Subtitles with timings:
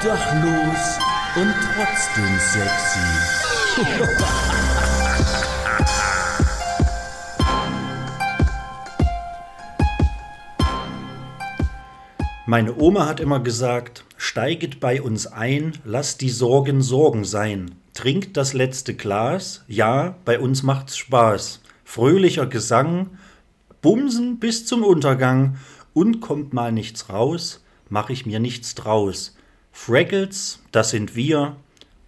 [0.00, 0.98] Obdachlos
[1.36, 2.98] und trotzdem sexy.
[12.46, 17.74] Meine Oma hat immer gesagt, steiget bei uns ein, lasst die Sorgen Sorgen sein.
[17.92, 21.60] Trinkt das letzte Glas, ja, bei uns macht's Spaß.
[21.84, 23.18] Fröhlicher Gesang,
[23.82, 25.58] Bumsen bis zum Untergang
[25.92, 29.36] und kommt mal nichts raus, mach ich mir nichts draus.
[29.72, 31.56] Fraggles, das sind wir,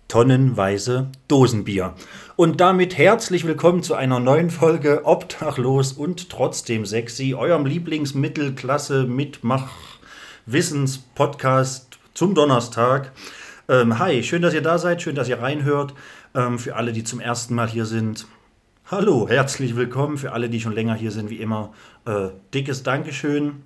[0.08, 1.94] tonnenweise Dosenbier.
[2.36, 9.70] Und damit herzlich willkommen zu einer neuen Folge Obdachlos und trotzdem sexy, eurem Lieblingsmittelklasse Mitmach
[10.44, 13.12] Wissenspodcast zum Donnerstag.
[13.68, 15.94] Ähm, hi, schön, dass ihr da seid, schön, dass ihr reinhört.
[16.34, 18.26] Ähm, für alle, die zum ersten Mal hier sind,
[18.90, 20.18] hallo, herzlich willkommen.
[20.18, 21.72] Für alle, die schon länger hier sind, wie immer,
[22.04, 23.62] äh, dickes Dankeschön.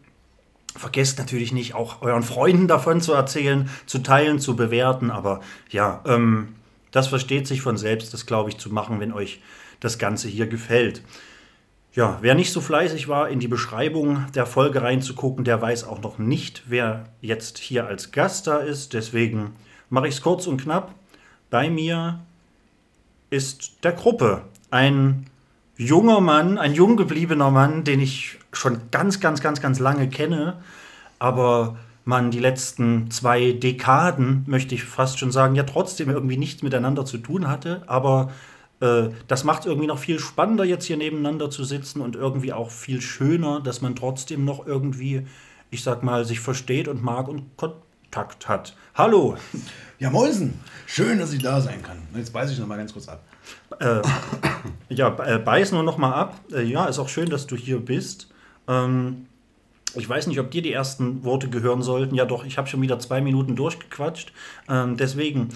[0.77, 5.11] Vergesst natürlich nicht, auch euren Freunden davon zu erzählen, zu teilen, zu bewerten.
[5.11, 6.55] Aber ja, ähm,
[6.91, 9.41] das versteht sich von selbst, das glaube ich zu machen, wenn euch
[9.81, 11.03] das Ganze hier gefällt.
[11.93, 16.03] Ja, wer nicht so fleißig war, in die Beschreibung der Folge reinzugucken, der weiß auch
[16.03, 18.93] noch nicht, wer jetzt hier als Gast da ist.
[18.93, 19.57] Deswegen
[19.89, 20.95] mache ich es kurz und knapp.
[21.49, 22.21] Bei mir
[23.31, 25.27] ist der Gruppe ein
[25.77, 30.59] junger Mann, ein jung gebliebener Mann, den ich schon ganz, ganz, ganz, ganz lange kenne,
[31.19, 36.63] aber man die letzten zwei Dekaden, möchte ich fast schon sagen, ja trotzdem irgendwie nichts
[36.63, 38.31] miteinander zu tun hatte, aber
[38.81, 42.53] äh, das macht es irgendwie noch viel spannender, jetzt hier nebeneinander zu sitzen und irgendwie
[42.53, 45.27] auch viel schöner, dass man trotzdem noch irgendwie,
[45.71, 48.77] ich sag mal, sich versteht und mag und Kontakt hat.
[48.95, 49.37] Hallo!
[49.99, 50.61] Ja, Mäusen!
[50.87, 51.97] Schön, dass ich da sein kann.
[52.15, 53.25] Jetzt beiße ich noch mal ganz kurz ab.
[53.81, 54.03] Äh,
[54.89, 56.41] ja, äh, beiß nur noch mal ab.
[56.53, 58.29] Äh, ja, ist auch schön, dass du hier bist.
[58.69, 59.27] Ähm,
[59.95, 62.15] ich weiß nicht, ob dir die ersten Worte gehören sollten.
[62.15, 64.33] Ja, doch, ich habe schon wieder zwei Minuten durchgequatscht.
[64.69, 65.49] Ähm, deswegen,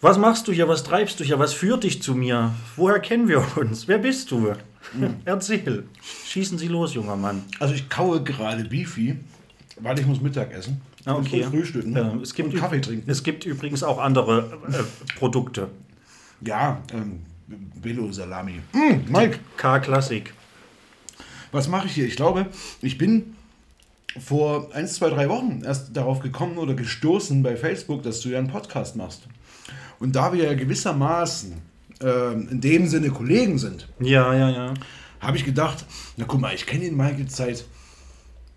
[0.00, 0.68] was machst du hier?
[0.68, 1.38] Was treibst du hier?
[1.38, 2.52] Was führt dich zu mir?
[2.76, 3.88] Woher kennen wir uns?
[3.88, 4.52] Wer bist du?
[4.92, 5.16] Mhm.
[5.24, 5.84] Erzähl.
[6.26, 7.42] Schießen Sie los, junger Mann.
[7.58, 9.18] Also ich kaue gerade Beefy,
[9.80, 10.80] weil ich muss Mittag essen.
[11.06, 11.42] Ah, okay.
[11.42, 13.10] Frühstücken Ähm, es gibt und Kaffee trinken.
[13.10, 15.68] Es gibt übrigens auch andere äh, Produkte.
[16.46, 17.20] Ja, ähm,
[17.80, 18.60] Bello Salami.
[18.72, 20.32] Mm, Mike, K-Klassik.
[21.52, 22.06] was mache ich hier?
[22.06, 22.46] Ich glaube,
[22.82, 23.36] ich bin
[24.18, 28.38] vor 1, 2, 3 Wochen erst darauf gekommen oder gestoßen bei Facebook, dass du ja
[28.38, 29.22] einen Podcast machst.
[29.98, 31.52] Und da wir ja gewissermaßen
[32.00, 34.74] ähm, in dem Sinne Kollegen sind, Ja, ja, ja.
[35.20, 35.84] habe ich gedacht,
[36.16, 37.64] na guck mal, ich kenne den Mike jetzt seit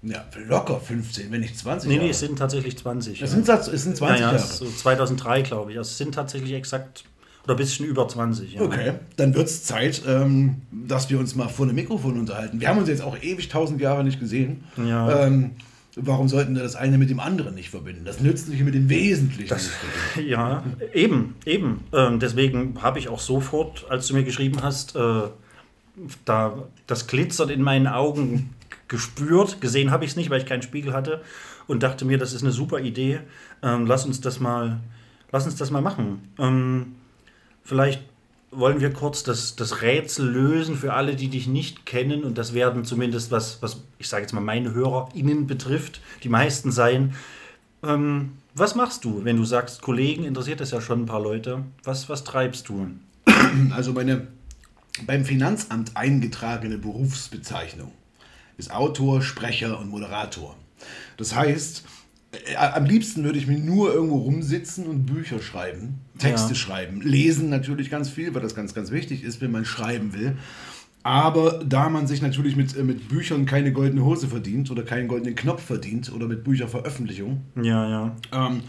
[0.04, 2.06] ja, locker 15, wenn nicht 20 Nee, Jahre.
[2.06, 3.14] nee, es sind tatsächlich 20.
[3.14, 3.28] es ja.
[3.28, 4.40] sind, es sind 20 ja, ja, Jahre.
[4.40, 5.78] so 2003, glaube ich.
[5.78, 7.04] Also es sind tatsächlich exakt
[7.47, 8.56] oder ein bisschen über 20.
[8.56, 8.62] Ja.
[8.62, 12.59] Okay, dann wird es Zeit, ähm, dass wir uns mal vor einem Mikrofon unterhalten.
[12.59, 14.66] Wir haben uns jetzt auch ewig tausend Jahre nicht gesehen.
[14.75, 15.25] Ja.
[15.25, 15.52] Ähm,
[15.96, 18.03] warum sollten wir das eine mit dem anderen nicht verbinden?
[18.03, 20.30] Das Nützliche mit dem Wesentlichen verbinden.
[20.30, 20.62] Ja,
[20.94, 21.86] eben, eben.
[21.94, 25.22] Ähm, deswegen habe ich auch sofort, als du mir geschrieben hast, äh,
[26.25, 28.50] da das Glitzern in meinen Augen
[28.90, 29.62] gespürt.
[29.62, 31.22] Gesehen habe ich es nicht, weil ich keinen Spiegel hatte
[31.66, 33.22] und dachte mir, das ist eine super Idee.
[33.63, 34.81] Ähm, lass uns das mal,
[35.31, 36.34] lass uns das mal machen.
[36.38, 36.96] Ähm,
[37.67, 38.01] vielleicht
[38.50, 42.23] wollen wir kurz das, das Rätsel lösen für alle, die dich nicht kennen.
[42.23, 46.72] Und das werden zumindest, was, was ich sage jetzt mal, meine HörerInnen betrifft, die meisten
[46.72, 47.13] sein.
[47.83, 51.63] Ähm, was machst du, wenn du sagst, Kollegen, interessiert das ja schon ein paar Leute.
[51.83, 52.88] Was, was treibst du?
[53.72, 54.27] Also meine
[55.06, 57.91] beim Finanzamt eingetragene Berufsbezeichnung
[58.57, 60.56] ist Autor, Sprecher und Moderator.
[61.17, 61.83] Das heißt,
[62.31, 66.55] äh, am liebsten würde ich mir nur irgendwo rumsitzen und Bücher schreiben, Texte Ja.
[66.55, 70.38] schreiben, lesen natürlich ganz viel, weil das ganz, ganz wichtig ist, wenn man schreiben will.
[71.03, 75.07] Aber da man sich natürlich mit, äh, mit Büchern keine goldene Hose verdient oder keinen
[75.07, 78.16] goldenen Knopf verdient oder mit Bücherveröffentlichung, Ja, ja.
[78.33, 78.61] ähm,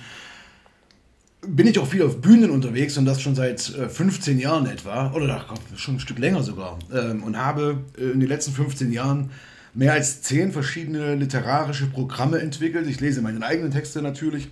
[1.46, 5.12] bin ich auch viel auf Bühnen unterwegs und das schon seit äh, 15 Jahren etwa,
[5.12, 6.78] oder ach schon ein Stück länger sogar.
[6.92, 9.30] Ähm, und habe äh, in den letzten 15 Jahren
[9.74, 12.86] mehr als 10 verschiedene literarische Programme entwickelt.
[12.88, 14.48] Ich lese meine eigenen Texte natürlich.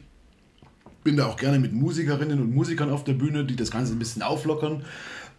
[1.07, 3.99] Bin da auch gerne mit Musikerinnen und Musikern auf der Bühne, die das Ganze ein
[4.01, 4.83] bisschen auflockern.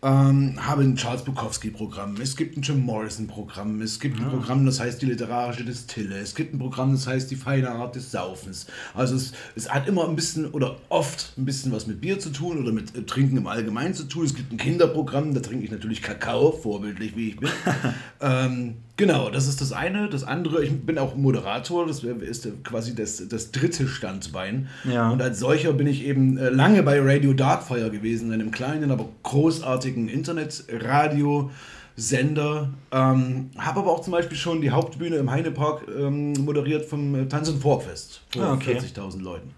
[0.01, 4.79] Ähm, habe ein Charles Bukowski-Programm, es gibt ein Jim Morrison-Programm, es gibt ein Programm, das
[4.79, 8.67] heißt die literarische Distille, es gibt ein Programm, das heißt die feine Art des Saufens.
[8.93, 12.29] Also es, es hat immer ein bisschen oder oft ein bisschen was mit Bier zu
[12.29, 14.23] tun oder mit äh, Trinken im Allgemeinen zu tun.
[14.23, 17.49] Es gibt ein Kinderprogramm, da trinke ich natürlich Kakao, vorbildlich wie ich bin.
[18.21, 20.09] ähm, Genau, das ist das eine.
[20.09, 24.67] Das andere, ich bin auch Moderator, das ist quasi das, das dritte Standbein.
[24.91, 25.11] Ja.
[25.11, 29.07] Und als solcher bin ich eben äh, lange bei Radio Darkfire gewesen, einem kleinen, aber
[29.23, 31.51] großartigen Internetradio.
[31.99, 37.15] Sender, ähm, habe aber auch zum Beispiel schon die Hauptbühne im Heinepark ähm, moderiert vom
[37.15, 38.77] äh, Tanz- und Folkfest vor Ah, okay.
[38.77, 39.49] 40.000 Leuten.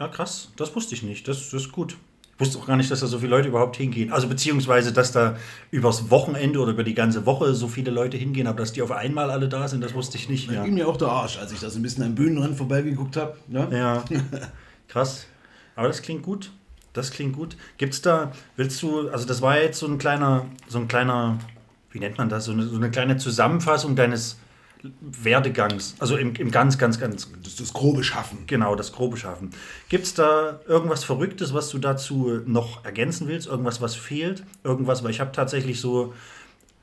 [0.00, 0.48] Ja, krass.
[0.56, 1.28] Das wusste ich nicht.
[1.28, 1.98] Das, das ist gut.
[2.38, 4.12] Wusste auch gar nicht, dass da so viele Leute überhaupt hingehen.
[4.12, 5.36] Also beziehungsweise, dass da
[5.70, 8.90] übers Wochenende oder über die ganze Woche so viele Leute hingehen, aber dass die auf
[8.92, 10.50] einmal alle da sind, das wusste ich nicht.
[10.50, 12.56] Da Ja, ging mir auch der Arsch, als ich da so ein bisschen am Bühnenrand
[12.56, 13.36] vorbeigeguckt habe.
[13.48, 13.68] Ne?
[13.72, 14.04] ja.
[14.88, 15.26] krass.
[15.76, 16.50] Aber das klingt gut.
[16.92, 17.56] Das klingt gut.
[17.78, 21.38] Gibt's da, willst du, also das war jetzt so ein kleiner, so ein kleiner,
[21.90, 24.38] wie nennt man das, so eine, so eine kleine Zusammenfassung deines
[25.00, 25.94] Werdegangs.
[25.98, 28.38] Also im, im ganz, ganz, ganz Das das grobe Schaffen.
[28.46, 29.50] Genau, das grobe Schaffen.
[29.88, 33.46] Gibt es da irgendwas Verrücktes, was du dazu noch ergänzen willst?
[33.46, 34.44] Irgendwas, was fehlt?
[34.64, 36.14] Irgendwas, weil ich habe tatsächlich so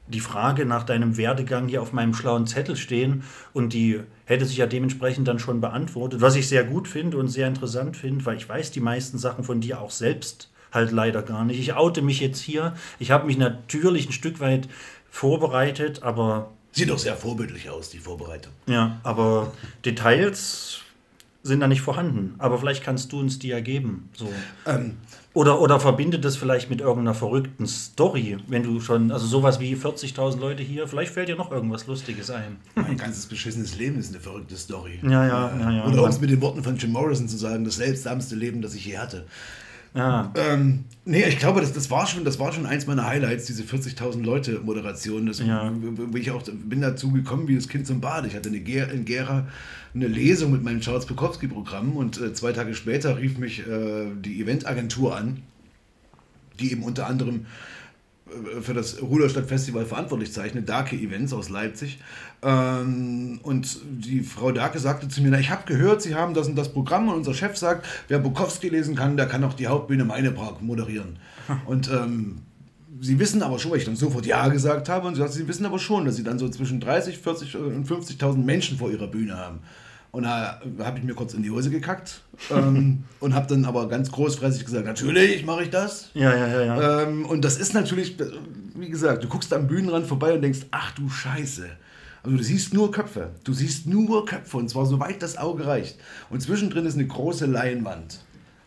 [0.08, 3.24] die Frage nach deinem Werdegang hier auf meinem schlauen Zettel stehen
[3.54, 7.30] und die hätte sich ja dementsprechend dann schon beantwortet, was ich sehr gut finde und
[7.30, 11.22] sehr interessant finde, weil ich weiß die meisten Sachen von dir auch selbst halt leider
[11.22, 11.60] gar nicht.
[11.60, 12.74] Ich oute mich jetzt hier.
[13.00, 14.68] Ich habe mich natürlich ein Stück weit
[15.10, 18.52] vorbereitet, aber Sieht doch sehr vorbildlich aus, die Vorbereitung.
[18.68, 19.54] ja, aber
[19.86, 20.80] Details
[21.46, 22.36] sind da nicht vorhanden.
[22.38, 24.10] Aber vielleicht kannst du uns die ja geben.
[24.16, 24.30] So.
[24.66, 24.98] Ähm,
[25.34, 29.76] Oder, oder verbinde das vielleicht mit irgendeiner verrückten Story, wenn du schon, also sowas wie
[29.76, 32.58] 40.000 Leute hier, vielleicht fällt dir noch irgendwas Lustiges ein.
[32.76, 35.00] mein ganzes beschissenes Leben ist eine verrückte Story.
[35.02, 35.86] Ja, ja, ja, ja.
[35.86, 38.74] Oder um es mit den Worten von Jim Morrison zu sagen, das seltsamste Leben, das
[38.76, 39.26] ich je hatte.
[39.96, 43.46] Ja, Ähm, nee, ich glaube, das, das, war schon, das war schon eins meiner Highlights,
[43.46, 45.28] diese 40.000 Leute Moderation.
[45.28, 45.72] Das, Ja.
[46.16, 48.26] ich auch bin dazu gekommen wie das Kind zum Bad.
[48.26, 49.48] Ich hatte eine Ger in Gera
[49.94, 54.08] eine Lesung mit meinem Charles Bukowski Programm und äh, zwei Tage später rief mich äh,
[54.20, 55.44] die Eventagentur an,
[56.60, 57.46] die eben unter anderem
[58.62, 62.00] für das Ruderstadt Festival verantwortlich zeichnet, Darke Events aus Leipzig.
[62.42, 66.48] Ähm, und die Frau Darke sagte zu mir, na, ich habe gehört, Sie haben das
[66.48, 69.68] und das Programm und unser Chef sagt, wer Bukowski lesen kann, der kann auch die
[69.68, 71.18] Hauptbühne Meine Park moderieren.
[71.66, 72.38] Und ähm,
[73.02, 75.46] Sie wissen aber schon, weil ich dann sofort Ja gesagt habe, und sie sagt, Sie
[75.48, 79.08] wissen aber schon, dass Sie dann so zwischen 30, 40 und 50.000 Menschen vor Ihrer
[79.08, 79.60] Bühne haben.
[80.14, 82.22] Und da habe ich mir kurz in die Hose gekackt
[82.52, 86.12] ähm, und habe dann aber ganz großfressig gesagt, natürlich mache ich das.
[86.14, 86.62] ja, ja, ja.
[86.64, 87.02] ja.
[87.02, 88.16] Ähm, und das ist natürlich,
[88.76, 91.66] wie gesagt, du guckst am Bühnenrand vorbei und denkst, ach du Scheiße.
[92.22, 93.32] Also du siehst nur Köpfe.
[93.44, 95.98] Du siehst nur Köpfe und zwar soweit das Auge reicht.
[96.30, 98.20] Und zwischendrin ist eine große Leinwand,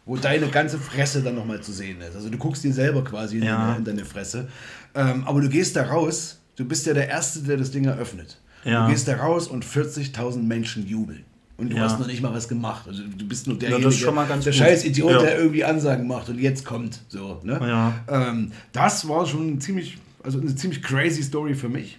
[0.04, 2.16] wo deine ganze Fresse dann nochmal zu sehen ist.
[2.16, 3.66] Also du guckst dir selber quasi in, Ja.
[3.68, 4.48] deine, in deine Fresse.
[4.96, 8.40] Ähm, aber du gehst da raus, du bist ja der Erste, der das Ding eröffnet.
[8.64, 8.86] Ja.
[8.86, 11.24] Du gehst da raus und 40.000 Menschen jubeln.
[11.58, 11.84] Und du Ja.
[11.84, 12.86] hast noch nicht mal was gemacht.
[12.86, 14.54] Also du bist nur derjenige, ganz der gut.
[14.54, 15.18] scheiß Idiot, Ja.
[15.20, 17.00] der irgendwie Ansagen macht und jetzt kommt.
[17.08, 17.58] So, ne?
[17.62, 17.94] Ja.
[18.08, 21.98] Ähm, das war schon ziemlich, also eine ziemlich crazy Story für mich.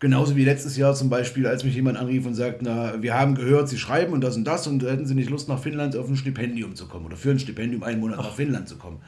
[0.00, 3.34] Genauso wie letztes Jahr zum Beispiel, als mich jemand anrief und sagt, na, wir haben
[3.34, 6.08] gehört, Sie schreiben und das und das und hätten Sie nicht Lust, nach Finnland auf
[6.08, 8.98] ein Stipendium zu kommen oder für ein Stipendium einen Monat nach Finnland zu kommen.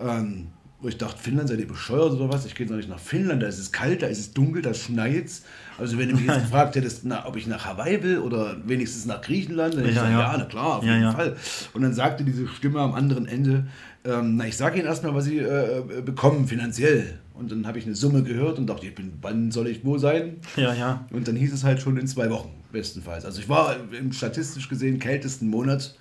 [0.00, 0.48] Ähm,
[0.80, 2.44] wo ich dachte, Finnland seid ihr bescheuert oder was?
[2.46, 4.74] Ich gehe doch nicht nach Finnland, da ist es kalt, da ist es dunkel, da
[4.74, 5.44] schneit's.
[5.78, 9.06] Also wenn du mich jetzt gefragt hättest, na, ob ich nach Hawaii will oder wenigstens
[9.06, 10.34] nach Griechenland, dann hätte ich gesagt, ja.
[10.38, 11.12] na klar, auf jeden.
[11.12, 11.36] Fall.
[11.72, 13.66] Und dann sagte diese Stimme am anderen Ende,
[14.04, 17.18] ähm, na, ich sage Ihnen erstmal, was Sie äh, äh, bekommen finanziell.
[17.34, 19.98] Und dann habe ich eine Summe gehört und dachte, ich bin, wann soll ich wo
[19.98, 20.36] sein?
[20.56, 21.06] ja, ja.
[21.10, 23.24] Und dann hieß es halt schon in zwei Wochen, bestenfalls.
[23.24, 25.96] Also ich war im statistisch gesehen kältesten Monat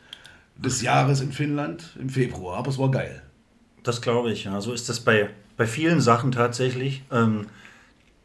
[0.58, 3.22] des Jahres in Finnland im Februar, aber es war geil.
[3.82, 4.62] Das glaube ich, ja.
[4.62, 7.04] So ist das bei, bei vielen Sachen tatsächlich.
[7.12, 7.48] Ähm,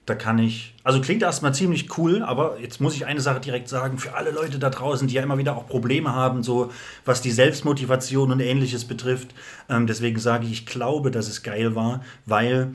[0.09, 3.69] da kann ich, also klingt erstmal ziemlich cool, aber jetzt muss ich eine Sache direkt
[3.69, 6.71] sagen, für alle Leute da draußen, die ja immer wieder auch Probleme haben, so
[7.05, 9.35] was die Selbstmotivation und ähnliches betrifft.
[9.69, 12.73] Ähm, deswegen sage ich, ich glaube, dass es geil war, weil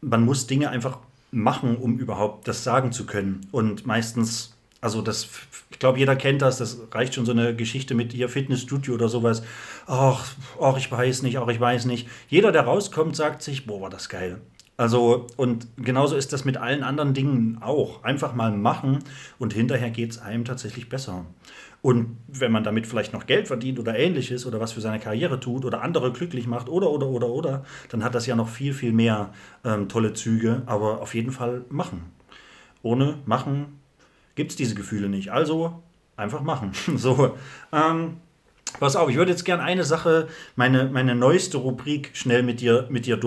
[0.00, 0.98] man muss Dinge einfach
[1.30, 3.46] machen, um überhaupt das sagen zu können.
[3.52, 5.28] Und meistens, also das,
[5.70, 9.08] ich glaube, jeder kennt das, das reicht schon so eine Geschichte mit hier Fitnessstudio oder
[9.08, 9.42] sowas.
[9.86, 10.26] Ach,
[10.60, 12.08] ach, ich weiß nicht, ach, ich weiß nicht.
[12.28, 14.40] Jeder, der rauskommt, sagt sich, boah, war das geil.
[14.80, 18.02] Also, und genauso ist das mit allen anderen Dingen auch.
[18.02, 19.00] Einfach mal machen
[19.38, 21.26] und hinterher geht es einem tatsächlich besser.
[21.82, 25.38] Und wenn man damit vielleicht noch Geld verdient oder ähnliches oder was für seine Karriere
[25.38, 28.72] tut oder andere glücklich macht oder, oder, oder, oder, dann hat das ja noch viel,
[28.72, 29.34] viel mehr
[29.66, 30.62] ähm, tolle Züge.
[30.64, 32.10] Aber auf jeden Fall machen.
[32.82, 33.80] Ohne machen
[34.34, 35.30] gibt es diese Gefühle nicht.
[35.30, 35.82] Also
[36.16, 36.72] einfach machen.
[36.96, 37.36] so,
[37.70, 38.16] ähm,
[38.78, 42.86] pass auf, ich würde jetzt gerne eine Sache, meine, meine neueste Rubrik schnell mit dir,
[42.88, 43.18] mit dir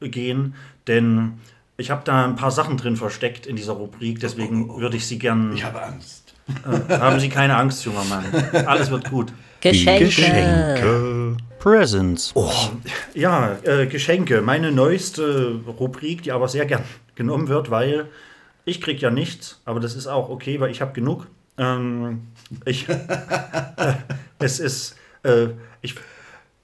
[0.00, 0.54] durchgehen,
[0.86, 1.34] denn
[1.76, 5.18] ich habe da ein paar Sachen drin versteckt in dieser Rubrik, deswegen würde ich sie
[5.18, 5.52] gern.
[5.54, 6.34] Ich habe Angst.
[6.64, 8.24] Äh, haben Sie keine Angst, junger Mann.
[8.66, 9.32] Alles wird gut.
[9.60, 11.36] Geschenke.
[11.58, 12.32] Presents.
[12.34, 12.50] Oh,
[13.14, 14.40] ja, äh, Geschenke.
[14.40, 16.82] Meine neueste Rubrik, die aber sehr gern
[17.14, 18.08] genommen wird, weil
[18.64, 21.26] ich krieg ja nichts, aber das ist auch okay, weil ich habe genug.
[21.58, 22.28] Ähm,
[22.64, 22.86] ich,
[24.38, 25.48] es ist, äh,
[25.82, 25.94] ich,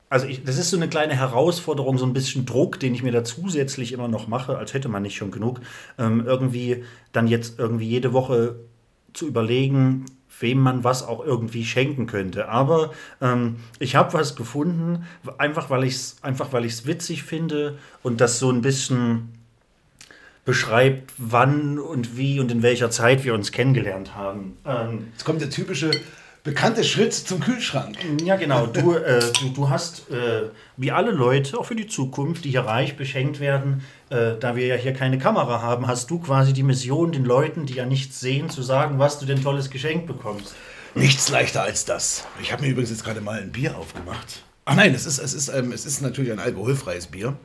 [0.08, 3.12] also ich, das ist so eine kleine Herausforderung, so ein bisschen Druck, den ich mir
[3.12, 5.60] da zusätzlich immer noch mache, als hätte man nicht schon genug,
[5.98, 8.56] ähm, irgendwie dann jetzt irgendwie jede Woche
[9.12, 10.06] zu überlegen,
[10.38, 12.48] wem man was auch irgendwie schenken könnte.
[12.48, 15.04] Aber ähm, ich habe was gefunden,
[15.38, 19.32] einfach weil ich es witzig finde und das so ein bisschen
[20.44, 24.56] beschreibt, wann und wie und in welcher Zeit wir uns kennengelernt haben.
[24.64, 25.90] Ähm, Jetzt kommt der typische
[26.46, 27.98] bekannte Schritt zum Kühlschrank.
[28.24, 28.66] ja, genau.
[28.66, 32.60] Du, äh, du, du hast, äh, wie alle Leute, auch für die Zukunft, die hier
[32.60, 36.62] reich beschenkt werden, äh, da wir ja hier keine Kamera haben, hast du quasi die
[36.62, 40.54] Mission, den Leuten, die ja nichts sehen, zu sagen, was du denn tolles Geschenk bekommst.
[40.94, 42.24] Nichts leichter als das.
[42.40, 44.44] Ich habe mir übrigens jetzt gerade mal ein Bier aufgemacht.
[44.64, 47.36] Ach nein, es ist, es ist, ähm, es ist natürlich ein alkoholfreies Bier.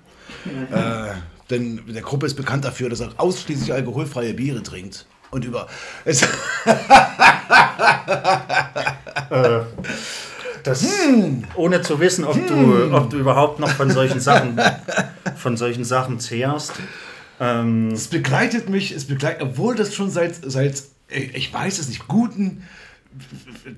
[0.71, 1.13] Äh,
[1.49, 5.07] denn der Gruppe ist bekannt dafür, dass er ausschließlich alkoholfreie Biere trinkt.
[5.31, 5.67] Und über.
[6.05, 6.21] Es,
[10.63, 10.85] Das,
[11.55, 14.59] Ohne zu wissen, ob, du, ob du überhaupt noch von solchen Sachen,
[15.35, 16.73] von solchen Sachen zehrst.
[17.39, 22.07] Ähm, es begleitet mich, es begleitet, obwohl das schon seit, seit, ich weiß es nicht,
[22.07, 22.63] guten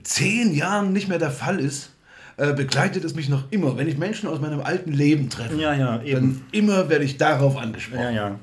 [0.04, 1.92] zehn Jahren nicht mehr der Fall ist,
[2.36, 3.78] äh, begleitet es mich noch immer.
[3.78, 7.56] Wenn ich Menschen aus meinem alten Leben treffe, Ja, ja, dann immer werde ich darauf
[7.58, 8.14] angesprochen.
[8.14, 8.40] ja.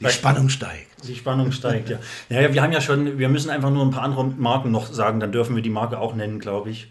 [0.00, 0.93] Die Spannung steigt.
[1.06, 1.98] Die Spannung steigt, ja.
[2.28, 2.40] ja.
[2.40, 5.20] Ja, wir haben ja schon, wir müssen einfach nur ein paar andere Marken noch sagen,
[5.20, 6.90] dann dürfen wir die Marke auch nennen, glaube ich.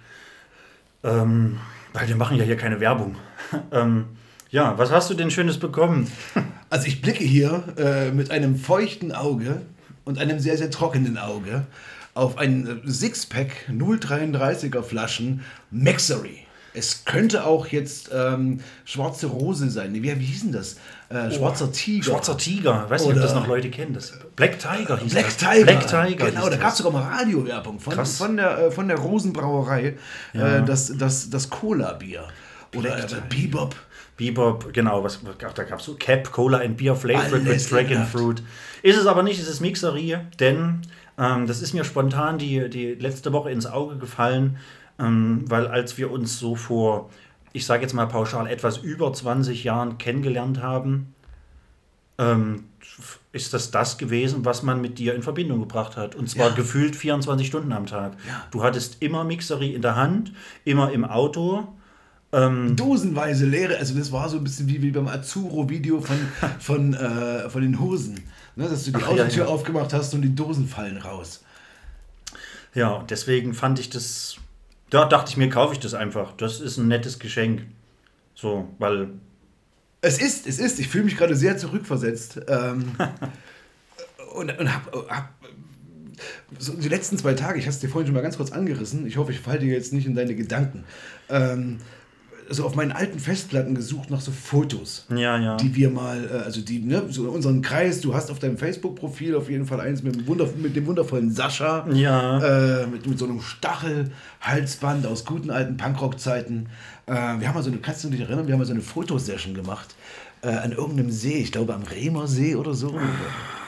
[1.03, 1.59] Ähm,
[1.93, 3.15] weil wir machen ja hier keine Werbung.
[3.71, 4.05] ähm,
[4.49, 6.11] ja, was hast du denn Schönes bekommen?
[6.69, 9.61] Also ich blicke hier äh, mit einem feuchten Auge
[10.05, 11.67] und einem sehr, sehr trockenen Auge
[12.15, 16.42] auf ein äh, Sixpack 0,33er Flaschen Maxery.
[16.73, 19.93] Es könnte auch jetzt ähm, schwarze Rose sein.
[19.93, 20.77] Wie, wie hieß denn das?
[21.09, 22.03] Äh, schwarzer Tiger.
[22.03, 22.89] Schwarzer Tiger.
[22.89, 23.93] Weiß nicht, ob das noch Leute kennen.
[23.93, 25.37] Das Black Tiger hieß Black das.
[25.37, 25.63] Tiger.
[25.65, 26.31] Black Tiger.
[26.31, 28.17] Genau, da gab es sogar mal Radiowerbung von, Krass.
[28.17, 29.95] von, der, äh, von der Rosenbrauerei.
[30.33, 32.27] Äh, das das, das Cola-Bier.
[32.75, 33.75] Oder äh, Bebop.
[34.17, 38.05] Bebop, genau, was, ach, da gab es so Cap, Cola and Beer flavored with Dragon.
[38.05, 38.43] Fruit.
[38.83, 40.81] Ist es aber nicht, es ist Mixerie, denn
[41.17, 44.57] ähm, das ist mir spontan die, die letzte Woche ins Auge gefallen,
[44.99, 47.09] ähm, weil als wir uns so vor,
[47.51, 51.13] ich sage jetzt mal pauschal, etwas über 20 Jahren kennengelernt haben,
[52.17, 52.65] ähm,
[53.31, 56.13] ist das das gewesen, was man mit dir in Verbindung gebracht hat.
[56.15, 56.55] Und zwar Ja.
[56.55, 58.13] gefühlt 24 Stunden am Tag.
[58.27, 58.45] Ja.
[58.51, 60.31] Du hattest immer Mixerie in der Hand,
[60.63, 61.67] immer im Auto.
[62.75, 66.17] Dosenweise leere, also das war so ein bisschen wie, wie beim Azuro-Video von,
[66.59, 68.23] von, äh, von den Hosen.
[68.55, 71.43] Ne, dass du die Ach, Autotür ja, aufgemacht hast und die Dosen fallen raus.
[72.73, 74.37] Ja, deswegen fand ich das,
[74.93, 76.33] da dachte ich mir, kaufe ich das einfach.
[76.37, 77.63] Das ist ein nettes Geschenk.
[78.35, 79.09] So, weil,
[80.01, 82.41] Es ist, es ist, ich fühle mich gerade sehr zurückversetzt.
[82.47, 82.91] Ähm,
[84.35, 85.29] und und hab, hab
[86.59, 89.07] so die letzten zwei Tage, ich habe es dir vorhin schon mal ganz kurz angerissen,
[89.07, 90.83] ich hoffe, ich falle dir jetzt nicht in deine Gedanken,
[91.29, 91.79] ähm,
[92.49, 95.05] so auf meinen alten Festplatten gesucht nach so Fotos.
[95.09, 95.57] ja, ja.
[95.57, 99.35] die wir mal, äh, also die, ne, so unseren Kreis, du hast auf deinem Facebook-Profil
[99.35, 102.39] auf jeden Fall eins mit dem, Wunder, mit dem wundervollen Sascha, Ja.
[102.83, 106.67] äh, mit, mit so einem Stachelhalsband aus guten alten Punkrock-Zeiten.
[107.05, 108.81] Äh, wir haben mal so eine, kannst du dich erinnern, wir haben mal so eine
[108.81, 109.95] Fotosession gemacht
[110.41, 112.99] äh, an irgendeinem See, ich glaube am Remer See oder so,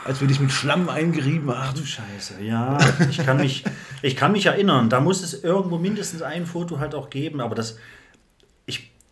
[0.03, 1.77] als wir dich mit Schlamm eingerieben haben.
[1.85, 2.77] Scheiße, ja.
[3.09, 3.63] Ich kann, mich,
[4.01, 7.55] ich kann mich erinnern, da muss es irgendwo mindestens ein Foto halt auch geben, aber
[7.55, 7.77] das,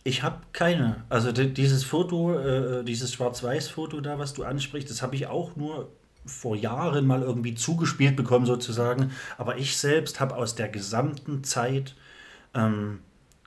[0.03, 1.03] ich, habe keine.
[1.09, 5.55] Also di- dieses Foto, äh, dieses Schwarz-Weiß-Foto da, was du ansprichst, das habe ich auch
[5.55, 5.89] nur
[6.25, 9.11] vor Jahren mal irgendwie zugespielt bekommen sozusagen.
[9.37, 11.95] Aber ich selbst habe aus der gesamten Zeit
[12.53, 12.99] ähm,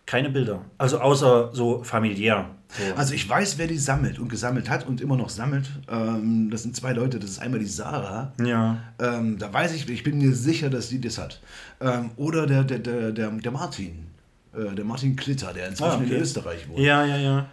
[0.05, 0.61] keine Bilder.
[0.79, 2.51] Also außer so familiär.
[2.69, 2.95] So.
[2.97, 5.69] Also ich weiß, wer die sammelt und gesammelt hat und immer noch sammelt.
[5.89, 8.33] Ähm, das sind zwei Leute, das ist einmal die Sarah.
[8.45, 8.79] Ja.
[8.99, 11.41] Ähm, da weiß ich, ich bin mir sicher, dass die das hat.
[11.81, 14.07] Ähm, oder der, der, der, der, der Martin.
[14.57, 16.15] Äh, der Martin Klitter, der inzwischen Ah, okay.
[16.15, 16.79] in Österreich wohnt.
[16.81, 17.47] Ja, ja, ja.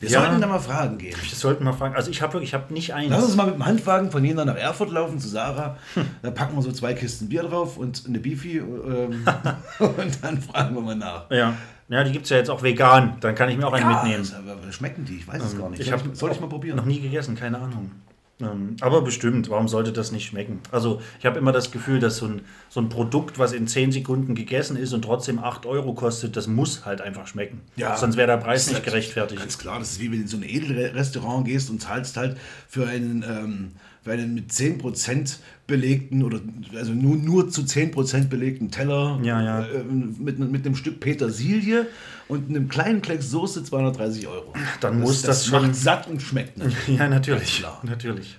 [0.00, 0.20] Wir Ja.
[0.20, 1.14] sollten da mal Fragen gehen.
[1.30, 1.94] Das sollten wir fragen.
[1.94, 3.08] Also ich habe wirklich, ich habe nicht eins.
[3.10, 5.76] Lass uns mal mit dem Handwagen von Jena nach Erfurt laufen zu Sarah.
[6.22, 8.58] Da packen wir so zwei Kisten Bier drauf und eine Beefy.
[8.58, 9.24] Ähm,
[9.78, 11.30] und dann fragen wir mal nach.
[11.30, 11.54] Ja,
[11.88, 13.18] ja die gibt es ja jetzt auch vegan.
[13.20, 14.24] Dann kann ich mir auch einen mitnehmen.
[14.24, 15.18] das- aber schmecken die?
[15.18, 15.78] Ich weiß es gar nicht.
[15.80, 16.78] Ich soll, ich, soll ich mal probieren?
[16.78, 17.92] Noch nie gegessen, keine Ahnung.
[18.42, 20.60] Ähm, aber bestimmt, warum sollte das nicht schmecken?
[20.70, 23.92] Also ich habe immer das Gefühl, dass so ein, so ein Produkt, was in 10
[23.92, 27.60] Sekunden gegessen ist und trotzdem 8 Euro kostet, das muss halt einfach schmecken.
[27.96, 29.40] Sonst wäre der Preis nicht halt gerechtfertigt.
[29.40, 32.36] Ganz klar, das ist wie wenn du in so ein Edelrestaurant gehst und zahlst halt
[32.68, 33.72] für einen, ähm,
[34.02, 36.40] für einen mit 10% belegten oder
[36.74, 39.64] also nur, nur zu 10% belegten Teller Ja, ja.
[39.64, 41.86] Äh, mit, mit einem Stück Petersilie
[42.28, 44.52] und einem kleinen Klecks Soße 230 Euro.
[44.80, 46.98] Dann muss das schon- macht satt und schmeckt natürlich.
[46.98, 47.58] Ja, natürlich.
[47.58, 47.80] klar.
[47.84, 48.36] Natürlich.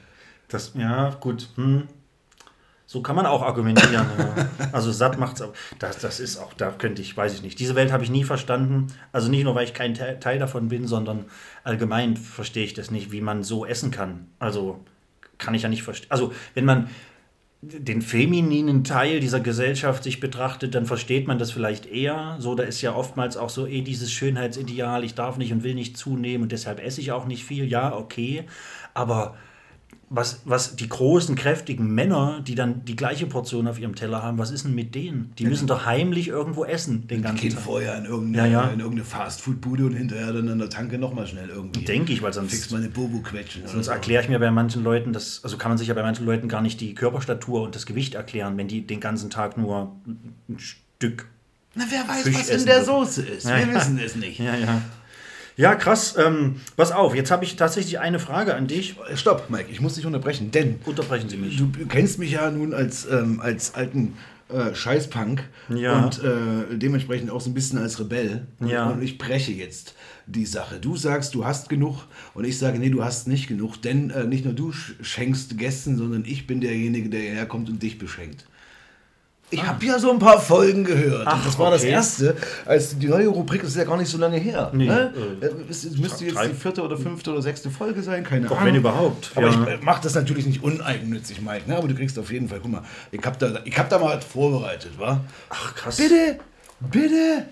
[0.50, 1.50] Das, ja, gut.
[1.55, 1.84] Hm.
[2.86, 3.93] So kann man auch argumentieren.
[4.17, 4.50] ja.
[4.72, 5.53] Also satt macht's auch.
[5.79, 7.58] Das, das ist auch, da könnte ich, weiß ich nicht.
[7.60, 8.88] Diese Welt habe ich nie verstanden.
[9.12, 11.25] Also nicht nur, weil ich kein Te- Teil davon bin, sondern
[11.63, 14.27] allgemein verstehe ich das nicht, wie man so essen kann.
[14.39, 14.84] Also
[15.38, 16.12] kann ich ja nicht verstehen.
[16.12, 16.90] Also wenn man
[17.62, 22.36] den femininen Teil dieser Gesellschaft sich betrachtet, dann versteht man das vielleicht eher.
[22.40, 25.74] So, da ist ja oftmals auch so eh dieses Schönheitsideal, ich darf nicht und will
[25.74, 27.66] nicht zunehmen und deshalb esse ich auch nicht viel.
[27.66, 28.44] Ja, okay.
[28.94, 29.38] Aber
[30.15, 34.38] was, was die großen, kräftigen Männer, die dann die gleiche Portion auf ihrem Teller haben,
[34.38, 35.34] was ist denn mit denen?
[35.39, 37.63] Die müssen doch heimlich irgendwo essen den ganzen Gehen Tag.
[37.63, 38.67] vorher in irgendeine, Ja, ja.
[38.70, 41.84] in irgendeine Fastfood-Bude und hinterher dann an der Tanke nochmal schnell irgendwie.
[41.84, 43.63] Denke ich, weil sonst- Fix meine Bobo quetschen.
[43.65, 46.25] Sonst erkläre ich mir bei manchen Leuten, das, also kann man sich ja bei manchen
[46.27, 49.96] Leuten gar nicht die Körperstatur und das Gewicht erklären, wenn die den ganzen Tag nur
[50.48, 51.27] ein Stück.
[51.75, 52.84] Na, wer weiß, Fisch was in der.
[52.86, 53.48] Soße ist.
[53.50, 54.38] Ja, Wir wissen es nicht.
[54.39, 54.79] Ja, ja.
[55.55, 56.15] Ja, krass.
[56.17, 58.95] Ähm, pass auf, jetzt habe ich tatsächlich eine Frage an dich.
[59.15, 61.57] Stopp, Mike, ich muss dich unterbrechen, denn Unterbrechen Sie mich.
[61.57, 64.13] du kennst mich ja nun als, ähm, als alten
[64.50, 66.03] äh, Scheißpunk Ja.
[66.03, 68.48] und äh, dementsprechend auch so ein bisschen als Rebell.
[68.60, 68.89] Und, Ja.
[68.89, 69.95] und ich breche jetzt
[70.25, 70.79] die Sache.
[70.79, 74.24] Du sagst, du hast genug und ich sage, nee, du hast nicht genug, denn äh,
[74.25, 77.98] nicht nur du sch schenkst Gästen, sondern ich bin derjenige, der hierher kommt und dich
[78.00, 78.45] beschenkt.
[79.53, 81.27] Ich habe ja so ein paar Folgen gehört.
[81.27, 81.91] Ach, das war das okay.
[81.91, 82.36] erste.
[82.65, 84.72] Als die neue Rubrik das ist ja gar nicht so lange her.
[84.74, 85.13] Nee, ne?
[85.41, 88.55] äh, Äh, es, müsste jetzt die vierte oder fünfte oder sechste Folge sein, keine Doch,
[88.57, 88.67] Ahnung.
[88.67, 89.31] wenn überhaupt.
[89.36, 89.67] Aber Ja.
[89.75, 91.63] ich mache das natürlich nicht uneigennützig, Mike.
[91.69, 91.77] Ne?
[91.77, 94.17] Aber du kriegst auf jeden Fall, guck mal, ich habe da, ich hab da mal
[94.17, 95.22] was vorbereitet, wa?
[95.50, 95.98] Ach, krass.
[95.98, 96.39] Bitte,
[96.79, 97.45] bitte.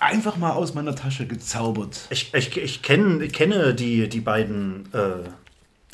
[0.00, 2.06] Einfach mal aus meiner Tasche gezaubert.
[2.08, 5.28] Ich, ich, ich kenn, kenne die, die beiden, äh,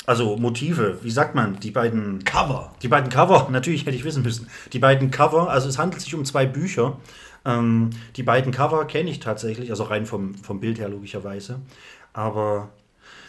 [0.05, 2.73] also Motive, wie sagt man, die beiden Cover.
[2.81, 4.47] Die beiden Cover, natürlich hätte ich wissen müssen.
[4.73, 6.97] Die beiden Cover, also es handelt sich um zwei Bücher.
[7.45, 11.59] Ähm, die beiden Cover kenne ich tatsächlich, also rein vom, vom Bild her logischerweise.
[12.13, 12.69] Aber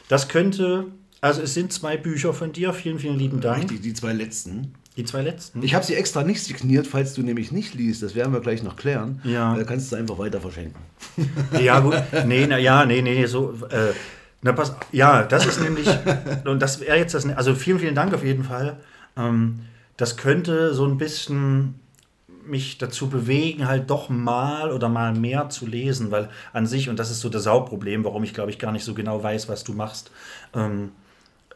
[0.08, 0.86] das könnte,
[1.20, 3.64] also es sind zwei Bücher von dir, vielen, vielen lieben Dank.
[3.64, 4.74] Richtig, die zwei letzten.
[4.96, 5.62] Die zwei letzten.
[5.62, 8.02] Ich habe sie extra nicht signiert, falls du nämlich nicht liest.
[8.02, 9.22] Das werden wir gleich noch klären.
[9.24, 9.54] Ja.
[9.56, 10.78] Da kannst du einfach weiter verschenken.
[11.58, 11.94] Ja, gut.
[12.26, 13.54] Nee, na ja, nee, nee, nee, so.
[13.70, 13.92] Äh,
[14.42, 15.88] na, pass, ja, das ist nämlich,
[16.44, 18.78] und das wäre jetzt das, also vielen, vielen Dank auf jeden Fall.
[19.16, 19.60] Ähm,
[19.96, 21.76] das könnte so ein bisschen
[22.44, 26.98] mich dazu bewegen, halt doch mal oder mal mehr zu lesen, weil an sich, und
[26.98, 29.62] das ist so das Hauptproblem, warum ich glaube ich gar nicht so genau weiß, was
[29.62, 30.10] du machst,
[30.54, 30.90] ähm,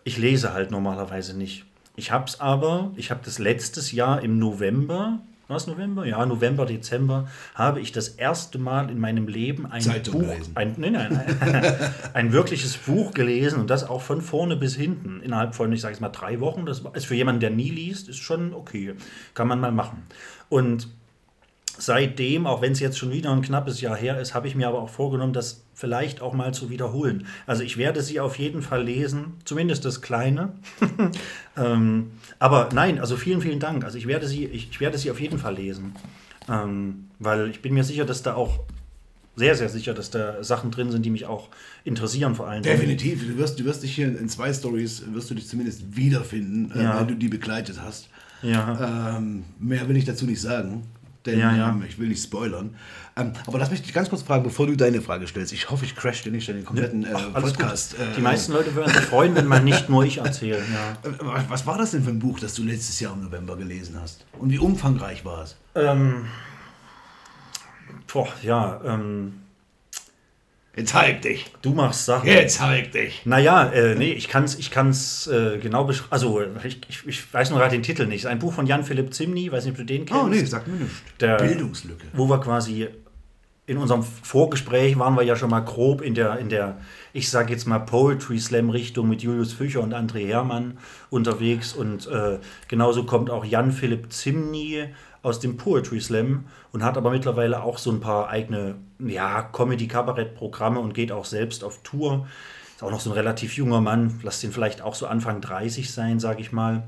[0.05, 1.65] ich lese halt normalerweise nicht.
[1.97, 6.05] Ich habe es aber, ich habe das letztes Jahr im November, war es November?
[6.05, 10.53] Ja, November, Dezember, habe ich das erste Mal in meinem Leben ein Zeitung Buch, gelesen.
[10.55, 15.21] ein, nein, nein, ein, ein wirkliches Buch gelesen und das auch von vorne bis hinten,
[15.21, 16.67] innerhalb von, ich sage jetzt mal, drei Wochen.
[16.67, 18.95] Das ist für jemanden, der nie liest, ist schon okay.
[19.35, 20.03] Kann man mal machen.
[20.49, 20.89] Und
[21.79, 24.69] seitdem, auch wenn es jetzt schon wieder ein knappes Jahr her ist, habe ich mir
[24.69, 27.27] aber auch vorgenommen, das vielleicht auch mal zu wiederholen.
[27.47, 30.55] Also ich werde sie auf jeden Fall lesen, zumindest das Kleine.
[31.57, 33.85] ähm, aber nein, also vielen, vielen Dank.
[33.85, 35.95] Also ich werde sie, ich, ich werde sie auf jeden Fall lesen.
[36.49, 38.61] Ähm, weil ich bin mir sicher, dass da auch
[39.35, 41.49] sehr, sehr sicher, dass da Sachen drin sind, die mich auch
[41.85, 42.63] interessieren vor Dingen.
[42.63, 43.27] Definitiv.
[43.27, 46.83] Du wirst, du wirst dich hier in zwei Stories, wirst du dich zumindest wiederfinden, äh,
[46.85, 47.01] Ja.
[47.01, 48.09] wenn du die begleitet hast.
[48.43, 49.17] Ja.
[49.19, 50.85] Ähm, mehr will ich dazu nicht sagen,
[51.27, 51.69] denn Ja, ja.
[51.71, 52.75] ähm, ich will nicht spoilern.
[53.19, 55.53] Ähm, aber lass mich dich ganz kurz fragen, bevor du deine Frage stellst.
[55.53, 57.95] Ich hoffe, ich crash dir nicht den kompletten äh, Ach, Podcast.
[57.95, 60.59] Äh, Die meisten Leute würden sich freuen, wenn man nicht nur ich erzähle.
[60.59, 61.11] Ja.
[61.11, 63.57] äh, was- was war das denn für ein Buch, das du letztes Jahr im November
[63.57, 64.25] gelesen hast?
[64.39, 65.57] Und wie umfangreich war es?
[65.75, 66.27] Ähm,
[68.13, 69.35] boah, ja, ähm,
[70.77, 71.47] Jetzt zeig dich.
[71.63, 72.29] du machst Sachen.
[72.29, 73.23] Jetzt zeig dich.
[73.25, 76.09] Naja, äh, nee, ich kann es ich kann's, äh, genau beschreiben.
[76.11, 78.21] Also, ich, ich, ich weiß nur gerade den Titel nicht.
[78.25, 80.23] Ist ein Buch von Jan-Philipp Zimny, weiß nicht, ob du den kennst.
[80.23, 81.03] Oh nee, sag mir nichts.
[81.19, 82.07] Der- Bildungslücke.
[82.13, 82.89] Wo wir quasi
[83.69, 86.77] in unserem Vorgespräch waren wir ja schon mal grob in der, in der
[87.13, 90.79] ich sage jetzt mal, Poetry Slam Richtung mit Julius Fücher und André Hermann
[91.11, 91.73] unterwegs.
[91.73, 94.85] Und äh, genauso kommt auch Jan-Philipp Zimny
[95.27, 100.79] aus dem Poetry Slam und hat aber mittlerweile auch so ein paar eigene ja, Comedy-Kabarett-Programme
[100.79, 102.29] und geht auch selbst auf Tour.
[102.77, 105.93] Ist auch noch so ein relativ junger Mann, lass den vielleicht auch so Anfang 30
[105.93, 106.85] sein, sage ich mal.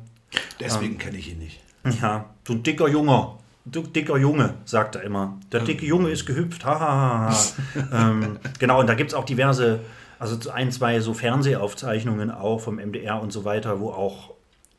[0.61, 1.61] Deswegen kenne ich ihn nicht.
[2.01, 3.33] Ja, du dicker Junge.
[3.65, 5.37] Du dicker Junge, sagt er immer.
[5.51, 6.65] Der dicke Junge ist gehüpft.
[6.65, 8.11] Ha, ha, ha, ha.
[8.11, 9.81] ähm, genau, und da gibt es auch diverse,
[10.19, 14.38] also so ein, zwei so Fernsehaufzeichnungen auch vom MDR und so weiter, wo auch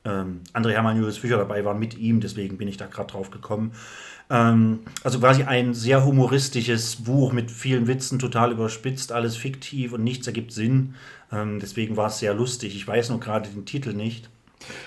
[0.10, 3.32] ähm, André Hermann Julius Fischer dabei waren mit ihm, deswegen bin ich da gerade drauf
[3.32, 3.72] gekommen.
[4.30, 10.04] Ähm, also quasi ein sehr humoristisches Buch mit vielen Witzen, total überspitzt, alles fiktiv und
[10.04, 10.96] nichts ergibt Sinn.
[11.32, 12.76] Ähm, deswegen war es sehr lustig.
[12.76, 14.30] Ich weiß nur gerade den Titel nicht.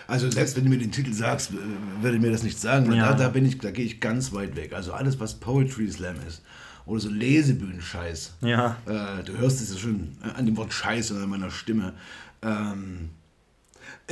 [0.06, 1.52] Also selbst wenn du mir den Titel sagst,
[2.00, 2.92] würde mir das nicht sagen.
[2.92, 3.12] Ja.
[3.12, 4.74] Da, da bin ich, da gehe ich ganz weit weg.
[4.74, 6.42] Also alles, was Poetry Slam ist
[6.84, 8.34] oder so Lesebühnen-Scheiß.
[8.42, 8.76] Ja.
[8.86, 11.94] Äh, du hörst es ja schon an dem Wort Scheiß an meiner Stimme.
[12.42, 13.10] Ähm,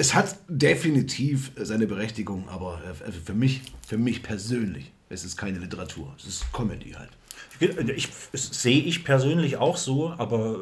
[0.01, 5.59] Es hat definitiv seine Berechtigung, aber äh, für mich, für mich persönlich, es ist keine
[5.59, 6.15] Literatur.
[6.19, 7.11] Es ist Comedy halt.
[7.95, 10.61] Ich, das sehe ich persönlich auch so, aber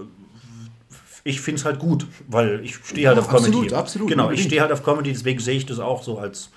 [1.22, 3.46] ich finde es halt gut, weil ich stehe halt Ja, auf Comedy.
[3.46, 6.50] absolut, absolut, Genau, ich stehe halt auf Comedy, deswegen sehe ich das auch so als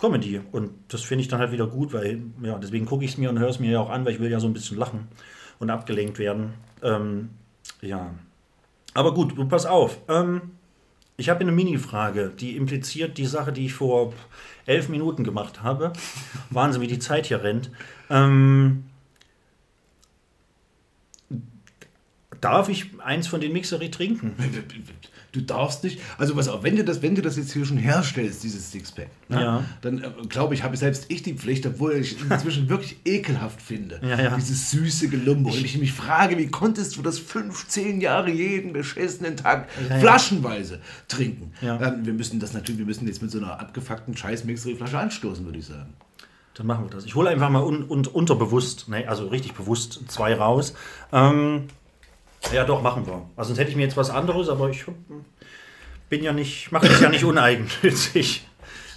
[0.00, 0.40] Comedy.
[0.52, 3.28] Und das finde ich dann halt wieder gut, weil, ja, deswegen gucke ich es mir
[3.28, 5.08] und höre es mir ja auch an, weil ich will ja so ein bisschen lachen
[5.58, 6.54] und abgelenkt werden.
[6.80, 7.30] Ähm,
[7.80, 8.14] ja.
[8.92, 9.98] Aber gut, pass auf.
[10.08, 10.52] Ähm,
[11.16, 14.12] ich habe eine Mini-Frage, die impliziert die Sache, die ich vor
[14.66, 15.92] elf Minuten gemacht habe.
[16.50, 17.70] Wahnsinn, wie die Zeit hier rennt.
[18.10, 18.84] Ähm,
[22.44, 24.32] darf ich eins von den Mixery trinken?
[25.32, 27.76] Du darfst nicht, also was auch, wenn du das, wenn du das jetzt hier schon
[27.76, 29.64] herstellst, dieses Sixpack, ne, Ja.
[29.80, 33.60] dann äh, glaube ich, habe selbst ich die Pflicht, obwohl ich es inzwischen wirklich ekelhaft
[33.60, 33.98] finde.
[34.00, 34.36] Ja, ja.
[34.36, 35.50] Dieses süße Gelumbo.
[35.50, 41.52] Und ich mich frage, wie konntest du das 15 Jahre jeden beschissenen Tag flaschenweise trinken?
[41.62, 45.44] Ähm, wir müssen das natürlich, wir müssen jetzt mit so einer abgefuckten scheiß Mixery-Flasche anstoßen,
[45.44, 45.94] würde ich sagen.
[46.54, 47.04] Dann machen wir das.
[47.06, 50.74] Ich hole einfach mal un, un, unterbewusst, ne, also richtig bewusst, zwei raus.
[51.12, 51.64] Ähm,
[52.52, 53.28] ja, doch, machen wir.
[53.36, 54.84] Also sonst hätte ich mir jetzt was anderes, aber ich
[56.08, 58.46] bin ja nicht, mache das ja nicht uneigennützig.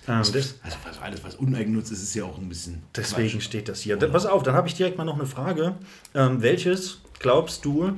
[0.09, 3.43] Ähm, Also was, alles, was uneigennutzt ist, ist ja auch ein bisschen deswegen Quatsch.
[3.43, 3.97] steht das hier.
[3.97, 5.75] Dann, pass auf, dann habe ich direkt mal noch eine Frage.
[6.15, 7.91] Ähm, welches glaubst du,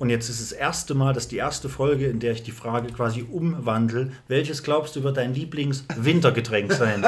[0.00, 2.50] und jetzt ist das erste Mal, das ist die erste Folge, in der ich die
[2.50, 7.04] Frage quasi umwandle, welches glaubst du wird dein Lieblingswintergetränk sein?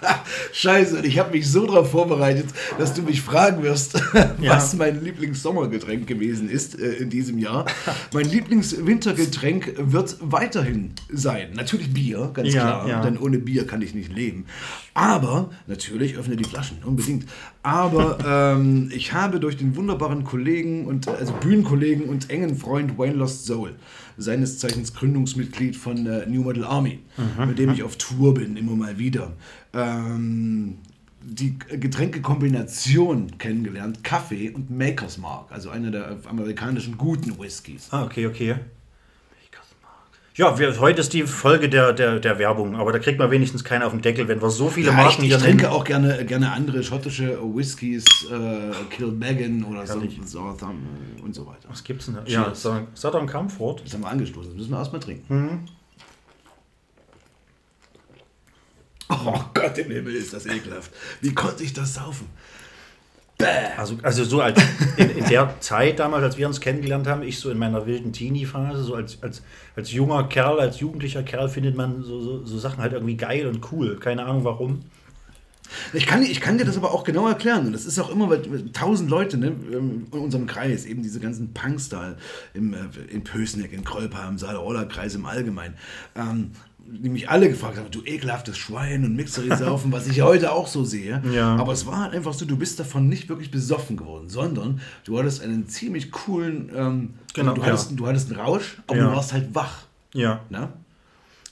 [0.52, 2.46] Scheiße, und ich habe mich so darauf vorbereitet,
[2.78, 4.02] dass du mich fragen wirst,
[4.40, 4.52] Ja.
[4.56, 7.66] was mein Lieblingssommergetränk gewesen ist äh, in diesem Jahr.
[8.12, 11.50] Mein Lieblingswintergetränk wird weiterhin sein.
[11.54, 13.00] Natürlich Bier, ganz Ja, klar, ja.
[13.02, 14.46] denn ohne Bier kann ich nicht leben.
[15.00, 17.24] Aber, natürlich, öffne die Flaschen, unbedingt.
[17.62, 18.18] Aber
[18.54, 23.46] ähm, ich habe durch den wunderbaren Kollegen und also Bühnenkollegen und engen Freund Wayne Lost
[23.46, 23.76] Soul,
[24.18, 26.98] seines Zeichens Gründungsmitglied von äh, New Model Army,
[27.46, 29.32] mit dem ich auf Tour bin, immer mal wieder,
[29.72, 30.76] ähm,
[31.22, 37.88] die Getränkekombination kennengelernt, Kaffee und Maker's Mark, also einer der amerikanischen guten Whiskys.
[37.90, 38.56] Ah, okay, okay.
[40.40, 43.62] Ja, wir, heute ist die Folge der, der, der Werbung, aber da kriegt man wenigstens
[43.62, 45.74] keinen auf den Deckel, wenn wir so viele Ja, Marken ich, ich trinke nennen.
[45.74, 50.00] auch gerne, gerne andere schottische Whiskys, äh, Kilbeggan oder so.
[50.24, 50.78] Southam
[51.22, 51.68] und so weiter.
[51.68, 52.22] Was gibt's denn da?
[52.24, 52.54] Ja.
[52.54, 53.82] Southern Comfort.
[53.84, 55.68] Das haben wir angestoßen, das müssen wir erstmal trinken.
[59.10, 60.90] Oh Gott im Himmel, ist das ekelhaft.
[61.20, 62.28] Wie konnte ich das saufen?
[63.76, 64.60] Also, also so als
[64.96, 68.12] in, in der Zeit damals, als wir uns kennengelernt haben, ich so in meiner wilden
[68.12, 69.42] Teenie-Phase, so als, als,
[69.76, 73.46] als junger Kerl, als jugendlicher Kerl findet man so, so, so Sachen halt irgendwie geil
[73.46, 73.98] und cool.
[73.98, 74.80] Keine Ahnung warum.
[75.92, 77.66] Ich kann, ich kann dir das aber auch genau erklären.
[77.66, 81.52] Und das ist auch immer, weil tausend Leute ne, in unserem Kreis, eben diese ganzen
[81.54, 82.16] Punks da
[82.54, 82.78] im, äh,
[83.10, 85.74] in Pösneck, in Krolpa, im Saale-Orla-Kreis im Allgemeinen,
[86.16, 86.52] ähm,
[86.92, 90.52] die mich alle gefragt haben, du ekelhaftes Schwein und Mixery saufen, was ich ja heute
[90.52, 91.22] auch so sehe.
[91.32, 91.56] Ja.
[91.56, 95.18] Aber es war halt einfach so, du bist davon nicht wirklich besoffen geworden, sondern du
[95.18, 97.96] hattest einen ziemlich coolen, ähm, Genau, du, hattest, ja.
[97.96, 99.08] du hattest einen Rausch, aber Ja.
[99.10, 99.82] du warst halt wach.
[100.14, 100.68] Ja, Ne?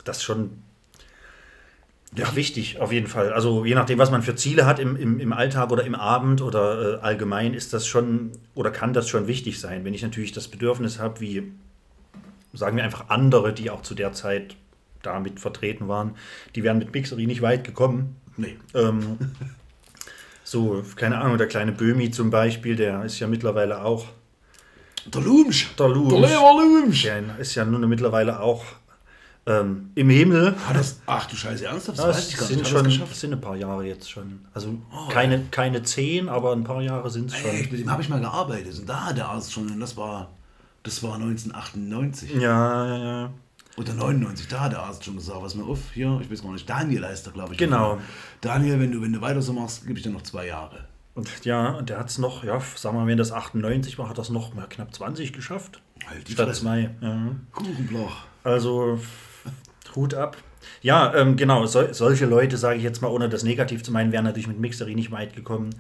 [0.05, 0.51] das ist schon
[2.16, 3.33] ja, wichtig, auf jeden Fall.
[3.35, 6.40] Also je nachdem, was man für Ziele hat im, im, im Alltag oder im Abend
[6.40, 9.85] oder äh, allgemein, ist das schon oder kann das schon wichtig sein.
[9.85, 11.53] Wenn ich natürlich das Bedürfnis habe, wie
[12.55, 14.57] sagen wir einfach andere, die auch zu der Zeit
[15.09, 16.14] damit vertreten waren,
[16.55, 18.16] die wären mit Mixery nicht weit gekommen.
[18.37, 18.57] Nee.
[18.75, 19.18] Ähm,
[20.44, 24.07] so, keine Ahnung, der kleine Böhmi zum Beispiel, der ist ja mittlerweile auch
[25.07, 25.75] Der Lumsch.
[25.79, 26.29] der Lumsch.
[26.29, 27.03] Der Lumsch.
[27.03, 28.64] Der ist ja nun mittlerweile auch
[29.49, 30.55] ähm, im Himmel.
[30.66, 31.99] Hat das, ach du Scheiße, ernsthaft?
[31.99, 32.97] Das Das, weiß ich gar nicht.
[32.99, 34.40] Schon, das sind ein paar Jahre jetzt schon.
[34.53, 34.75] Also
[35.11, 37.51] keine, keine zehn, aber ein paar Jahre sind es schon.
[37.51, 40.29] Echt, mit dem habe ich mal gearbeitet und da hat der Arzt schon, das war,
[40.83, 43.31] das war 1998 Ja, ja, ja.
[43.78, 46.52] Oder 99, da hat der Arzt schon gesagt, was mal auf, hier, ich weiß gar
[46.52, 47.58] nicht, Daniel heißt er, glaube ich.
[47.58, 47.98] Genau.
[48.40, 50.84] Daniel, wenn du, wenn du weiter so machst, gebe ich dir noch zwei Jahre.
[51.14, 54.08] Und ja, und der hat es noch, ja, sagen wir mal, wenn das 98 war,
[54.08, 55.80] hat das noch mal knapp 20 geschafft.
[56.06, 56.62] Halt die Statt Fresse.
[56.62, 56.90] zwei.
[57.00, 57.36] Ja.
[57.52, 58.16] Kuchenbloch.
[58.44, 59.00] Also
[59.94, 60.36] Hut ab.
[60.80, 64.12] Ja, ähm, genau, sol solche Leute, sage ich jetzt mal, ohne das negativ zu meinen,
[64.12, 65.70] wären natürlich mit Mixery nicht weit gekommen.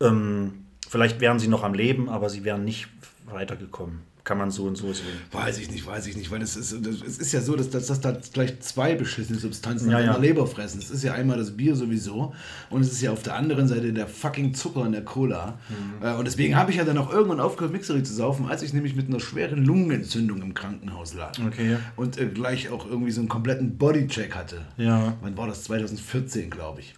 [0.00, 2.88] Ähm, vielleicht wären sie noch am Leben, aber sie wären nicht
[3.26, 4.02] weitergekommen.
[4.26, 5.06] Kann man so und so sehen.
[5.30, 7.86] Weiß ich nicht, weiß ich nicht, weil es ist, es ist ja so, dass, dass,
[7.86, 10.12] dass da gleich zwei beschissene Substanzen Ja, in ja.
[10.14, 10.80] der Leber fressen.
[10.80, 12.34] Es ist ja einmal das Bier sowieso
[12.68, 15.60] und es ist ja auf der anderen Seite der fucking Zucker in der Cola.
[15.68, 16.04] Mhm.
[16.04, 18.72] Äh, Und deswegen habe ich ja dann auch irgendwann aufgehört, Mixery zu saufen, als ich
[18.72, 21.30] nämlich mit einer schweren Lungenentzündung im Krankenhaus lag.
[21.46, 21.76] Okay.
[21.94, 24.62] Und äh, gleich auch irgendwie so einen kompletten Bodycheck hatte.
[24.76, 25.14] Ja.
[25.20, 25.62] Wann war das?
[25.62, 26.94] 2014, glaube ich.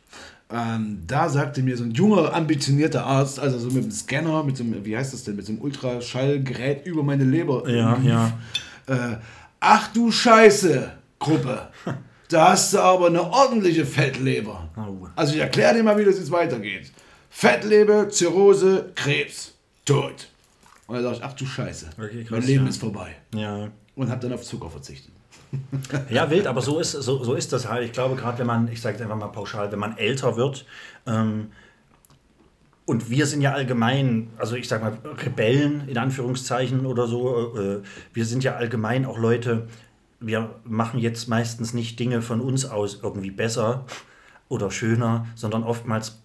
[0.51, 4.57] Ähm, da sagte mir so ein junger, ambitionierter Arzt, also so mit dem Scanner, mit
[4.57, 8.07] so einem, wie heißt das denn, mit so einem Ultraschallgerät über meine Leber Ja, lief,
[8.07, 8.39] ja.
[8.87, 9.17] Äh,
[9.61, 11.69] ach du Scheiße, Gruppe.
[12.31, 14.69] Da hast du aber eine ordentliche Fettleber.
[14.77, 15.07] Oh.
[15.17, 16.93] Also ich erkläre dir mal, wie das jetzt weitergeht.
[17.31, 19.55] Fettleber, Zirrhose, Krebs,
[19.87, 20.29] tot.
[20.87, 22.69] Und dann sag ich, ach du Scheiße, Okay, krass, mein Leben ja.
[22.69, 23.17] ist vorbei.
[23.35, 23.71] Ja.
[23.95, 25.13] Und hab dann auf Zucker verzichtet.
[26.11, 27.85] Ja, wild, aber so ist, so, so ist das halt.
[27.85, 30.67] Ich glaube, gerade wenn man, ich sage es einfach mal pauschal, wenn man älter wird,
[31.07, 31.49] ähm,
[32.89, 37.83] und wir sind ja allgemein, also ich sag mal, Rebellen in Anführungszeichen oder so, äh,
[38.15, 39.69] wir sind ja allgemein auch Leute,
[40.21, 43.85] wir machen jetzt meistens nicht Dinge von uns aus irgendwie besser
[44.49, 46.23] oder schöner, sondern oftmals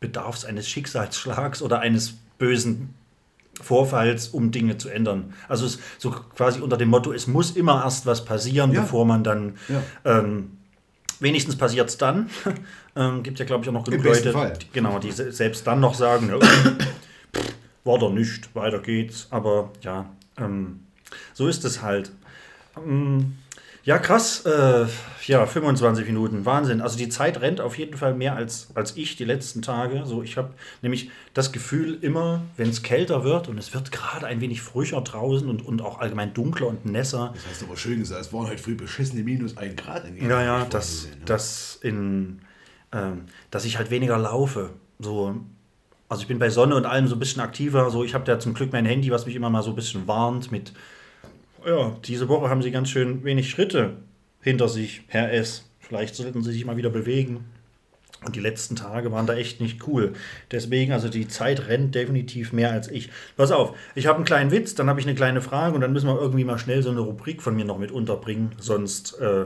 [0.00, 2.94] bedarf es eines Schicksalsschlags oder eines bösen
[3.60, 5.34] Vorfalls, um Dinge zu ändern.
[5.48, 8.82] Also es so quasi unter dem Motto, es muss immer erst was passieren, Ja.
[8.82, 9.82] bevor man dann Ja.
[10.20, 10.52] ähm,
[11.20, 12.30] wenigstens passiert es dann.
[12.96, 14.52] ähm, gibt ja, glaube ich, auch noch genug Leute, Fall.
[14.60, 16.76] die, genau, die se- selbst dann noch sagen, ja, pff,
[17.84, 19.26] war doch nicht, weiter geht's.
[19.30, 20.80] Aber ja, ähm,
[21.34, 22.12] so ist es halt.
[22.76, 23.36] Ähm,
[23.88, 24.44] ja, krass.
[24.44, 24.84] Äh,
[25.24, 26.44] ja, 25 Minuten.
[26.44, 26.82] Wahnsinn.
[26.82, 30.02] Also die Zeit rennt auf jeden Fall mehr als, als ich die letzten Tage.
[30.04, 30.50] So, ich habe
[30.82, 35.00] nämlich das Gefühl, immer, wenn es kälter wird und es wird gerade ein wenig frischer
[35.00, 38.30] draußen und, und auch allgemein dunkler und nässer, Das hast du aber schön gesagt, es
[38.30, 41.24] waren heute früh beschissene minus 1 Grad in ja, ja, vorgesehen, ne?
[41.24, 42.40] dass, in,
[42.92, 44.68] ähm, dass ich halt weniger laufe.
[44.98, 45.34] So,
[46.10, 47.90] also ich bin bei Sonne und allem so ein bisschen aktiver.
[47.90, 50.06] So, ich habe da zum Glück mein Handy, was mich immer mal so ein bisschen
[50.06, 50.74] warnt mit,
[51.66, 53.96] ja, diese Woche haben sie ganz schön wenig Schritte
[54.40, 55.64] hinter sich, Herr S.
[55.80, 57.44] Vielleicht sollten sie sich mal wieder bewegen.
[58.24, 60.12] Und die letzten Tage waren da echt nicht cool.
[60.50, 63.10] Deswegen, also die Zeit rennt definitiv mehr als ich.
[63.36, 65.92] Pass auf, ich habe einen kleinen Witz, dann habe ich eine kleine Frage und dann
[65.92, 68.52] müssen wir irgendwie mal schnell so eine Rubrik von mir noch mit unterbringen.
[68.58, 69.44] Sonst äh,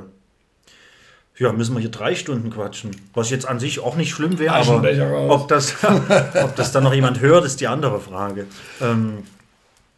[1.36, 2.96] ja, müssen wir hier drei Stunden quatschen.
[3.12, 5.76] Was jetzt an sich auch nicht schlimm wäre, aber ob das,
[6.42, 8.46] ob das dann noch jemand hört, ist die andere Frage.
[8.80, 9.18] Ähm,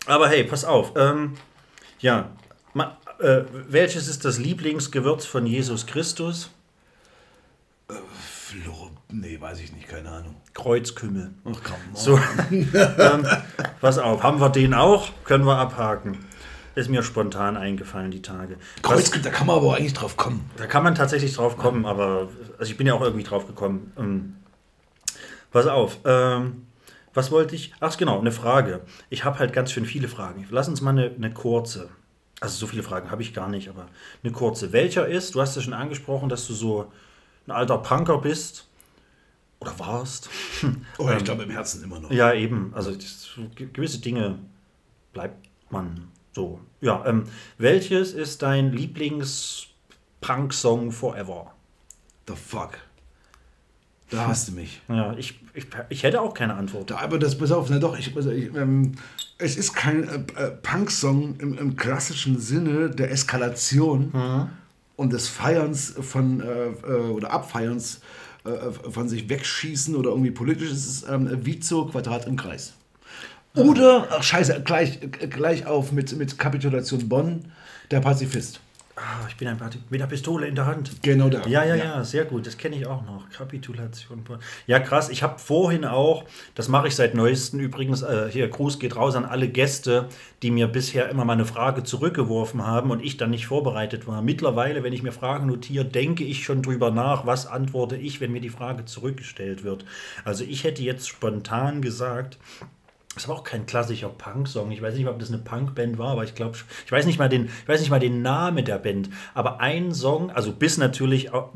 [0.06, 0.92] aber hey, pass auf.
[0.96, 1.34] Ähm,
[2.04, 2.30] ja,
[2.74, 6.50] ma, äh, welches ist das Lieblingsgewürz von Jesus Christus?
[7.88, 10.36] Flor nee, weiß ich nicht, keine Ahnung.
[10.52, 11.30] Kreuzkümmel.
[11.44, 12.18] Ach komm, So,
[12.50, 13.26] ähm,
[13.80, 15.08] pass auf, haben wir den auch?
[15.24, 16.18] Können wir abhaken.
[16.74, 18.58] Ist mir spontan eingefallen, die Tage.
[18.82, 20.50] Kreuz, da kann man aber auch eigentlich drauf kommen.
[20.58, 23.92] Da kann man tatsächlich drauf kommen, aber also ich bin ja auch irgendwie drauf gekommen.
[23.96, 24.36] Ähm,
[25.52, 26.66] pass auf, ähm,
[27.14, 27.72] was wollte ich?
[27.80, 28.82] Ach genau, eine Frage.
[29.08, 30.46] Ich habe halt ganz schön viele Fragen.
[30.50, 31.90] Lass uns mal eine, eine kurze.
[32.40, 33.86] Also so viele Fragen habe ich gar nicht, aber
[34.22, 34.72] eine kurze.
[34.72, 36.92] Welcher ist, du hast ja schon angesprochen, dass du so
[37.46, 38.68] ein alter Punker bist
[39.60, 40.28] oder warst.
[40.98, 42.10] Oh, ich glaube im Herzen immer noch.
[42.10, 42.72] Ja, eben.
[42.74, 42.92] Also
[43.54, 44.38] gewisse Dinge
[45.12, 46.58] bleibt man so.
[46.80, 47.24] Ja, ähm,
[47.58, 51.52] welches ist dein Lieblings-Punk-Song forever?
[52.26, 52.78] The fuck.
[54.10, 54.80] Da hast du mich.
[54.88, 56.90] Ja, ich, ich, ich hätte auch keine Antwort.
[56.90, 58.92] Da, aber das, pass auf, na doch, ich, ich, ähm,
[59.38, 64.12] es ist kein äh, äh, Punk-Song im, im klassischen Sinne der Eskalation
[64.96, 68.00] und des Feierns von, äh, äh, oder Abfeierns
[68.44, 70.70] äh, von sich wegschießen oder irgendwie politisch.
[70.70, 72.74] Es ist ähm, Vizo Quadrat im Kreis.
[73.56, 77.52] Oder, ach scheiße, gleich, äh, gleich auf mit, mit Kapitulation Bonn,
[77.90, 78.60] der Pazifist.
[78.96, 81.02] Ah, ich bin ein Party mit der Pistole in der Hand.
[81.02, 81.44] Genau da.
[81.48, 82.46] Ja, ja, ja, sehr gut.
[82.46, 83.28] Das kenne ich auch noch.
[83.30, 84.22] Kapitulation.
[84.68, 85.08] Ja, krass.
[85.08, 89.16] Ich habe vorhin auch, das mache ich seit neuestem übrigens, äh, hier, Gruß geht raus
[89.16, 90.08] an alle Gäste,
[90.42, 94.22] die mir bisher immer mal eine Frage zurückgeworfen haben und ich dann nicht vorbereitet war.
[94.22, 98.30] Mittlerweile, wenn ich mir Fragen notiere, denke ich schon drüber nach, was antworte ich, wenn
[98.30, 99.84] mir die Frage zurückgestellt wird.
[100.24, 102.38] Also ich hätte jetzt spontan gesagt,
[103.14, 104.70] das war auch kein klassischer Punk-Song.
[104.72, 107.28] Ich weiß nicht ob das eine Punk-Band war, aber ich glaube, ich weiß nicht mal
[107.28, 109.10] den, ich weiß nicht mal den Namen der Band.
[109.34, 111.50] Aber ein Song, also bis natürlich au-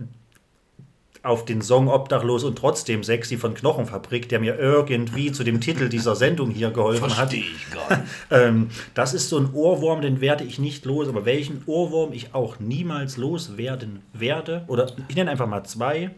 [1.25, 5.89] auf den Song Obdachlos und trotzdem sexy von Knochenfabrik, der mir irgendwie zu dem Titel
[5.89, 7.31] dieser Sendung hier geholfen hat.
[7.31, 8.09] Verstehe ich gar nicht.
[8.31, 11.09] Ähm, das ist so ein Ohrwurm, den werde ich nicht los.
[11.09, 16.11] Aber welchen Ohrwurm ich auch niemals loswerden werde, oder ich nenne einfach mal zwei.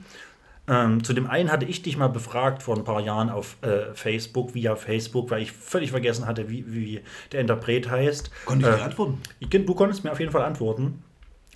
[0.73, 3.93] Ähm, zu dem einen hatte ich dich mal befragt vor ein paar Jahren auf äh,
[3.95, 7.01] Facebook, via Facebook, weil ich völlig vergessen hatte, wie, wie
[7.33, 8.31] der Interpret heißt.
[8.45, 9.19] Konnte ich Äh, antworten?
[9.41, 11.03] ich- Du konntest mir auf jeden Fall antworten.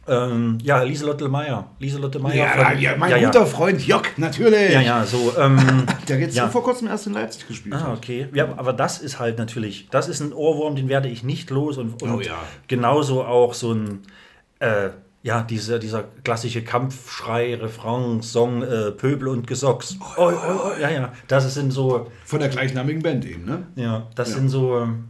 [0.07, 1.71] Ähm, ja, Lieselotte Meyer.
[1.79, 2.35] Lieselotte Meyer.
[2.35, 3.29] Ja, von- ja, mein ja, ja.
[3.31, 4.71] guter Freund Jock, natürlich.
[4.73, 5.33] Ja, ja, so.
[5.39, 6.49] Ähm, Der jetzt Ja.
[6.49, 8.27] vor kurzem erst in Leipzig gespielt Ah, okay.
[8.35, 11.79] Ja, aber das ist halt natürlich, das ist ein Ohrwurm, den werde ich nicht los
[11.79, 12.37] und, und Oh ja.
[12.69, 14.03] genauso auch so ein,
[14.59, 14.91] äh,
[15.25, 19.97] ja, dieser, dieser klassische Kampfschrei, Refrain, Song, äh, Pöbel und Gesocks.
[20.19, 20.33] Oh, oh,
[20.67, 23.67] oh, ja, ja, das sind so, Von der gleichnamigen Band eben, ne?
[23.75, 24.35] ja, das Ja.
[24.37, 25.07] sind so, ähm,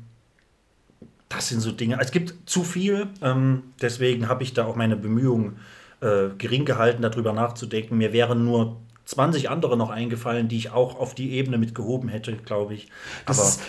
[1.29, 1.98] das sind so Dinge.
[2.00, 5.57] Es gibt zu viel, ähm, deswegen habe ich da auch meine Bemühungen
[6.00, 7.98] äh, gering gehalten, darüber nachzudenken.
[7.98, 12.09] Mir wären nur 20 andere noch eingefallen, die ich auch auf die Ebene mit gehoben
[12.09, 12.88] hätte, glaube ich.
[13.27, 13.61] Das, ist,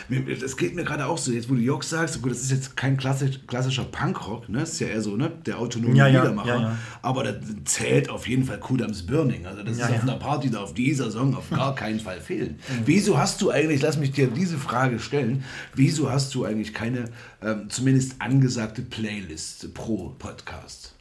[0.41, 2.77] das geht mir gerade auch so, jetzt wo du Jörg sagst, gut, das ist jetzt
[2.77, 4.59] kein klassisch, klassischer Punkrock, ne?
[4.59, 5.31] Das ist ja eher so, ne?
[5.45, 6.47] Der autonome Ja, Liedermacher.
[6.55, 6.77] ja, ja.
[7.01, 9.45] Aber das zählt auf jeden Fall Kudams Burning.
[9.45, 12.59] Also das ist auf einer Party, darf dieser Song auf gar keinen Fall fehlen.
[12.69, 12.81] Mhm.
[12.85, 15.43] Wieso hast du eigentlich, lass mich dir diese Frage stellen,
[15.73, 17.09] wieso hast du eigentlich keine
[17.41, 20.93] ähm, zumindest angesagte Playlist pro Podcast?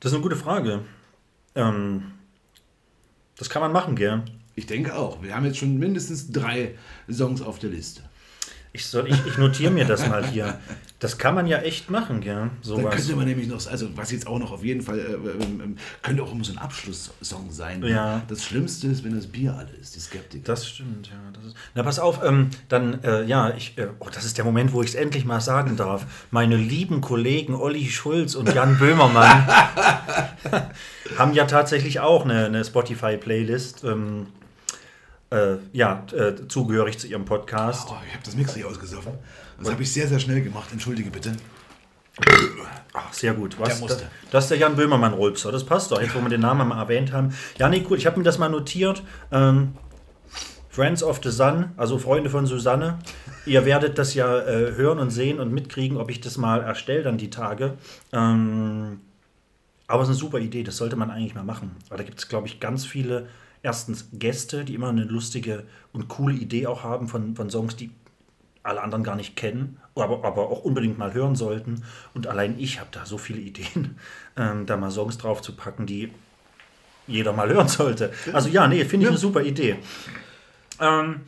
[0.00, 0.82] das ist eine gute Frage.
[1.54, 2.12] Ähm,
[3.38, 4.22] das kann man machen, gell?
[4.54, 5.22] Ich denke auch.
[5.22, 6.74] Wir haben jetzt schon mindestens drei
[7.10, 8.02] Songs auf der Liste.
[8.76, 10.58] Ich, soll, ich, ich notiere mir das mal hier.
[10.98, 12.20] Das kann man ja echt machen?
[12.22, 12.94] Dann Sowas.
[12.94, 15.76] könnte man nämlich noch, also was jetzt auch noch auf jeden Fall, äh, ähm, ähm,
[16.02, 17.80] könnte auch immer so ein Abschlusssong sein.
[17.80, 17.90] ne?
[17.90, 18.22] Ja.
[18.28, 20.44] Das Schlimmste ist, wenn das Bier alle ist, die Skeptiker.
[20.44, 21.16] Das stimmt, ja.
[21.32, 24.44] Das ist, na, pass auf, ähm, dann, äh, ja, ich, äh, oh, das ist der
[24.44, 26.06] Moment, wo ich es endlich mal sagen darf.
[26.30, 29.46] Meine lieben Kollegen Olli Schulz und Jan Böhmermann
[31.18, 34.26] haben ja tatsächlich auch eine, eine Spotify-Playlist, ähm,
[35.36, 37.88] äh, ja, äh, zugehörig zu ihrem Podcast.
[37.90, 39.12] Oh, ich habe das Mixer hier ausgesoffen.
[39.58, 40.68] Das habe ich sehr, sehr schnell gemacht.
[40.72, 41.32] Entschuldige bitte.
[42.92, 43.58] Ach, sehr gut.
[43.58, 43.96] Was, Der musste.
[43.98, 46.80] das, das ist der Jan Böhmermann-Rolpser, das passt doch, jetzt wo wir den Namen mal
[46.80, 47.34] erwähnt haben.
[47.58, 49.02] Ja, nee, cool, ich habe mir das mal notiert.
[49.30, 49.74] Ähm,
[50.70, 52.98] Friends of the Sun, also Freunde von Susanne.
[53.44, 57.02] Ihr werdet das ja äh, hören und sehen und mitkriegen, ob ich das mal erstelle
[57.02, 57.74] dann die Tage.
[58.12, 59.00] Ähm,
[59.86, 61.76] aber es ist eine super Idee, das sollte man eigentlich mal machen.
[61.88, 63.28] Weil da gibt es, glaube ich, ganz viele,
[63.62, 67.90] erstens Gäste, die immer eine lustige und coole Idee auch haben von, von Songs, die
[68.62, 71.84] alle anderen gar nicht kennen, aber, aber auch unbedingt mal hören sollten.
[72.14, 73.98] Und allein ich habe da so viele Ideen,
[74.36, 76.12] ähm, da mal Songs drauf zu packen, die
[77.06, 78.12] jeder mal hören sollte.
[78.32, 79.76] Also ja, nee, finde ich eine super Idee.
[80.80, 81.20] Ähm,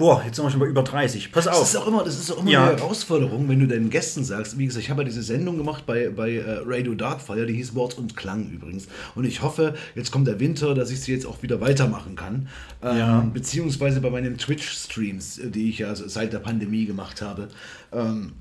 [0.00, 1.30] boah, jetzt sind wir schon bei über 30.
[1.30, 1.62] Pass Das auf.
[1.62, 2.68] ist auch immer, das ist auch immer Ja.
[2.70, 4.58] eine Herausforderung, wenn du deinen Gästen sagst.
[4.58, 7.74] Wie gesagt, ich habe ja diese Sendung gemacht bei, bei äh, Radio Darkfire, die hieß
[7.74, 8.88] Wort und Klang übrigens.
[9.14, 12.48] Und ich hoffe, jetzt kommt der Winter, dass ich sie jetzt auch wieder weitermachen kann.
[12.82, 13.20] Ähm, Ja.
[13.32, 17.48] Beziehungsweise bei meinen Twitch-Streams, äh, die ich ja seit der Pandemie gemacht habe,
[17.92, 18.32] ähm,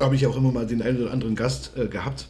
[0.00, 2.28] habe ich auch immer mal den einen oder anderen Gast äh, gehabt.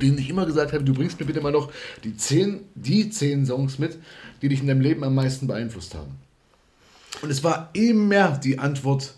[0.00, 1.70] Den ich immer gesagt habe, du bringst mir bitte mal noch
[2.04, 3.98] die zehn, die zehn Songs mit,
[4.42, 6.12] die dich in deinem Leben am meisten beeinflusst haben.
[7.22, 9.14] Und es war immer die Antwort,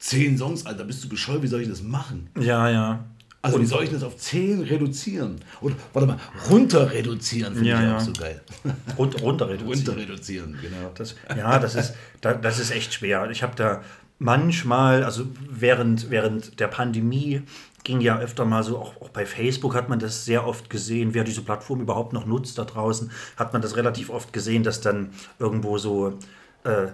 [0.00, 2.28] 10 Songs, Alter, bist du bescheuert, wie soll ich das machen?
[2.38, 3.04] Ja, ja.
[3.40, 5.36] Also wie soll ich das auf 10 reduzieren?
[5.60, 6.18] Oder, warte mal,
[6.50, 7.96] runter reduzieren finde Ja, ich ja.
[7.96, 8.40] auch so geil.
[8.98, 9.86] Rund, runter reduzieren.
[9.86, 10.90] runter reduzieren, genau.
[10.94, 13.28] Das, ja, das ist, da, das ist echt schwer.
[13.30, 13.82] Ich habe da
[14.18, 17.42] manchmal, also während, während der Pandemie
[17.84, 21.14] ging ja öfter mal so, auch, auch bei Facebook hat man das sehr oft gesehen,
[21.14, 24.80] wer diese Plattform überhaupt noch nutzt da draußen, hat man das relativ oft gesehen, dass
[24.80, 26.18] dann irgendwo so
[26.64, 26.88] äh,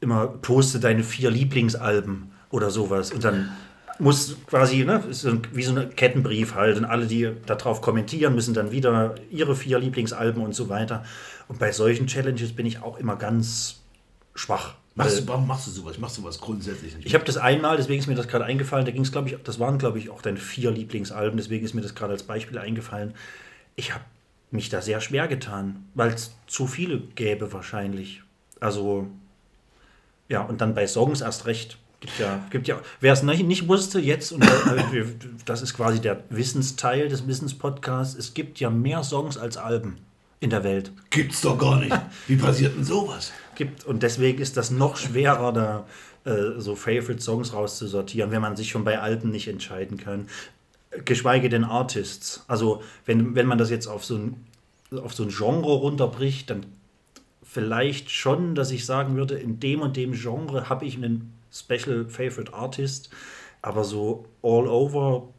[0.00, 3.50] immer poste deine vier Lieblingsalben oder sowas und dann
[3.98, 8.54] muss quasi, ne, ist wie so ein Kettenbrief halt und alle, die darauf kommentieren, müssen
[8.54, 11.04] dann wieder ihre vier Lieblingsalben und so weiter.
[11.48, 13.80] Und bei solchen Challenges bin ich auch immer ganz
[14.34, 14.74] schwach.
[14.94, 15.98] Machst du, warum machst du sowas?
[15.98, 17.06] Machst du sowas grundsätzlich nicht?
[17.06, 19.36] ich habe das einmal, deswegen ist mir das gerade eingefallen, da ging es, glaube ich,
[19.44, 22.58] das waren, glaube ich, auch deine vier Lieblingsalben, deswegen ist mir das gerade als Beispiel
[22.58, 23.12] eingefallen.
[23.74, 24.04] Ich habe
[24.50, 28.22] mich da sehr schwer getan, weil es zu viele gäbe wahrscheinlich.
[28.58, 29.06] Also,
[30.28, 31.78] ja, und dann bei Songs erst recht.
[32.00, 34.44] Gibt ja, gibt ja, wer es nicht, nicht wusste, jetzt, und
[35.46, 39.96] das ist quasi der Wissensteil des Wissenspodcasts, es gibt ja mehr Songs als Alben
[40.40, 40.92] in der Welt.
[41.08, 41.96] Gibt's doch gar nicht.
[42.26, 43.32] Wie passiert denn sowas?
[43.56, 43.84] gibt.
[43.84, 45.86] Und deswegen ist das noch schwerer, da
[46.24, 50.28] äh, so Favorite Songs rauszusortieren, wenn man sich schon bei Alben nicht entscheiden kann.
[51.04, 52.44] Geschweige denn Artists.
[52.46, 54.46] Also, wenn, wenn man das jetzt auf so, ein,
[54.92, 56.64] auf so ein Genre runterbricht, dann
[57.56, 62.04] vielleicht schon, dass ich sagen würde, in dem und dem Genre habe ich einen Special
[62.06, 63.08] Favorite Artist,
[63.62, 65.32] aber so all over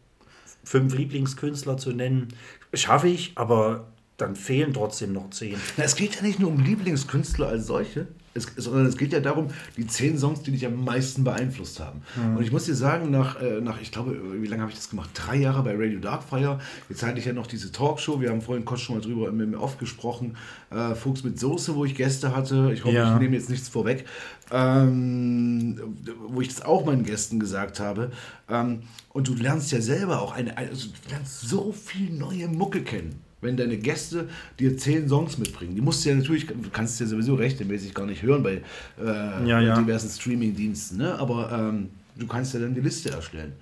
[0.63, 2.29] fünf Lieblingskünstler zu nennen,
[2.73, 5.59] schaffe ich, aber dann fehlen trotzdem noch zehn.
[5.77, 9.47] Es geht ja nicht nur um Lieblingskünstler als solche, es, sondern es geht ja darum,
[9.75, 12.01] die zehn Songs, die dich am meisten beeinflusst haben.
[12.35, 14.89] Und ich muss dir sagen, nach, äh, nach ich glaube, wie lange habe ich das
[14.89, 15.09] gemacht?
[15.13, 16.59] Drei Jahre bei Radio Darkfire.
[16.89, 18.21] Jetzt hatte ich ja noch diese Talkshow.
[18.21, 20.37] Wir haben vorhin kurz schon mal drüber im, im Off gesprochen.
[20.69, 22.71] Äh, Fuchs mit Soße, wo ich Gäste hatte.
[22.73, 23.13] Ich hoffe, Ja.
[23.15, 24.05] ich nehme jetzt nichts vorweg.
[24.51, 25.79] Ähm,
[26.27, 28.11] wo ich das auch meinen Gästen gesagt habe.
[28.49, 28.81] Ähm,
[29.13, 33.21] und du lernst ja selber auch eine, also du lernst so viel neue Mucke kennen.
[33.39, 34.27] Wenn deine Gäste
[34.59, 38.05] dir zehn Songs mitbringen, die musst du ja natürlich, du kannst ja sowieso rechtmäßig gar
[38.07, 38.61] nicht hören bei
[38.99, 39.79] äh, Ja, ja.
[39.79, 41.19] diversen Streaming-Diensten, ne?
[41.19, 43.53] aber ähm, du kannst ja dann die Liste erstellen.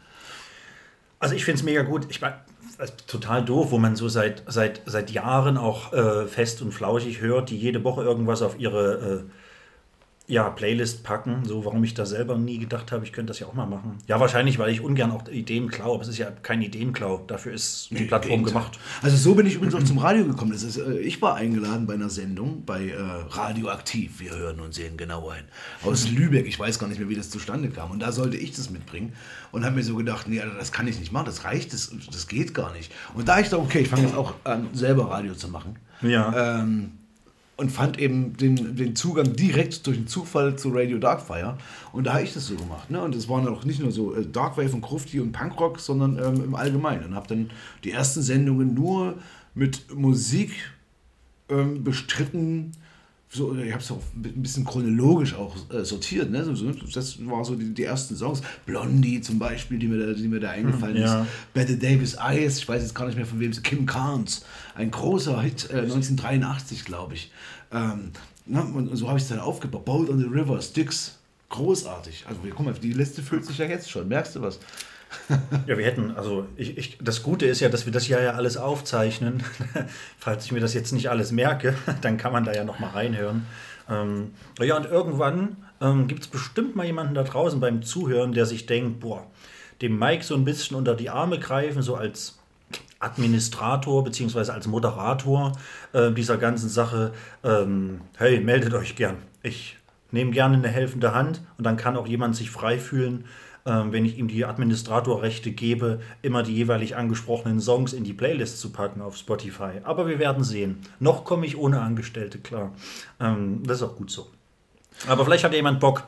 [1.20, 2.08] Also ich finde es mega gut.
[2.10, 2.36] Ich meine,
[3.08, 7.50] total doof, wo man so seit, seit, seit Jahren auch äh, fest und flauschig hört,
[7.50, 9.26] die jede Woche irgendwas auf ihre
[10.28, 13.48] ja, Playlist packen, so warum ich da selber nie gedacht habe, ich könnte das ja
[13.48, 14.00] auch mal machen.
[14.08, 17.54] Ja, wahrscheinlich, weil ich ungern auch Ideen klaue, aber es ist ja kein Ideenklau, dafür
[17.54, 18.54] ist die Plattform Gegenteil.
[18.54, 18.80] gemacht.
[19.04, 20.52] Also so bin ich übrigens auch zum Radio gekommen.
[20.52, 24.20] Das ist, äh, ich war eingeladen bei einer Sendung bei äh, Radioaktiv.
[24.20, 25.44] Wir hören und sehen genau ein.
[25.84, 26.48] Aus Lübeck.
[26.48, 27.92] Ich weiß gar nicht mehr, wie das zustande kam.
[27.92, 29.14] Und da sollte ich das mitbringen.
[29.52, 31.26] Und habe mir so gedacht, nee, das kann ich nicht machen.
[31.26, 32.92] Das reicht, das, das geht gar nicht.
[33.14, 35.78] Und da ich da, okay, ich fange jetzt auch an, selber Radio zu machen.
[36.02, 36.62] Ja.
[36.62, 36.94] Ähm,
[37.58, 41.58] und fand eben den, den Zugang direkt durch den Zufall zu Radio Darkfire.
[41.94, 42.92] Und da habe ich das so gemacht.
[42.92, 43.02] Ne?
[43.02, 46.44] Und es waren auch nicht nur so äh, Darkwave und Krufti und Punkrock, sondern ähm,
[46.44, 47.06] im Allgemeinen.
[47.06, 47.50] Und habe dann
[47.84, 49.16] die ersten Sendungen nur
[49.54, 50.52] mit Musik
[51.50, 52.74] ähm, bestritten.
[53.36, 56.32] So, ich habe es auch ein bisschen chronologisch auch äh, sortiert.
[56.32, 56.38] Ne?
[56.38, 58.42] Das war so die, die ersten Songs.
[58.66, 61.24] Blondie zum Beispiel, die mir da, die mir da eingefallen ja.
[61.24, 61.30] ist.
[61.54, 64.90] Betty Davis Eyes, ich weiß jetzt gar nicht mehr von wem es Kim Carnes, ein
[64.90, 67.32] großer Hit, äh, 1983, glaube ich.
[67.74, 68.12] Ähm,
[68.46, 69.84] na, und so habe ich es dann aufgebaut.
[69.84, 71.18] Bold on the River, Styx,
[71.50, 72.26] großartig.
[72.28, 74.60] Also guck mal, die Liste füllt sich ja jetzt schon, merkst du was?
[75.68, 78.58] Ja, wir hätten, also ich, ich, das Gute ist ja, dass wir das ja alles
[78.58, 79.44] aufzeichnen.
[80.18, 82.90] Falls ich mir das jetzt nicht alles merke, dann kann man da ja noch mal
[82.90, 83.46] reinhören.
[83.90, 88.46] Ähm, ja, und irgendwann ähm, gibt es bestimmt mal jemanden da draußen beim Zuhören, der
[88.46, 89.26] sich denkt, boah,
[89.82, 92.40] dem Mike so ein bisschen unter die Arme greifen, so als
[93.00, 95.52] Administrator beziehungsweise als Moderator
[95.94, 97.12] äh, dieser ganzen Sache.
[97.44, 99.18] Ähm, hey, meldet euch gern.
[99.44, 99.78] Ich
[100.12, 103.26] nehme gerne eine helfende Hand und dann kann auch jemand sich frei fühlen,
[103.66, 108.72] wenn ich ihm die Administratorrechte gebe, immer die jeweilig angesprochenen Songs in die Playlist zu
[108.72, 109.82] packen auf Spotify.
[109.84, 110.82] Aber wir werden sehen.
[111.00, 112.74] Noch komme ich ohne Angestellte klar.
[113.20, 114.28] Ähm, das ist auch gut so.
[115.08, 116.04] Aber vielleicht hat ja jemand Bock,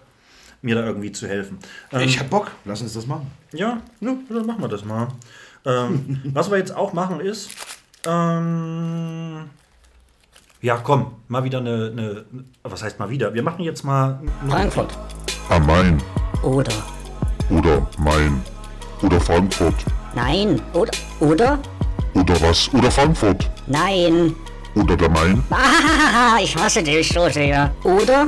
[0.61, 1.57] mir da irgendwie zu helfen.
[1.91, 3.31] Ähm, ich hab Bock, lass uns das machen.
[3.53, 5.07] ja, ja, dann machen wir das mal.
[5.65, 7.49] Ähm, was wir jetzt auch machen ist,
[8.05, 9.49] ähm,
[10.61, 12.25] ja, komm, mal wieder eine, eine,
[12.63, 13.33] was heißt mal wieder?
[13.33, 14.97] Wir machen jetzt mal, Frankfurt.
[15.49, 16.01] Am Main
[16.43, 16.96] Oder.
[17.49, 18.41] Oder Main
[19.01, 19.75] oder Frankfurt
[20.15, 20.61] Nein.
[20.73, 20.91] Oder.
[21.19, 21.59] Oder?
[22.15, 24.35] oder was oder Frankfurt Nein.
[24.75, 25.43] oder der Main.
[25.51, 27.71] Ah, ich hasse dich so sehr.
[27.83, 28.27] Oder?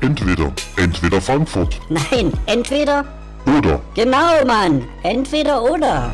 [0.00, 2.32] Entweder, entweder Frankfurt Nein.
[2.46, 3.04] Entweder.
[3.46, 4.84] oder Genau, Mann.
[5.02, 6.10] Entweder oder.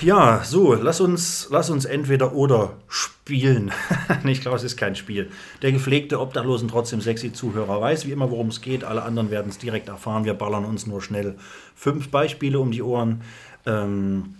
[0.00, 3.72] Ja, so, lass uns, lass uns entweder oder spielen.
[4.24, 5.30] ich glaube, es ist kein Spiel.
[5.62, 8.84] Der gepflegte Obdachlosen trotzdem sexy Zuhörer weiß wie immer, worum es geht.
[8.84, 10.24] Alle anderen werden es direkt erfahren.
[10.24, 11.36] Wir ballern uns nur schnell
[11.74, 13.22] fünf Beispiele um die Ohren.
[13.64, 14.36] Ähm,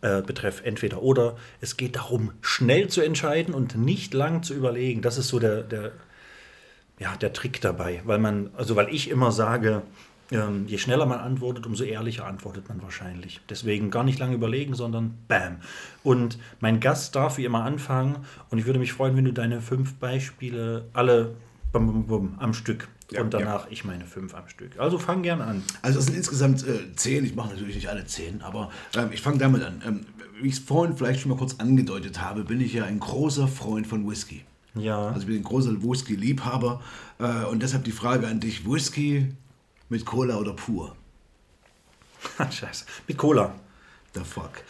[0.00, 1.36] äh, betreff entweder oder.
[1.60, 5.02] Es geht darum, schnell zu entscheiden und nicht lang zu überlegen.
[5.02, 5.92] Das ist so der, der,
[6.98, 8.00] ja, der Trick dabei.
[8.04, 9.82] Weil man, also weil ich immer sage,
[10.30, 13.40] ähm, je schneller man antwortet, umso ehrlicher antwortet man wahrscheinlich.
[13.48, 15.56] Deswegen gar nicht lange überlegen, sondern bam.
[16.02, 18.18] Und mein Gast darf wie immer anfangen
[18.50, 21.34] und ich würde mich freuen, wenn du deine fünf Beispiele alle
[21.72, 24.78] bum, bum, bum, am Stück Ja, und danach ich meine fünf am Stück.
[24.78, 25.62] Also fang gern an.
[25.82, 29.22] Also es sind insgesamt äh, zehn, ich mache natürlich nicht alle zehn, aber ähm, ich
[29.22, 29.82] fange damit an.
[29.86, 30.00] Ähm,
[30.40, 33.48] wie ich es vorhin vielleicht schon mal kurz angedeutet habe, bin ich ja ein großer
[33.48, 34.44] Freund von Whisky.
[34.74, 35.08] Ja.
[35.08, 36.80] Also ich bin ein großer Whisky-Liebhaber
[37.18, 39.32] äh, und deshalb die Frage an dich, Whisky
[39.88, 40.94] mit Cola oder pur?
[42.50, 42.84] Scheiße.
[43.06, 43.54] Mit Cola.
[44.14, 44.62] The fuck.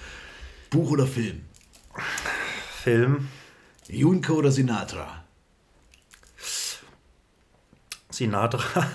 [0.70, 1.42] Buch oder Film?
[2.82, 3.28] Film.
[3.88, 5.24] Junke oder Sinatra?
[8.10, 8.86] Sinatra.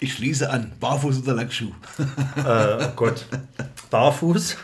[0.00, 0.72] Ich schließe an.
[0.80, 1.72] Barfuß oder Lackschuh?
[2.36, 3.26] äh, oh Gott.
[3.90, 4.56] Barfuß.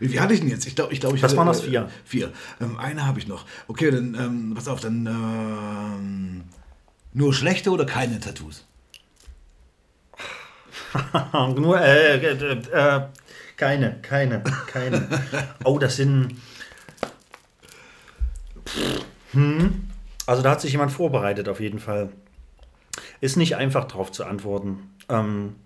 [0.00, 0.66] Wie viel hatte ich denn jetzt?
[0.66, 1.62] Ich glaube, ich glaub, ich Was hatte, waren das?
[1.62, 1.90] äh, Vier?
[2.04, 2.32] Vier.
[2.60, 3.46] Ähm, eine habe ich noch.
[3.68, 6.44] Okay, dann, ähm, pass auf, dann ähm,
[7.12, 8.66] nur schlechte oder keine Tattoos?
[11.56, 13.00] Nur, äh, äh, äh,
[13.56, 15.08] keine, keine, keine.
[15.64, 16.36] Oh, das sind.
[19.32, 19.88] Hm.
[20.26, 22.10] Also da hat sich jemand vorbereitet, auf jeden Fall.
[23.20, 24.90] Ist nicht einfach drauf zu antworten.
[25.08, 25.56] Ähm,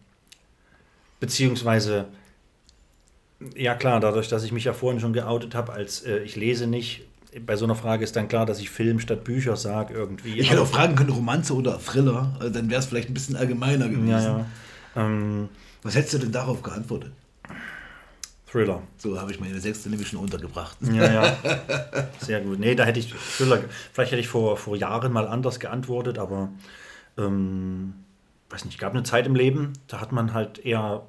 [1.21, 2.07] beziehungsweise,
[3.55, 6.67] ja klar, dadurch, dass ich mich ja vorhin schon geoutet habe, als äh, ich lese
[6.67, 7.03] nicht,
[7.45, 10.39] bei so einer Frage ist dann klar, dass ich Film statt Bücher sage irgendwie.
[10.41, 12.37] Ich hätte auch fragen können, Romanze oder Thriller.
[12.43, 14.09] äh, Dann wäre es vielleicht ein bisschen allgemeiner gewesen.
[14.09, 14.47] ja, ja.
[14.99, 15.49] Ähm,
[15.83, 17.13] Was hättest du denn darauf geantwortet?
[18.51, 18.83] Thriller.
[18.97, 20.77] So habe ich meine sechste nämlich schon untergebracht.
[20.81, 21.37] Ja, ja.
[22.21, 22.59] Sehr gut.
[22.59, 23.61] Nee, da hätte ich, Thriller,
[23.93, 26.49] vielleicht hätte ich vor, vor Jahren mal anders geantwortet, aber
[27.19, 27.95] ähm,
[28.51, 31.03] weiß nicht, gab eine Zeit im Leben, da hat man halt eher,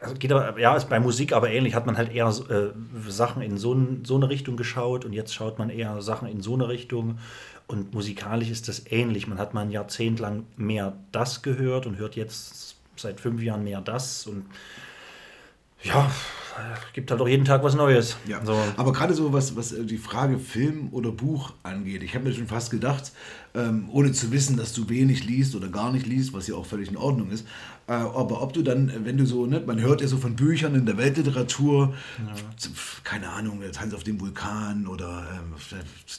[0.00, 3.42] also geht aber, ja, ist bei Musik aber ähnlich, hat man halt eher äh, Sachen
[3.42, 6.68] in so, so eine Richtung geschaut und jetzt schaut man eher Sachen in so eine
[6.68, 7.18] Richtung
[7.66, 9.26] und musikalisch ist das ähnlich.
[9.26, 13.64] Man hat mal ein Jahrzehnt lang mehr das gehört und hört jetzt seit fünf Jahren
[13.64, 14.46] mehr das und
[15.84, 16.10] ja,
[16.92, 18.16] gibt halt auch jeden Tag was Neues.
[18.28, 18.56] Ja, So.
[18.76, 22.32] aber gerade so, was, was äh, die Frage Film oder Buch angeht, ich habe mir
[22.34, 23.12] schon fast gedacht,
[23.54, 26.66] ähm, ohne zu wissen, dass du wenig liest oder gar nicht liest, was ja auch
[26.66, 27.46] völlig in Ordnung ist,
[27.88, 30.74] äh, aber ob du dann, wenn du so, ne, man hört ja so von Büchern
[30.76, 31.92] in der Weltliteratur,
[32.56, 35.54] f- keine Ahnung, Tanz auf dem Vulkan oder ähm,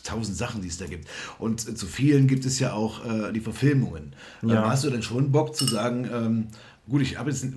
[0.04, 1.08] tausend Sachen, die es da gibt.
[1.40, 4.14] Und äh, zu vielen gibt es ja auch äh, die Verfilmungen.
[4.44, 4.70] Ähm, Ja.
[4.70, 6.48] hast du dann schon Bock zu sagen, ähm,
[6.88, 7.48] Gut, ich habe jetzt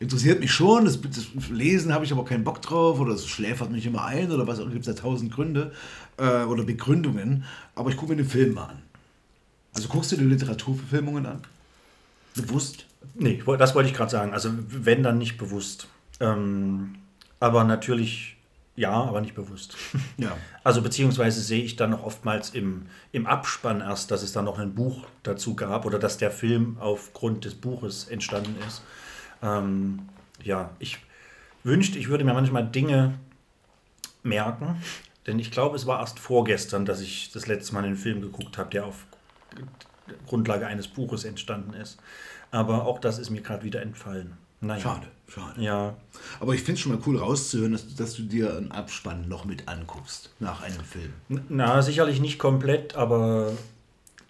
[0.00, 3.70] interessiert mich schon, das, das Lesen habe ich aber keinen Bock drauf oder es schläfert
[3.70, 5.72] mich immer ein oder was auch gibt es da tausend Gründe
[6.16, 7.44] äh, oder Begründungen,
[7.76, 8.82] aber ich gucke mir den Film mal an.
[9.72, 11.42] Also guckst du dir Literaturverfilmungen an?
[12.34, 12.86] Bewusst?
[13.14, 14.32] Nee, das wollte ich gerade sagen.
[14.32, 15.86] Also wenn dann nicht bewusst.
[16.18, 16.96] Ähm,
[17.38, 18.33] aber natürlich
[18.76, 19.76] ja, aber nicht bewusst.
[20.16, 20.36] Ja.
[20.62, 24.58] Also beziehungsweise sehe ich dann noch oftmals im, im Abspann erst, dass es dann noch
[24.60, 28.82] ein Buch dazu gab oder dass der Film aufgrund des Buches entstanden ist.
[29.42, 30.08] Ähm,
[30.42, 30.98] ja, ich
[31.64, 33.18] wünschte, ich würde mir manchmal Dinge
[34.22, 34.82] merken,
[35.26, 38.56] denn ich glaube, es war erst vorgestern, dass ich das letzte Mal einen Film geguckt
[38.56, 39.06] habe, der auf
[40.26, 41.98] Grundlage eines Buches entstanden ist.
[42.50, 44.36] Aber auch das ist mir gerade wieder entfallen.
[44.60, 44.80] Naja.
[44.80, 45.60] Schade, schade.
[45.62, 45.96] Ja,
[46.40, 49.44] Aber ich finde es schon mal cool rauszuhören, dass, dass du dir einen Abspann noch
[49.44, 51.12] mit anguckst nach einem Film.
[51.48, 53.52] Na, sicherlich nicht komplett, aber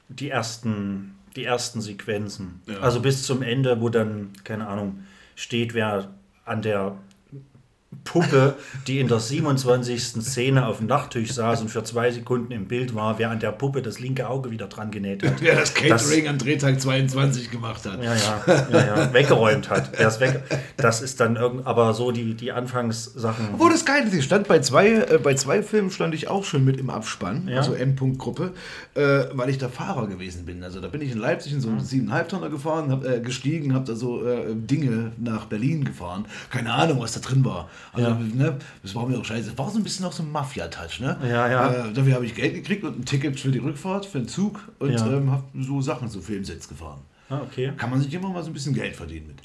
[0.09, 2.61] die ersten, die ersten Sequenzen.
[2.67, 2.81] Ja.
[2.81, 5.05] Also bis zum Ende, wo dann, keine Ahnung,
[5.37, 6.11] steht, wer
[6.45, 6.97] an der
[8.05, 8.55] Puppe,
[8.87, 10.03] die in der 27.
[10.23, 13.53] Szene auf dem Nachttisch saß und für zwei Sekunden im Bild war, wer an der
[13.53, 15.41] Puppe das linke Auge wieder dran genäht hat.
[15.41, 18.03] Wer das Catering am Drehtag 22 gemacht hat.
[18.03, 19.91] Ja, ja, ja, ja, weggeräumt hat.
[19.97, 20.43] Wer es weg,
[20.77, 23.49] das ist dann irgend, aber so die, die Anfangssachen.
[23.55, 26.45] Obwohl das geil ist, ich stand bei zwei, äh, bei zwei Filmen stand ich auch
[26.45, 27.59] schon mit im Abspann, Ja.
[27.59, 28.53] also M-Punkt-Gruppe,
[28.95, 29.01] äh,
[29.33, 30.63] weil ich da Fahrer gewesen bin.
[30.63, 33.75] Also da bin ich in Leipzig in so einen 7,5 Tonner gefahren, hab, äh, gestiegen,
[33.75, 36.27] habe da so äh, Dinge nach Berlin gefahren.
[36.51, 37.69] Keine Ahnung, was da drin war.
[37.93, 38.15] Also, Ja.
[38.19, 39.51] ne, das war mir auch scheiße.
[39.51, 41.17] Es war so ein bisschen auch so ein Mafia-Touch, ne?
[41.23, 41.73] Ja, ja.
[41.89, 44.61] Äh, dafür habe ich Geld gekriegt und ein Ticket für die Rückfahrt, für den Zug
[44.79, 45.07] und Ja.
[45.13, 47.01] ähm, habe so Sachen, so Filmsets gefahren.
[47.31, 47.73] Ah, okay.
[47.77, 49.43] Kann man sich immer mal so ein bisschen Geld verdienen mit.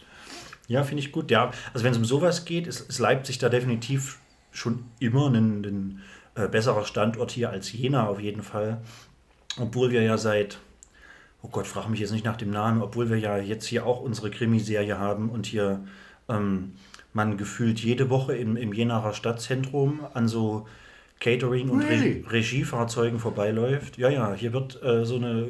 [0.68, 1.32] Ja, finde ich gut.
[1.32, 4.20] Ja, also wenn es um sowas geht, ist, ist Leipzig da definitiv
[4.52, 6.02] schon immer ein, ein
[6.36, 8.82] äh, besserer Standort hier als Jena auf jeden Fall.
[9.58, 10.60] Obwohl wir ja seit,
[11.42, 14.02] oh Gott, frage mich jetzt nicht nach dem Namen, obwohl wir ja jetzt hier auch
[14.02, 15.84] unsere Krimiserie haben und hier
[16.28, 16.74] ähm,
[17.14, 20.68] man gefühlt jede Woche im, im Jenaer Stadtzentrum an so
[21.20, 22.24] Catering- und Really?
[22.26, 23.98] Re Regiefahrzeugen vorbeiläuft.
[23.98, 25.48] Ja, ja, hier wird äh, so eine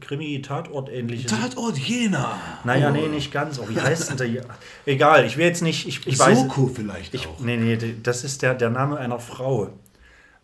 [0.00, 2.38] Krimi-Tatort-ähnliche Tatort Jena.
[2.64, 2.92] naja, Oh.
[2.92, 3.58] nee, nicht ganz.
[3.58, 4.44] Oh, wie heißt denn der?
[4.86, 5.86] Egal, ich will jetzt nicht.
[5.88, 6.38] Ich, ich weiß.
[6.40, 7.40] Soko vielleicht Ich, auch.
[7.40, 9.70] nee, nee, das ist der, der Name einer Frau.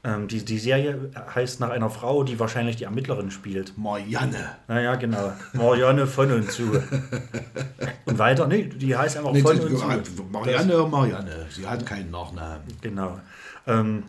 [0.07, 3.77] Ähm, die, die Serie heißt nach einer Frau, die wahrscheinlich die Ermittlerin spielt.
[3.79, 4.57] Marianne.
[4.69, 5.33] Naja, genau.
[5.55, 6.71] Marianne von und zu.
[8.05, 10.23] Und weiter, nee, die heißt einfach Nee, von und zu.
[10.25, 11.47] Marianne, Marianne.
[11.51, 12.63] Sie hat keinen Nachnamen.
[12.83, 13.19] Genau.
[13.67, 14.03] Ähm,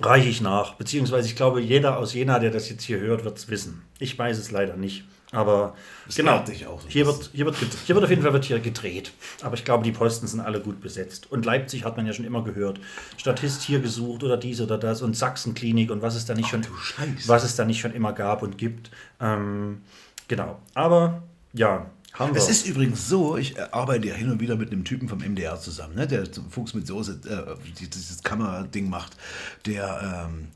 [0.00, 0.74] reiche ich nach.
[0.74, 3.82] Beziehungsweise ich glaube, jeder aus Jena, der das jetzt hier hört, wird es wissen.
[4.00, 5.04] Ich weiß es leider nicht.
[5.32, 5.76] Aber
[6.16, 8.58] genau, dich auch so hier, wird, hier, wird, hier wird auf jeden Fall wird hier
[8.58, 9.12] gedreht.
[9.42, 11.30] Aber ich glaube, die Posten sind alle gut besetzt.
[11.30, 12.80] Und Leipzig hat man ja schon immer gehört.
[13.16, 16.62] Statist hier gesucht oder dies oder das und Sachsenklinik und was es da nicht schon,
[16.62, 17.28] du Scheiße.
[17.28, 18.90] was es da nicht schon immer gab und gibt.
[19.20, 19.82] Ähm,
[20.26, 20.58] genau.
[20.74, 21.22] Aber
[21.52, 22.38] ja, haben wir.
[22.42, 25.18] Es ist übrigens so, ich äh, arbeite ja hin und wieder mit einem Typen vom
[25.20, 29.16] MDR zusammen, ne, der Fuchs mit Soße äh, die- dieses Kamerading macht,
[29.64, 30.48] der ähm,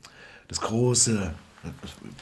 [0.49, 1.33] das große,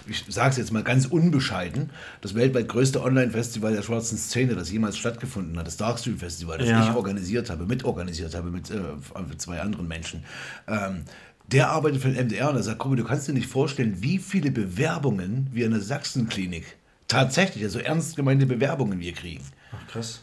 [0.08, 1.89] ich sage es jetzt mal ganz unbescheiden,
[2.22, 6.70] das weltweit größte Online-Festival der schwarzen Szene, das jemals stattgefunden hat, das Darkstream Festival, das
[6.70, 6.89] Ja.
[6.89, 10.24] ich organisiert habe, mitorganisiert habe mit äh, zwei anderen Menschen.
[10.68, 11.04] Ähm,
[11.48, 13.98] der arbeitet für den MDR und er sagt, guck mal, du kannst dir nicht vorstellen,
[14.02, 16.78] wie viele Bewerbungen wir in der Sachsenklinik
[17.08, 19.44] tatsächlich, also ernst gemeinte Bewerbungen wir kriegen.
[19.72, 20.22] Ach, krass.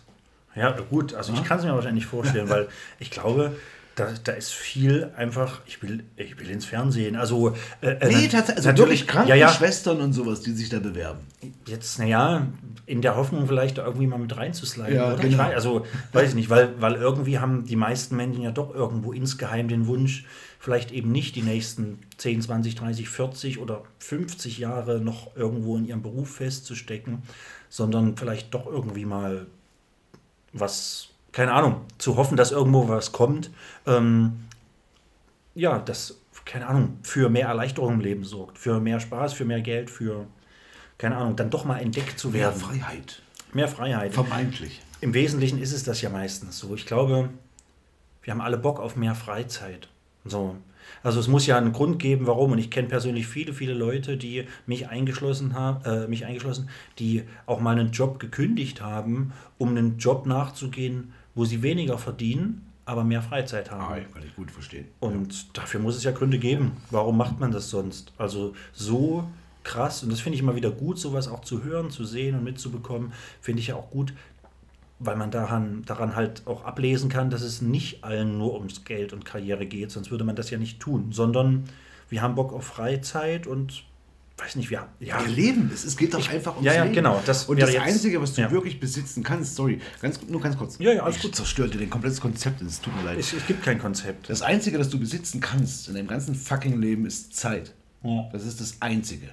[0.56, 2.68] Ja, gut, also ich kann es mir wahrscheinlich nicht vorstellen, weil
[2.98, 3.56] ich glaube,
[4.06, 7.16] da, da ist viel einfach, ich will, ich will ins Fernsehen.
[7.16, 10.68] Also, äh, äh, Nee, tatsächlich, also natürlich, wirklich ja, ja, Krankenschwestern und sowas, die sich
[10.68, 11.20] da bewerben.
[11.66, 12.46] jetzt, naja,
[12.86, 14.94] in der Hoffnung vielleicht da irgendwie mal mit reinzusliden.
[14.94, 15.22] Ja, oder?
[15.22, 15.44] Ich genau.
[15.44, 19.12] weiß, also, weiß ich nicht, weil, weil irgendwie haben die meisten Menschen ja doch irgendwo
[19.12, 20.24] insgeheim den Wunsch,
[20.58, 25.86] vielleicht eben nicht die nächsten 10, 20, 30, 40 oder 50 Jahre noch irgendwo in
[25.86, 27.22] ihrem Beruf festzustecken,
[27.68, 29.46] sondern vielleicht doch irgendwie mal
[30.52, 33.50] was, keine Ahnung, zu hoffen, dass irgendwo was kommt.
[33.86, 34.44] Ähm,
[35.54, 39.60] ja, das, keine Ahnung, für mehr Erleichterung im Leben sorgt, für mehr Spaß, für mehr
[39.60, 40.26] Geld, für,
[40.98, 42.60] keine Ahnung, dann doch mal entdeckt zu Mehr werden.
[42.60, 43.22] Freiheit.
[43.52, 44.14] Mehr Freiheit.
[44.14, 44.80] Vermeintlich.
[45.00, 46.74] Im Wesentlichen ist es das ja meistens so.
[46.74, 47.30] Ich glaube,
[48.22, 49.88] wir haben alle Bock auf mehr Freizeit.
[50.24, 50.56] So.
[51.02, 52.52] Also es muss ja einen Grund geben, warum.
[52.52, 56.68] Und ich kenne persönlich viele, viele Leute, die mich eingeschlossen haben, äh, mich eingeschlossen,
[56.98, 62.66] die auch mal einen Job gekündigt haben, um einen Job nachzugehen, wo sie weniger verdienen,
[62.84, 63.92] aber mehr Freizeit haben.
[63.92, 64.86] Ah, ja, kann ich gut verstehen.
[64.98, 66.72] Und dafür muss es ja Gründe geben.
[66.90, 68.12] Warum macht man das sonst?
[68.18, 69.28] Also so
[69.62, 72.44] krass, und das finde ich immer wieder gut, sowas auch zu hören, zu sehen und
[72.44, 74.12] mitzubekommen, finde ich ja auch gut,
[74.98, 79.12] weil man daran, daran halt auch ablesen kann, dass es nicht allen nur ums Geld
[79.12, 81.64] und Karriere geht, sonst würde man das ja nicht tun, sondern
[82.08, 83.84] wir haben Bock auf Freizeit und
[84.40, 86.82] weiß nicht, wir ja, Ihr Leben, es, es geht doch Ich- einfach ums ja, ja,
[86.84, 86.94] Leben.
[86.94, 88.50] genau, das und das jetzt- Einzige, was du ja.
[88.50, 90.76] wirklich besitzen kannst, sorry, ganz, nur ganz kurz.
[90.78, 91.36] Ja, ja, alles ich gut.
[91.36, 93.18] zerstörte den komplettes Konzept, es tut mir leid.
[93.18, 94.28] es, es gibt kein Konzept.
[94.30, 97.74] Das Einzige, das du besitzen kannst in deinem ganzen fucking Leben, ist Zeit.
[98.02, 98.28] Ja.
[98.32, 99.28] Das ist das Einzige.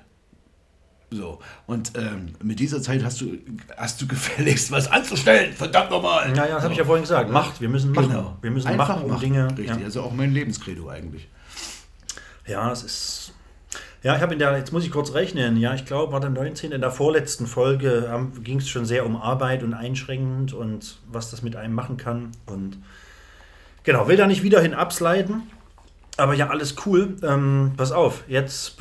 [1.10, 3.38] So, und ähm, mit dieser Zeit hast du,
[3.78, 6.28] hast du gefälligst was anzustellen, verdammt nochmal.
[6.36, 7.30] Ja, ja, das habe ich ja vorhin gesagt.
[7.32, 8.10] Macht, wir müssen machen.
[8.10, 8.38] Genau.
[8.42, 9.22] Wir müssen Einfach machen, um machen.
[9.22, 9.48] Dinge.
[9.52, 9.78] Richtig, Ja.
[9.86, 11.30] also auch mein Lebenskredo eigentlich.
[12.46, 13.32] Ja, es ist.
[14.04, 16.30] Ja, ich habe in der, jetzt muss ich kurz rechnen, ja, ich glaube, war der
[16.30, 16.72] 19.
[16.72, 18.10] in der vorletzten Folge
[18.44, 22.32] ging es schon sehr um Arbeit und einschränkend und was das mit einem machen kann.
[22.46, 22.78] Und
[23.84, 25.44] genau, will da nicht wieder hin absliden,
[26.16, 27.16] aber ja, alles cool.
[27.24, 28.76] Ähm, pass auf, jetzt,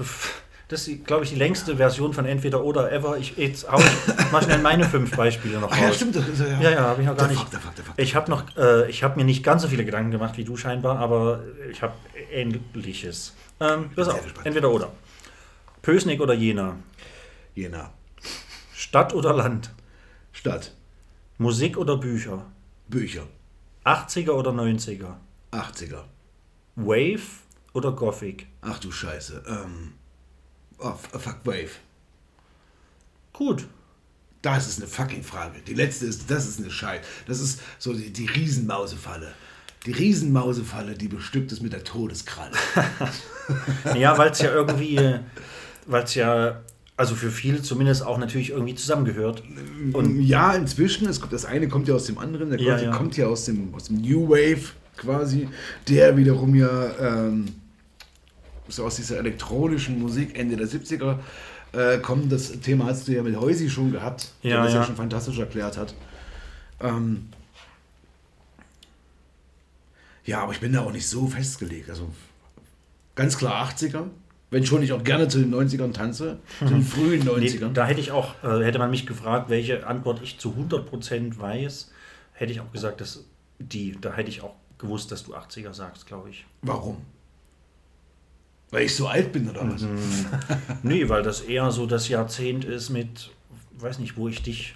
[0.68, 3.16] das ist, glaube ich, die längste Version von Entweder oder ever.
[3.18, 5.96] Ich, jetzt hau ich mal schnell meine fünf Beispiele noch Ach ja, raus.
[5.96, 6.16] stimmt.
[6.16, 7.40] Ist, ja, Ja, ja, habe ich noch gar Der nicht.
[7.40, 7.94] Fuck, der Fuck, der Fuck.
[7.98, 10.56] Ich habe noch, äh, ich habe mir nicht ganz so viele Gedanken gemacht wie du
[10.56, 11.40] scheinbar, aber
[11.70, 11.94] ich habe
[12.32, 13.34] ähnliches.
[13.60, 14.90] Ähm, pass auf, entweder oder.
[15.86, 16.76] Pösneck oder Jena.
[17.54, 17.92] Jena.
[18.74, 19.70] Stadt oder Land.
[20.32, 20.72] Stadt.
[21.38, 22.44] Musik oder Bücher.
[22.88, 23.22] Bücher.
[23.84, 25.14] 80er oder 90er.
[25.52, 26.02] 80er.
[26.74, 27.22] Wave
[27.72, 28.48] oder Gothic.
[28.62, 29.44] Ach du Scheiße.
[29.46, 29.92] Ähm,
[30.78, 31.70] oh, f- fuck Wave.
[33.32, 33.68] Gut.
[34.42, 35.60] Das ist eine fucking Frage.
[35.60, 37.04] Die letzte ist, das ist eine Scheiße.
[37.28, 39.32] Das ist so die, die Riesenmausefalle.
[39.86, 42.56] Die Riesenmausefalle, die bestückt ist mit der Todeskralle.
[43.96, 44.96] Ja, weil es ja irgendwie,
[45.86, 46.60] weil es ja,
[46.96, 49.42] also für viele zumindest auch natürlich irgendwie zusammengehört.
[49.92, 52.90] Und ja, inzwischen, es kommt, das eine kommt ja aus dem anderen, der Ja, ja.
[52.90, 55.48] kommt ja aus dem, aus dem New Wave quasi,
[55.88, 56.90] der wiederum ja
[57.28, 57.46] ähm,
[58.68, 61.18] so aus dieser elektronischen Musik Ende der 70er
[61.72, 62.32] äh, kommt.
[62.32, 64.86] Das Thema hast du ja mit Heusi schon gehabt, der Ja, das ja ja.
[64.86, 65.94] schon fantastisch erklärt hat.
[66.80, 67.28] Ähm,
[70.24, 71.88] ja, aber ich bin da auch nicht so festgelegt.
[71.90, 72.10] Also
[73.14, 74.04] ganz klar 80er.
[74.50, 77.72] Wenn schon ich auch gerne zu den 90ern tanze, zu den frühen Nee, 90ern.
[77.72, 81.90] da hätte ich auch, äh, hätte man mich gefragt, welche Antwort ich zu 100% weiß,
[82.32, 83.24] hätte ich auch gesagt, dass
[83.58, 86.44] die, da hätte ich auch gewusst, dass du 80er sagst, glaube ich.
[86.62, 86.98] Warum?
[88.70, 89.82] Weil ich so alt bin oder was?
[89.82, 90.26] Mhm.
[90.82, 93.30] Nee, weil das eher so das Jahrzehnt ist mit,
[93.78, 94.74] weiß nicht, wo ich dich,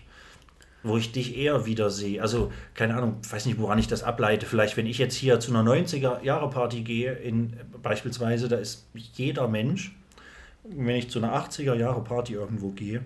[0.83, 2.23] wo ich dich eher wieder sehe.
[2.23, 4.47] Also, keine Ahnung, weiß nicht, woran ich das ableite.
[4.47, 7.53] Vielleicht, wenn ich jetzt hier zu einer 90er-Jahre-Party gehe, in,
[7.83, 9.95] beispielsweise, da ist jeder Mensch,
[10.65, 13.03] wenn ich zu einer 80er-Jahre-Party irgendwo gehe,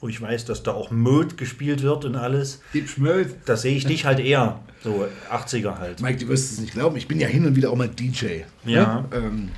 [0.00, 3.36] wo ich weiß, dass da auch Mode gespielt wird und alles, Deep Schmöld.
[3.46, 6.00] da sehe ich dich halt eher, so 80er halt.
[6.00, 8.42] Mike, du wirst es nicht glauben, ich bin ja hin und wieder auch mal DJ.
[8.64, 9.00] Ja.
[9.00, 9.08] Ne?
[9.12, 9.48] Ähm,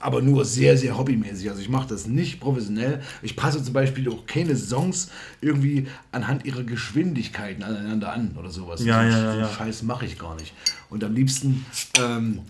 [0.00, 1.50] aber nur sehr, sehr hobbymäßig.
[1.50, 3.02] Also ich mache das nicht professionell.
[3.20, 5.10] Ich passe zum Beispiel auch keine Songs
[5.42, 8.82] irgendwie anhand ihrer Geschwindigkeiten aneinander an oder sowas.
[8.82, 9.48] Ja, ja, ja, ja.
[9.48, 10.54] Scheiß mache ich gar nicht.
[10.88, 11.66] Und am liebsten
[12.00, 12.40] ähm,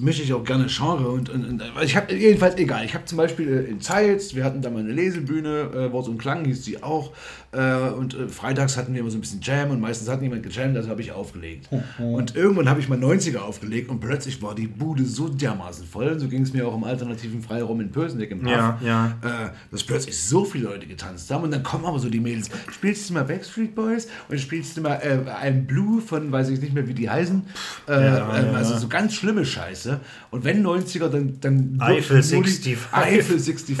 [0.00, 2.84] mische ich auch gerne Genre und, und, und ich habe jedenfalls egal.
[2.84, 6.08] Ich habe zum Beispiel äh, in Zeitz, wir hatten da mal eine Lesebühne, äh, Wort
[6.08, 7.12] und Klang hieß die auch.
[7.52, 10.44] Äh, und äh, freitags hatten wir immer so ein bisschen Jam und meistens hat niemand
[10.44, 11.68] gejammt, also habe ich aufgelegt.
[11.98, 16.18] Und irgendwann habe ich mal 90er aufgelegt und plötzlich war die Bude so dermaßen voll.
[16.20, 19.06] So ging es mir auch im alternativen Freiraum in Pösneck im Ja, Puff, ja.
[19.22, 22.50] Äh, dass plötzlich so viele Leute getanzt haben und dann kommen aber so die Mädels,
[22.70, 26.60] spielst du mal Backstreet Boys und spielst du mal äh, ein Blue von, weiß ich
[26.60, 27.42] nicht mehr, wie die heißen.
[27.88, 28.78] Äh, Ja, ähm, ja, also ja.
[28.78, 29.98] so ganz schlimme Scheiße.
[30.30, 32.78] Und wenn 90er, dann, dann Eiffel nur die- 65.
[32.92, 33.76] Eiffel 65.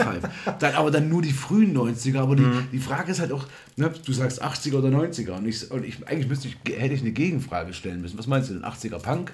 [0.58, 2.18] dann, aber dann nur die frühen 90er.
[2.18, 2.64] Aber die, Mhm.
[2.72, 3.46] die Frage ist halt auch,
[3.80, 5.32] ne, du sagst 80er oder 90er.
[5.32, 8.18] Und, ich, und ich, eigentlich müsste ich, hätte ich eine Gegenfrage stellen müssen.
[8.18, 8.64] Was meinst du denn?
[8.64, 9.32] 80er Punk?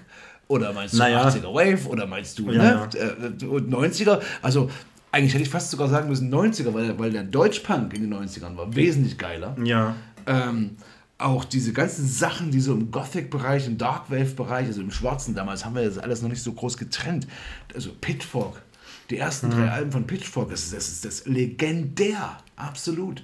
[0.49, 1.28] Oder meinst du Naja.
[1.28, 1.88] 80er Wave?
[1.88, 2.88] Oder meinst du Ja, ne?
[2.94, 4.20] Äh, und 90er?
[4.42, 4.70] Also
[5.12, 8.57] eigentlich hätte ich fast sogar sagen müssen 90er, weil, weil der Deutschpunk in den 90ern
[8.57, 9.57] war wesentlich geiler.
[9.62, 9.97] Ja.
[10.26, 10.76] Ähm,
[11.18, 15.64] auch diese ganzen Sachen, die so im Gothic-Bereich, im Dark Wave-Bereich, also im Schwarzen damals,
[15.64, 17.26] haben wir das alles noch nicht so groß getrennt.
[17.74, 18.61] Also Pitchfork,
[19.09, 23.22] die ersten drei Alben von Pitchfork, das ist, das ist das legendär, absolut.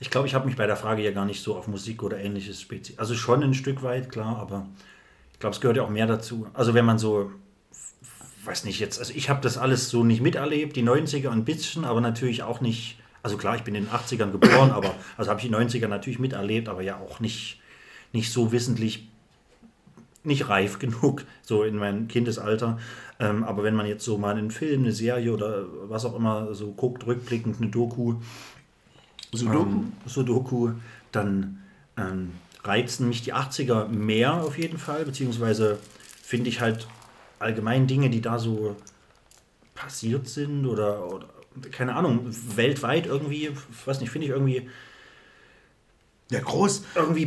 [0.00, 2.18] Ich glaube, ich habe mich bei der Frage ja gar nicht so auf Musik oder
[2.18, 2.98] ähnliches speziell.
[2.98, 4.66] Also schon ein Stück weit, klar, aber
[5.32, 6.46] ich glaube, es gehört ja auch mehr dazu.
[6.54, 7.30] Also wenn man so,
[8.44, 11.84] weiß nicht jetzt, also ich habe das alles so nicht miterlebt, die 90er ein bisschen,
[11.84, 15.40] aber natürlich auch nicht, also klar, ich bin in den 80ern geboren, aber also habe
[15.40, 17.60] ich die 90er natürlich miterlebt, aber ja auch nicht,
[18.12, 19.08] nicht so wissentlich,
[20.24, 22.78] nicht reif genug, so in meinem Kindesalter.
[23.18, 26.54] Ähm, aber wenn man jetzt so mal einen Film, eine Serie oder was auch immer
[26.54, 28.16] so guckt, rückblickend eine Doku,
[29.32, 29.84] Sudoku?
[29.84, 30.72] ähm, Sudoku,
[31.12, 31.62] dann
[31.96, 32.32] ähm,
[32.64, 35.78] reizen mich die 80er mehr auf jeden Fall, beziehungsweise
[36.22, 36.88] finde ich halt
[37.38, 38.76] allgemein Dinge, die da so
[39.74, 41.28] passiert sind oder, oder
[41.70, 42.20] keine Ahnung,
[42.56, 43.50] weltweit irgendwie,
[43.84, 44.68] weiß nicht, finde ich irgendwie
[46.30, 46.82] Ja, groß.
[46.94, 47.26] irgendwie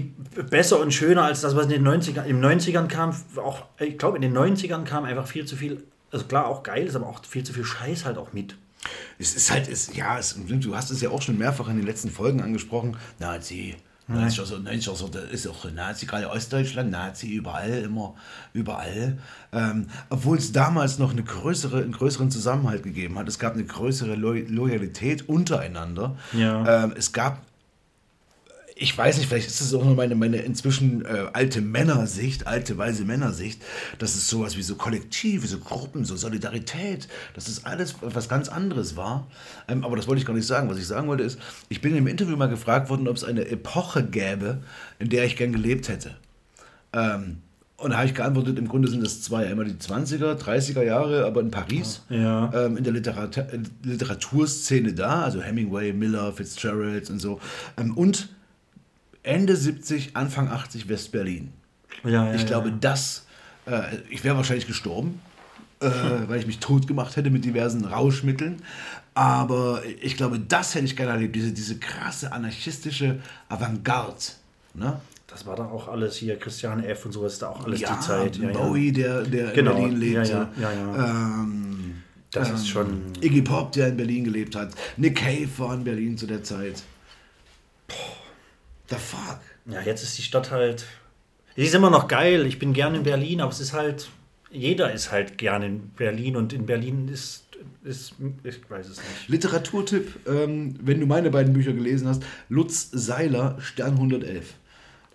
[0.50, 3.16] besser und schöner als das, was in den 90ern, im 90ern kam.
[3.38, 6.86] Auch, ich glaube, in den 90ern kam einfach viel zu viel, also klar auch geil
[6.88, 8.56] ist, aber auch viel zu viel Scheiß halt auch mit.
[9.18, 11.86] Es ist halt, es, ja, es, du hast es ja auch schon mehrfach in den
[11.86, 12.98] letzten Folgen angesprochen.
[13.20, 13.76] Nazi.
[14.12, 18.16] Nazi, also, Nazi, also, das ist auch Nazi, gerade Ostdeutschland, Nazi, überall, immer,
[18.54, 19.20] überall.
[19.52, 23.28] Ähm, Obwohl es damals noch eine größere, einen größeren Zusammenhalt gegeben hat.
[23.28, 26.16] Es gab eine größere Lo Loyalität untereinander.
[26.34, 26.86] Ja.
[26.86, 27.44] Ähm, es gab
[28.82, 32.78] ich weiß nicht, vielleicht ist es auch nur meine, meine inzwischen äh, alte Männersicht, alte
[32.78, 33.62] weise Männersicht,
[33.98, 38.48] dass es sowas wie so Kollektive, so Gruppen, so Solidarität, dass es alles was ganz
[38.48, 39.28] anderes war.
[39.68, 40.70] Ähm, aber das wollte ich gar nicht sagen.
[40.70, 43.46] Was ich sagen wollte ist, ich bin im Interview mal gefragt worden, ob es eine
[43.48, 44.60] Epoche gäbe,
[44.98, 46.16] in der ich gern gelebt hätte.
[46.94, 47.40] Ähm,
[47.76, 49.48] und da habe ich geantwortet, im Grunde sind es zwei.
[49.48, 52.50] Einmal die 20er, 30er Jahre, aber in Paris, Ja.
[52.54, 57.40] ähm, in der Literat äh, Literaturszene da, also Hemingway, Miller, Fitzgerald und so.
[57.78, 58.30] Ähm, und
[59.24, 61.52] Ende 70, Anfang 80 West-Berlin.
[62.04, 62.48] Ja, ja, Ich ja.
[62.48, 63.26] glaube, das,
[63.66, 65.22] äh, ich wäre wahrscheinlich gestorben,
[65.82, 65.90] äh,
[66.28, 68.62] weil ich mich tot gemacht hätte mit diversen Rauschmitteln.
[69.14, 74.16] Aber ich glaube, das hätte ich gerne erlebt, diese, diese krasse anarchistische Avantgarde.
[74.74, 75.00] Ne?
[75.28, 77.06] Das war da auch alles hier, Christiane F.
[77.06, 78.38] und sowas, da auch alles ja, die Zeit.
[78.38, 80.32] Ja, Bowie, der, der Genau, in Berlin lebte.
[80.32, 81.06] ja, ja, ja, ja.
[81.06, 81.96] Ähm,
[82.32, 83.12] Das ist schon.
[83.22, 84.70] Iggy Pop, der in Berlin gelebt hat.
[84.98, 86.82] Nick Cave war in Berlin zu der Zeit.
[88.90, 89.40] The fuck?
[89.66, 90.86] Ja, jetzt ist die Stadt halt.
[91.56, 92.46] Sie ist immer noch geil.
[92.46, 94.10] Ich bin gern in Berlin, aber es ist halt.
[94.52, 97.44] Jeder ist halt gern in Berlin und in Berlin ist.
[97.84, 99.28] ist ich weiß es nicht.
[99.28, 104.56] Literaturtipp, ähm, wenn du meine beiden Bücher gelesen hast, Lutz Seiler, Stern 111.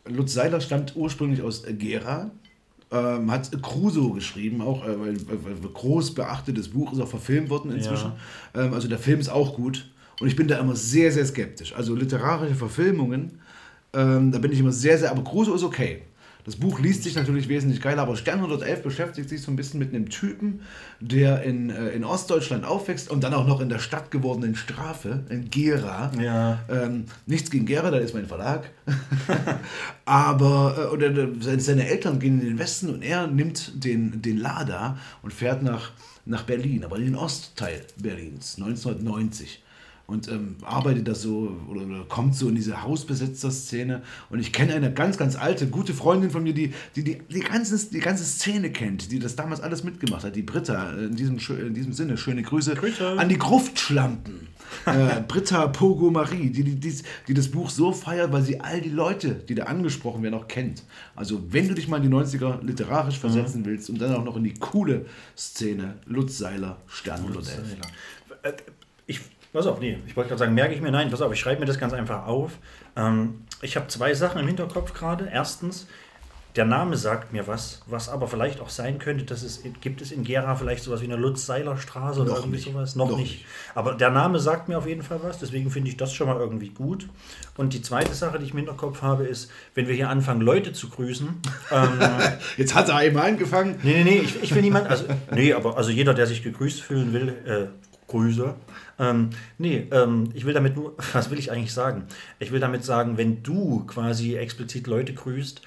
[0.06, 2.30] Lutz Seiler stammt ursprünglich aus Gera,
[2.92, 7.72] ähm, hat Crusoe geschrieben, auch äh, weil, weil, groß beachtetes Buch ist auch verfilmt worden
[7.72, 8.12] inzwischen.
[8.54, 9.90] Ähm, also der Film ist auch gut.
[10.20, 11.74] Und ich bin da immer sehr, sehr skeptisch.
[11.74, 13.40] Also literarische Verfilmungen,
[13.94, 16.02] ähm, da bin ich immer sehr, sehr, aber Crusoe ist okay.
[16.46, 19.78] Das Buch liest sich natürlich wesentlich geiler, aber Stern 111 beschäftigt sich so ein bisschen
[19.80, 20.60] mit einem Typen,
[21.00, 25.24] der in, äh, in Ostdeutschland aufwächst und dann auch noch in der Stadt gewordenen Strafe,
[25.30, 26.12] in Gera.
[26.20, 26.58] Ja.
[26.68, 28.68] Ähm, nichts gegen Gera, da ist mein Verlag.
[30.04, 34.36] aber, äh, oder seine- seine Eltern gehen in den Westen und er nimmt den, den
[34.38, 35.92] Lada und fährt nach,
[36.26, 39.62] nach Berlin, aber in den Ostteil Berlins, 1990
[40.06, 44.02] und ähm, arbeitet da so oder, oder kommt so in diese Hausbesetzer-Szene.
[44.30, 47.40] Und ich kenne eine ganz, ganz alte, gute Freundin von mir, die die, die, die,
[47.40, 50.92] ganze, die ganze Szene kennt, die das damals alles mitgemacht hat, die Britta.
[50.92, 53.18] äh, In diesem, in diesem Sinne, schöne Grüße Grüße.
[53.18, 54.48] an die Gruftschlampen.
[54.86, 56.94] äh, Britta Pogo Marie, die, die, die,
[57.28, 60.48] die das Buch so feiert, weil sie all die Leute, die da angesprochen werden, auch
[60.48, 60.82] kennt.
[61.16, 64.36] Also, wenn du dich mal in die 90er literarisch versetzen willst und dann auch noch
[64.36, 67.54] in die coole Szene, Lutz Seiler, Stern 111.
[69.54, 71.38] Ich, pass auf, nee, ich wollte gerade sagen, merke ich mir, nein, pass auf, ich
[71.38, 72.58] schreibe mir das ganz einfach auf.
[72.96, 75.30] Ähm, ich habe zwei Sachen im Hinterkopf gerade.
[75.32, 75.86] Erstens,
[76.56, 80.10] der Name sagt mir was, was aber vielleicht auch sein könnte, dass es gibt es
[80.10, 82.64] in Gera vielleicht sowas wie eine Lutz-Seiler-Straße oder irgendwie nicht.
[82.64, 82.96] sowas.
[82.96, 83.30] Noch, Noch nicht.
[83.30, 83.46] nicht.
[83.76, 86.36] Aber der Name sagt mir auf jeden Fall was, deswegen finde ich das schon mal
[86.36, 87.08] irgendwie gut.
[87.56, 90.72] Und die zweite Sache, die ich im Hinterkopf habe, ist, wenn wir hier anfangen, Leute
[90.72, 91.28] zu grüßen,
[91.70, 91.88] ähm,
[92.56, 93.78] Jetzt hat er einmal angefangen.
[93.84, 96.80] Nee, nee, nee, ich, ich will niemand, also, nee, aber also jeder, der sich gegrüßt
[96.82, 98.54] fühlen will, äh, Grüße.
[98.98, 102.04] Ähm, nee, ähm, ich will damit nur, was will ich eigentlich sagen?
[102.38, 105.62] Ich will damit sagen, wenn du quasi explizit Leute grüßt,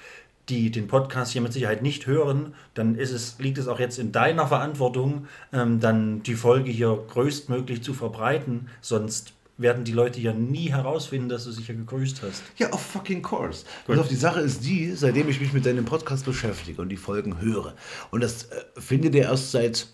[0.48, 3.98] die den Podcast hier mit Sicherheit nicht hören, dann ist es, liegt es auch jetzt
[3.98, 10.20] in deiner Verantwortung, ähm, dann die Folge hier größtmöglich zu verbreiten, sonst werden die Leute
[10.20, 12.42] ja nie herausfinden, dass du sicher gegrüßt hast.
[12.56, 13.64] Ja, of fucking course.
[13.88, 17.40] Auf, die Sache ist die, seitdem ich mich mit deinem Podcast beschäftige und die Folgen
[17.40, 17.74] höre,
[18.10, 19.88] und das äh, findet ja erst seit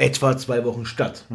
[0.00, 1.26] etwa zwei Wochen statt.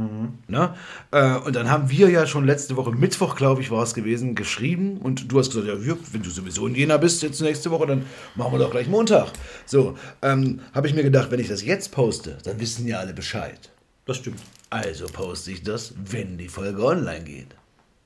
[0.47, 0.75] Na?
[1.11, 4.33] Äh, und dann haben wir ja schon letzte Woche, Mittwoch, glaube ich, war es gewesen,
[4.33, 4.97] geschrieben.
[4.97, 8.05] Und du hast gesagt, ja, wenn du sowieso in Jena bist jetzt nächste Woche, dann
[8.35, 9.27] machen wir doch gleich Montag.
[9.65, 13.13] So, ähm, habe ich mir gedacht, wenn ich das jetzt poste, dann wissen ja alle
[13.13, 13.71] Bescheid.
[14.05, 14.39] Das stimmt.
[14.71, 17.55] Also poste ich das, wenn die Folge online geht.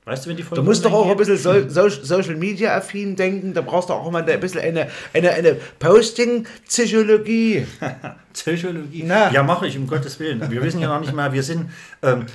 [0.04, 1.26] Weißt du, wenn die Folge Du musst doch auch ein geht?
[1.26, 4.88] bisschen so, so, Social Media affin denken, da brauchst du auch mal ein bisschen eine,
[5.14, 7.66] eine, eine Posting-Psychologie.
[8.32, 9.04] Psychologie.
[9.04, 9.30] Na.
[9.32, 10.50] Ja, mache ich, um Gottes Willen.
[10.50, 11.70] Wir wissen ja noch nicht mal, wir sind,
[12.02, 12.26] ähm,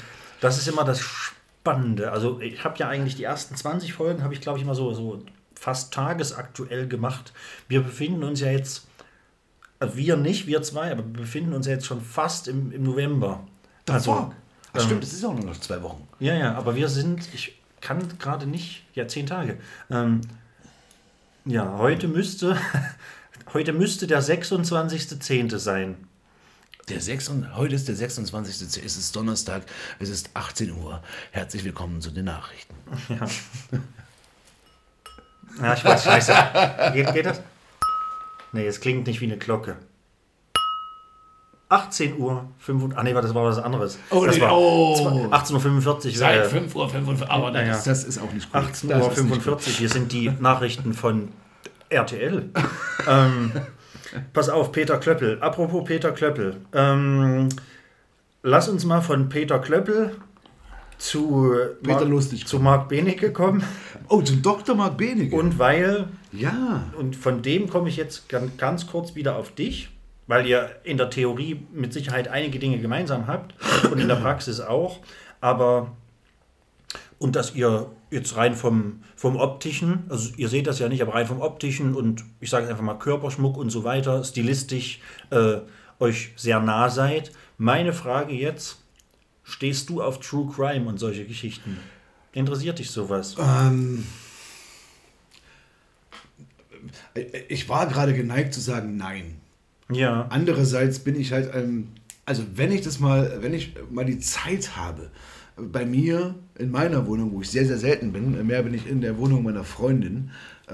[0.42, 2.12] das ist immer das Spannende.
[2.12, 4.94] Also ich habe ja eigentlich die ersten 20 Folgen, habe ich glaube ich immer so,
[4.94, 5.24] so
[5.60, 7.34] fast tagesaktuell gemacht.
[7.68, 8.86] Wir befinden uns ja jetzt,
[9.80, 12.84] äh, wir nicht, wir zwei, aber wir befinden uns ja jetzt schon fast im, im
[12.84, 13.46] November.
[13.90, 14.32] Also,
[14.74, 16.08] Ach, ähm, stimmt, es ist auch nur noch zwei Wochen.
[16.20, 19.58] Ja, ja, aber wir sind, ich kann gerade nicht, ja, zehn Tage.
[19.90, 20.22] Ähm,
[21.46, 22.58] Ja, heute müsste,
[23.56, 25.58] heute müsste der 26.10.
[25.58, 25.96] sein.
[26.90, 28.84] Der 6, und- heute ist der 26.
[28.86, 29.64] Es ist Donnerstag,
[29.98, 31.02] es ist 18 Uhr.
[31.32, 32.76] Herzlich willkommen zu den Nachrichten.
[35.62, 36.34] Ja, ich weiß, scheiße.
[36.94, 37.42] Geht, geht das?
[38.52, 39.78] Nee, es klingt nicht wie eine Glocke.
[41.70, 43.98] 18 Uhr 5 Ah, nee, das war was anderes.
[44.12, 45.30] Oh, das nee, war oh.
[45.32, 46.12] 18.45 Uhr.
[46.14, 47.68] Seit äh, 5 Uhr 45 aber Ja, ja.
[47.70, 48.62] das, das ist auch nicht gut.
[48.62, 49.60] 18.45 Das Uhr.
[49.78, 51.30] Hier sind die Nachrichten von
[51.90, 52.50] RTL.
[53.08, 53.52] ähm,
[54.34, 55.38] pass auf, Peter Klöppel.
[55.42, 56.58] Apropos Peter Klöppel.
[56.74, 57.50] Ähm,
[58.44, 60.16] lass uns mal von Peter Klöppel
[60.98, 63.64] zu, Peter Mark, Lustig zu Marc Benecke kommen.
[64.08, 64.76] Oh, zum Dr.
[64.76, 65.36] Mark Benecke.
[65.36, 66.84] Und weil ja.
[66.98, 69.90] Und von dem komme ich jetzt ganz, ganz kurz wieder auf dich,
[70.28, 73.56] weil ihr in der Theorie mit Sicherheit einige Dinge gemeinsam habt
[73.92, 75.00] und in der Praxis auch.
[75.42, 75.92] Aber
[77.20, 81.14] und dass ihr jetzt rein vom, vom optischen, also ihr seht das ja nicht, aber
[81.14, 85.00] rein vom optischen und ich sage einfach mal Körperschmuck und so weiter, stilistisch
[85.30, 85.58] äh,
[86.00, 87.32] euch sehr nah seid.
[87.58, 88.80] Meine Frage jetzt,
[89.44, 91.78] stehst du auf True Crime und solche Geschichten?
[92.34, 93.36] Interessiert dich sowas?
[93.40, 94.06] Ähm,
[97.48, 99.38] ich war gerade geneigt zu sagen nein.
[99.92, 100.28] Ja.
[100.30, 101.90] Andererseits bin ich halt, ähm,
[102.26, 105.12] also wenn ich das mal, wenn ich mal die Zeit habe,
[105.58, 109.02] bei mir in meiner Wohnung, wo ich sehr, sehr selten bin, mehr bin ich in
[109.02, 110.32] der Wohnung meiner Freundin.
[110.68, 110.74] Äh,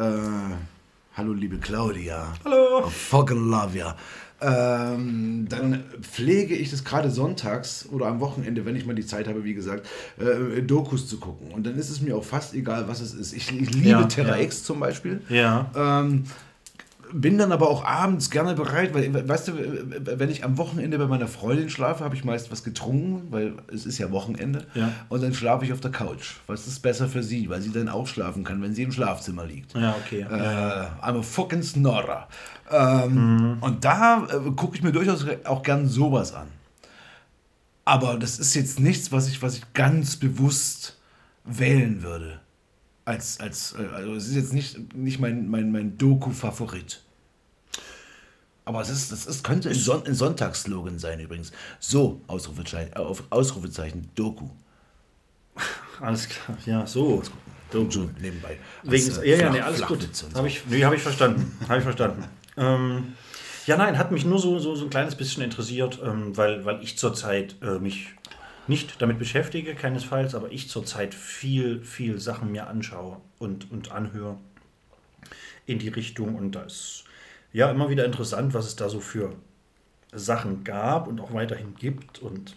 [1.15, 2.33] hallo liebe Claudia.
[2.43, 2.87] Hallo.
[2.87, 3.95] I fucking love ya.
[4.43, 9.27] Ähm, dann pflege ich das gerade sonntags oder am Wochenende, wenn ich mal die Zeit
[9.27, 11.51] habe, wie gesagt, äh, Dokus zu gucken.
[11.51, 13.33] Und dann ist es mir auch fast egal, was es ist.
[13.33, 14.43] Ich, ich liebe Ja, Terra ja.
[14.43, 15.21] X zum Beispiel.
[15.29, 15.69] Ja.
[15.75, 16.23] Ähm,
[17.13, 19.53] bin dann aber auch abends gerne bereit, weil, weißt du,
[20.17, 23.85] wenn ich am Wochenende bei meiner Freundin schlafe, habe ich meist was getrunken, weil es
[23.85, 24.65] ist ja Wochenende.
[24.73, 24.91] Ja.
[25.09, 26.35] Und dann schlafe ich auf der Couch.
[26.47, 29.45] Was ist besser für sie, weil sie dann auch schlafen kann, wenn sie im Schlafzimmer
[29.45, 29.73] liegt.
[29.73, 30.21] Ja, okay.
[30.21, 32.27] Äh, I'm a fucking Snorrer.
[32.69, 36.47] Ähm, Und da äh, gucke ich mir durchaus auch gern sowas an.
[37.85, 40.97] Aber das ist jetzt nichts, was ich, was ich ganz bewusst
[41.43, 42.39] wählen würde.
[43.05, 47.01] Als, als, äh, also es ist jetzt nicht, nicht mein, mein, mein Doku-Favorit.
[48.63, 51.51] Aber es ist, das ist, könnte ein, Son ein Sonntagsslogan sein übrigens.
[51.79, 54.49] So, Ausrufezeichen, äh, Ausrufezeichen, Doku.
[55.99, 57.21] Alles klar, ja, so.
[57.71, 57.79] So
[58.19, 58.57] nebenbei.
[58.83, 60.07] Wegen, Als, äh, ja, ja, Flach- nee, alles gut.
[60.13, 60.27] So.
[60.35, 61.57] Habe ich, nee, hab ich verstanden.
[61.69, 62.25] Habe ich verstanden.
[62.57, 63.13] Ähm,
[63.65, 66.83] ja, nein, hat mich nur so, so, so ein kleines bisschen interessiert, ähm, weil, weil
[66.83, 68.09] ich zurzeit äh, mich
[68.67, 74.37] nicht damit beschäftige, keinesfalls, aber ich zurzeit viel, viel Sachen mir anschaue und, und anhöre
[75.65, 76.35] in die Richtung.
[76.35, 77.05] Und da ist
[77.53, 79.35] ja immer wieder interessant, was es da so für
[80.11, 82.19] Sachen gab und auch weiterhin gibt.
[82.19, 82.55] Und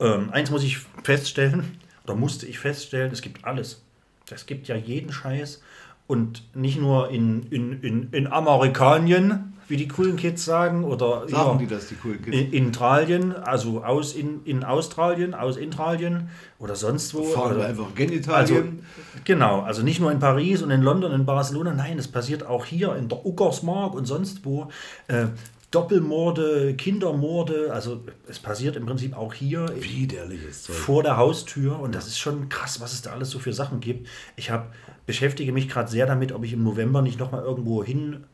[0.00, 3.82] ähm, eins muss ich feststellen, oder musste ich feststellen, es gibt alles.
[4.30, 5.62] Es gibt ja jeden Scheiß.
[6.06, 11.32] Und nicht nur in, in, in, in Amerikanien, wie die coolen Kids sagen, oder Sagen
[11.32, 12.36] ja, die das, die coolen Kids?
[12.36, 16.28] in Intralien, also aus in, in Australien, aus Intralien
[16.60, 17.24] oder sonst wo.
[17.24, 18.86] Fahren wir oder, einfach also, Genitalien.
[19.24, 22.64] genau, also nicht nur in Paris und in London, in Barcelona, nein, es passiert auch
[22.64, 24.68] hier in der Uckersmark und sonst wo.
[25.08, 25.26] Äh,
[25.70, 30.76] Doppelmorde, Kindermorde, also es passiert im Prinzip auch hier Widerliches Zeug.
[30.76, 33.80] vor der Haustür und das ist schon krass, was es da alles so für Sachen
[33.80, 34.08] gibt.
[34.36, 34.72] Ich hab,
[35.06, 38.24] beschäftige mich gerade sehr damit, ob ich im November nicht nochmal irgendwo hin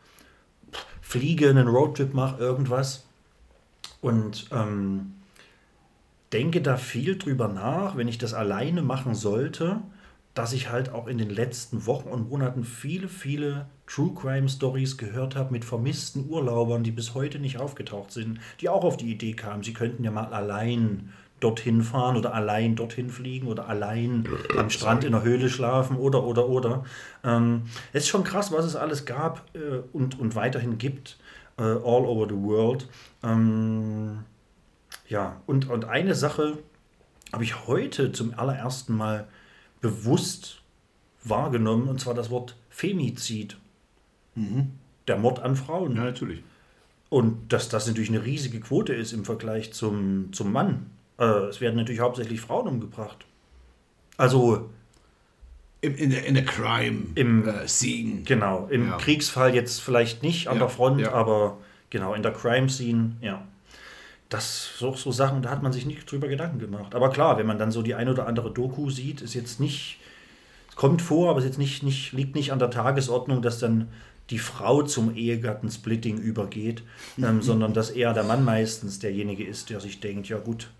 [1.00, 3.04] fliege, einen Roadtrip mache, irgendwas.
[4.00, 5.14] Und ähm,
[6.32, 9.80] denke da viel drüber nach, wenn ich das alleine machen sollte,
[10.34, 14.96] dass ich halt auch in den letzten Wochen und Monaten viele, viele True Crime Stories
[14.96, 19.10] gehört habe mit vermissten Urlaubern, die bis heute nicht aufgetaucht sind, die auch auf die
[19.10, 21.12] Idee kamen, sie könnten ja mal allein
[21.42, 24.26] dorthin fahren oder allein dorthin fliegen oder allein
[24.56, 26.84] am Strand in der Höhle schlafen oder, oder, oder.
[27.24, 27.62] Ähm,
[27.92, 31.18] es ist schon krass, was es alles gab äh, und, und weiterhin gibt,
[31.58, 32.88] äh, all over the world.
[33.22, 34.20] Ähm,
[35.08, 36.58] ja, und, und eine Sache
[37.32, 39.26] habe ich heute zum allerersten Mal
[39.82, 40.62] bewusst
[41.24, 43.58] wahrgenommen, und zwar das Wort Femizid.
[45.06, 45.94] Der Mord an Frauen.
[45.96, 46.42] Ja, natürlich.
[47.10, 50.86] Und dass das natürlich eine riesige Quote ist im Vergleich zum, zum Mann.
[51.18, 53.26] Äh, es werden natürlich hauptsächlich Frauen umgebracht.
[54.16, 54.70] Also,
[55.82, 58.22] Im, in, der, in der Crime Im- äh, Scene.
[58.22, 58.96] genau, im Ja.
[58.96, 61.12] Kriegsfall jetzt vielleicht nicht an Ja, der Front, ja.
[61.12, 61.58] aber
[61.90, 63.46] genau, in der Crime-Scene, ja.
[64.32, 66.94] Das so, so Sachen, da hat man sich nicht drüber Gedanken gemacht.
[66.94, 69.98] Aber klar, wenn man dann so die ein oder andere Doku sieht, ist jetzt nicht,
[70.70, 73.58] es kommt vor, aber es ist jetzt nicht, nicht, liegt nicht an der Tagesordnung, dass
[73.58, 73.88] dann
[74.30, 76.82] die Frau zum Ehegattensplitting übergeht,
[77.18, 80.70] ähm, sondern dass eher der Mann meistens derjenige ist, der sich denkt, ja gut,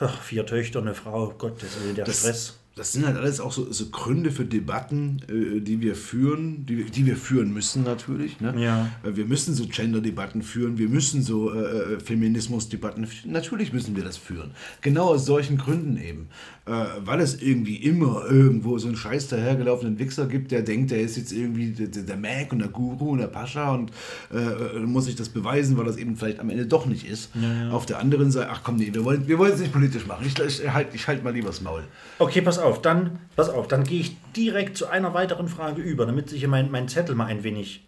[0.00, 2.58] ach, vier Töchter, eine Frau, Gottes Willen, der Das- Stress.
[2.76, 6.78] Das sind halt alles auch so, so Gründe für Debatten, äh, die wir führen, die,
[6.78, 8.40] wir- die wir führen müssen natürlich.
[8.40, 8.54] Ne?
[8.60, 8.90] Ja.
[9.04, 13.32] Äh, Wir müssen so Gender-Debatten führen, wir müssen so äh, äh, Feminismus-Debatten führen.
[13.32, 14.50] Natürlich müssen wir das führen.
[14.80, 16.26] Genau aus solchen Gründen eben.
[16.66, 21.00] Äh, weil es irgendwie immer irgendwo so einen scheiß dahergelaufenen Wichser gibt, der denkt, der
[21.00, 23.92] ist jetzt irgendwie der, der Mac und der Guru und der Pascha und
[24.32, 27.30] äh, äh, muss sich das beweisen, weil das eben vielleicht am Ende doch nicht ist.
[27.70, 30.24] Auf der anderen Seite, ach komm, nee, wir wollen wir wollen es nicht politisch machen.
[30.26, 31.82] Ich, ich, halt, ich halt mal lieber das Maul.
[32.18, 36.06] Okay, pass auf, dann, pass auf, dann gehe ich direkt zu einer weiteren Frage über,
[36.06, 37.84] damit sich hier mein, mein Zettel mal ein wenig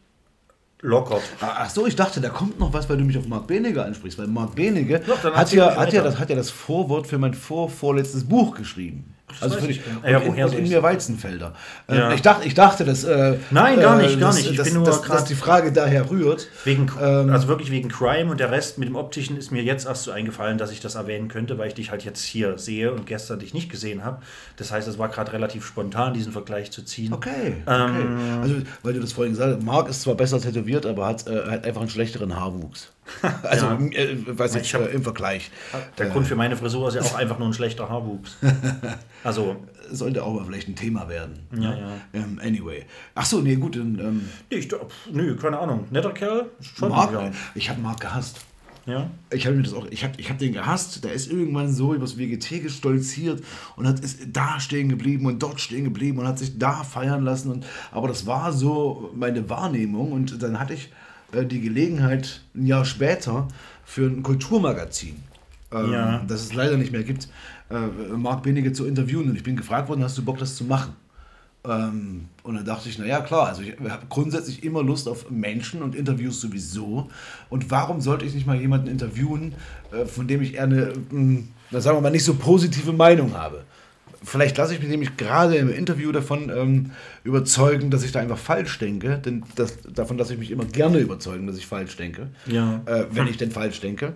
[0.82, 1.22] lockert.
[1.40, 3.84] Ah, Ach so, ich dachte, da kommt noch was, weil du mich auf Marc Benecke
[3.84, 4.18] ansprichst.
[4.18, 7.34] Weil Marc Benecke Doch, hat ja, hat, ja das, hat ja das Vorwort für mein
[7.34, 9.15] vorvorletztes Buch geschrieben.
[9.40, 9.80] Also für ich.
[10.06, 11.52] Ja, und in, woher und in ich's mir Weizenfelder.
[11.88, 12.12] Äh, Ja.
[12.12, 13.04] Ich, dachte, ich dachte, dass.
[13.04, 14.50] Äh, Nein, gar nicht, äh, gar dass, nicht.
[14.50, 16.48] Ich dass, bin nur dass, dass die Frage daher rührt.
[16.64, 19.86] Wegen, Ähm, also wirklich wegen Crime und der Rest mit dem Optischen ist mir jetzt
[19.86, 22.92] erst so eingefallen, dass ich das erwähnen könnte, weil ich dich halt jetzt hier sehe
[22.92, 24.22] und gestern dich nicht gesehen habe.
[24.56, 27.12] Das heißt, es war gerade relativ spontan, diesen Vergleich zu ziehen.
[27.12, 27.64] Okay, okay.
[27.66, 31.26] Ähm, also, weil du das vorhin gesagt hast, Marc ist zwar besser tätowiert, aber hat,
[31.26, 32.92] äh, hat einfach einen schlechteren Haarwuchs.
[33.42, 33.78] Also, Ja.
[33.78, 35.50] äh, weiß ich, Ich hab- äh, im Vergleich.
[35.98, 38.36] Der Grund für meine Frisur ist ja auch einfach nur ein schlechter Haarwuchs.
[39.24, 39.56] Also,
[39.90, 41.38] Sollte auch mal vielleicht ein Thema werden.
[41.56, 41.88] Ja, ja.
[42.12, 42.84] Ähm, anyway.
[43.14, 43.96] Ach so, nee, gut, dann.
[44.00, 44.68] Ähm, nee, ich,
[45.12, 45.84] nö, keine Ahnung.
[45.92, 46.46] Netter Kerl?
[46.60, 47.30] Schon, Marc, ja.
[47.54, 48.40] ich habe Marc gehasst.
[48.86, 49.08] ja.
[49.30, 51.04] Ich habe mir das auch, ich habe ich hab den gehasst.
[51.04, 53.44] Der ist irgendwann so übers WGT gestolziert
[53.76, 57.22] und hat, ist da stehen geblieben und dort stehen geblieben und hat sich da feiern
[57.22, 57.52] lassen.
[57.52, 60.10] Und, aber das war so meine Wahrnehmung.
[60.10, 60.90] Und dann hatte ich äh,
[61.44, 63.48] die Gelegenheit, ein Jahr später,
[63.84, 65.16] für ein Kulturmagazin,
[65.72, 66.22] ähm, Ja.
[66.26, 67.28] das es leider nicht mehr gibt,
[67.70, 69.28] äh, Marc Benecke zu interviewen.
[69.30, 70.94] Und ich bin gefragt worden, hast du Bock, das zu machen?
[71.64, 75.82] Ähm, und dann dachte ich, naja, klar, also ich habe grundsätzlich immer Lust auf Menschen
[75.82, 77.10] und Interviews sowieso.
[77.50, 79.52] Und warum sollte ich nicht mal jemanden interviewen,
[79.92, 80.92] äh, von dem ich eher eine,
[81.70, 83.64] na, sagen wir mal, nicht so positive Meinung habe?
[84.26, 86.90] Vielleicht lasse ich mich nämlich gerade im Interview davon ähm,
[87.22, 89.18] überzeugen, dass ich da einfach falsch denke.
[89.24, 92.30] Denn das, davon lasse ich mich immer gerne überzeugen, dass ich falsch denke.
[92.46, 92.82] Ja.
[92.86, 94.14] Äh, wenn ich denn falsch denke.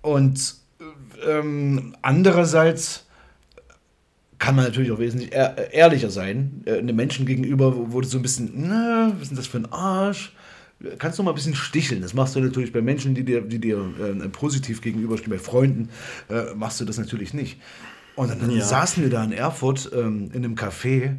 [0.00, 3.06] Und äh, ähm, andererseits
[4.40, 8.08] kann man natürlich auch wesentlich ehr ehrlicher sein, äh, einem Menschen gegenüber, wo, wo du
[8.08, 10.34] so ein bisschen, na, was ist das für ein Arsch?
[10.98, 12.02] Kannst du mal ein bisschen sticheln.
[12.02, 15.90] Das machst du natürlich bei Menschen, die dir, die dir äh, positiv gegenüberstehen, bei Freunden,
[16.28, 17.60] äh, machst du das natürlich nicht.
[18.16, 18.64] Und dann Ja.
[18.64, 21.16] saßen wir da in Erfurt ähm, in einem Café,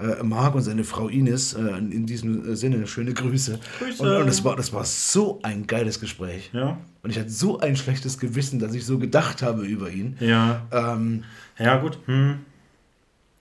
[0.00, 3.60] äh, Marc und seine Frau Ines, äh, in diesem Sinne schöne Grüße.
[3.78, 4.02] Grüße.
[4.02, 6.50] Und, und das, war, das war so ein geiles Gespräch.
[6.52, 6.78] Ja.
[7.02, 10.16] Und ich hatte so ein schlechtes Gewissen, dass ich so gedacht habe über ihn.
[10.20, 10.62] Ja.
[10.72, 11.24] Ähm,
[11.58, 11.98] Ja, gut.
[12.06, 12.40] Hm.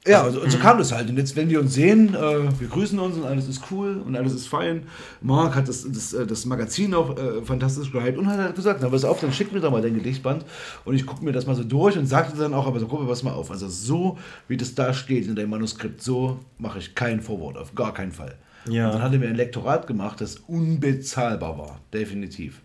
[0.07, 1.09] Ja, also, und so kam das halt.
[1.09, 4.15] Und jetzt, wenn wir uns sehen, äh, wir grüßen uns und alles ist cool und
[4.15, 4.87] alles ist fein.
[5.21, 8.79] Marc hat das, das, äh, das Magazin auch äh, fantastisch gehypt und hat halt gesagt,
[8.81, 10.43] na, pass auf, dann schick mir doch mal dein Gedichtband.
[10.85, 13.01] Und ich gucke mir das mal so durch und sagte dann auch, aber so, guck
[13.01, 13.51] mal, pass mal auf.
[13.51, 17.75] Also so, wie das da steht in deinem Manuskript, so mache ich kein Vorwort, auf
[17.75, 18.35] gar keinen Fall.
[18.67, 18.87] Ja.
[18.87, 22.61] Und dann hat er mir ein Lektorat gemacht, das unbezahlbar war, definitiv.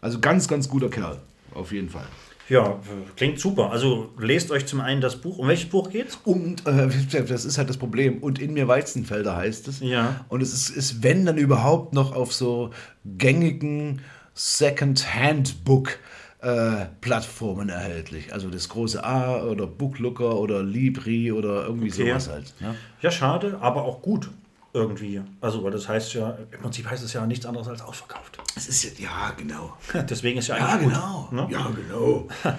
[0.00, 1.18] Also ganz, ganz guter Kerl,
[1.54, 2.06] auf jeden Fall.
[2.48, 2.78] Ja,
[3.16, 3.70] klingt super.
[3.72, 5.38] Also lest euch zum einen das Buch.
[5.38, 6.18] Um welches Buch geht's?
[6.24, 6.88] Und äh,
[7.28, 8.18] das ist halt das Problem.
[8.18, 9.80] Und in mir Weizenfelder heißt es.
[9.80, 10.24] Ja.
[10.28, 12.70] Und es ist, ist, wenn dann überhaupt noch auf so
[13.04, 14.00] gängigen
[14.34, 15.98] Second-Hand-Book.
[16.42, 18.32] äh, Plattformen erhältlich.
[18.32, 22.10] Also das große A oder Booklooker oder Libri oder irgendwie Okay.
[22.10, 22.54] sowas halt.
[22.60, 22.74] Ne?
[23.00, 24.28] Ja, schade, aber auch gut
[24.76, 25.22] irgendwie.
[25.40, 28.38] Also, weil das heißt ja, im Prinzip heißt es ja nichts anderes als ausverkauft.
[28.56, 29.76] Es ist ja, ja, genau.
[30.08, 31.26] Deswegen ist ja Ja, eigentlich genau.
[31.30, 31.32] gut.
[31.32, 31.48] Ne?
[31.50, 32.28] Ja, genau.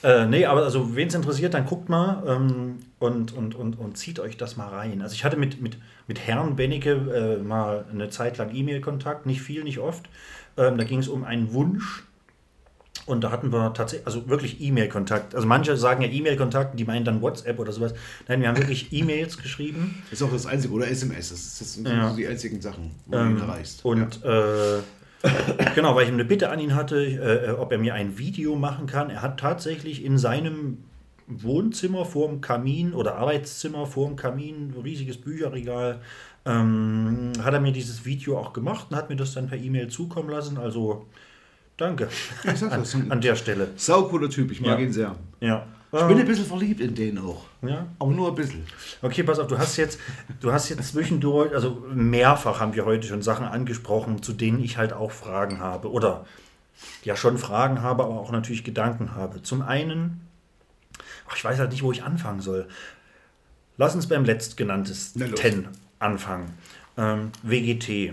[0.00, 3.98] Äh, nee, aber also, wen es interessiert, dann guckt mal ähm, und, und, und, und
[3.98, 5.02] zieht euch das mal rein.
[5.02, 9.42] Also, ich hatte mit, mit, mit Herrn Bennecke äh, mal eine Zeit lang E-Mail-Kontakt, nicht
[9.42, 10.08] viel, nicht oft.
[10.56, 12.04] Ähm, da ging es um einen Wunsch.
[13.08, 15.34] Und da hatten wir tatsächlich, also wirklich E-Mail-Kontakt.
[15.34, 17.94] Also manche sagen ja E-Mail-Kontakt, die meinen dann WhatsApp oder sowas.
[18.28, 20.02] Nein, wir haben wirklich E-Mails geschrieben.
[20.10, 20.72] Ist auch das Einzige.
[20.74, 21.30] Oder SMS.
[21.30, 22.10] Das, sind Ja.
[22.10, 23.84] so die einzigen Sachen, wo du ihn Ähm, erreichst.
[23.84, 24.78] Und äh,
[25.74, 28.86] genau, weil ich eine Bitte an ihn hatte, äh, ob er mir ein Video machen
[28.86, 29.10] kann.
[29.10, 30.78] Er hat tatsächlich in seinem
[31.26, 36.00] Wohnzimmer vorm Kamin oder Arbeitszimmer vorm Kamin, riesiges Bücherregal,
[36.46, 39.88] ähm, hat er mir dieses Video auch gemacht und hat mir das dann per E-Mail
[39.88, 40.56] zukommen lassen.
[40.56, 41.06] Also
[41.78, 42.08] danke
[42.44, 42.94] Ich sag das.
[43.08, 43.68] an der Stelle.
[43.76, 44.50] Saucooler Typ.
[44.52, 44.84] Ich mag Ja.
[44.84, 45.14] ihn sehr.
[45.40, 45.66] Ja.
[45.90, 47.46] Ich bin ein bisschen verliebt in den auch.
[47.62, 47.86] Ja.
[47.98, 48.66] Aber nur ein bisschen.
[49.00, 49.98] Okay, pass auf, du hast jetzt,
[50.40, 54.76] du hast jetzt zwischendurch, also mehrfach haben wir heute schon Sachen angesprochen, zu denen ich
[54.76, 55.90] halt auch Fragen habe.
[55.90, 56.26] Oder
[57.04, 59.42] ja schon Fragen habe, aber auch natürlich Gedanken habe.
[59.42, 60.20] Zum einen,
[61.26, 62.68] ach, ich weiß halt nicht, wo ich anfangen soll.
[63.78, 65.68] Lass uns beim letztgenanntesten
[66.00, 66.50] anfangen.
[66.98, 68.12] Ähm, WGT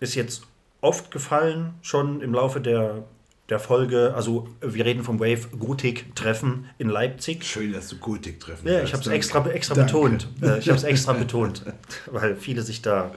[0.00, 0.44] ist jetzt
[0.80, 3.04] oft gefallen, schon im Laufe der,
[3.48, 7.44] der Folge, also wir reden vom Wave Gotik-Treffen in Leipzig.
[7.44, 9.92] Schön, dass du Gotik treffen Ja, ich habe es extra, extra Danke.
[9.92, 10.28] betont.
[10.40, 11.64] Äh, ich habe es extra betont,
[12.06, 13.12] weil viele sich da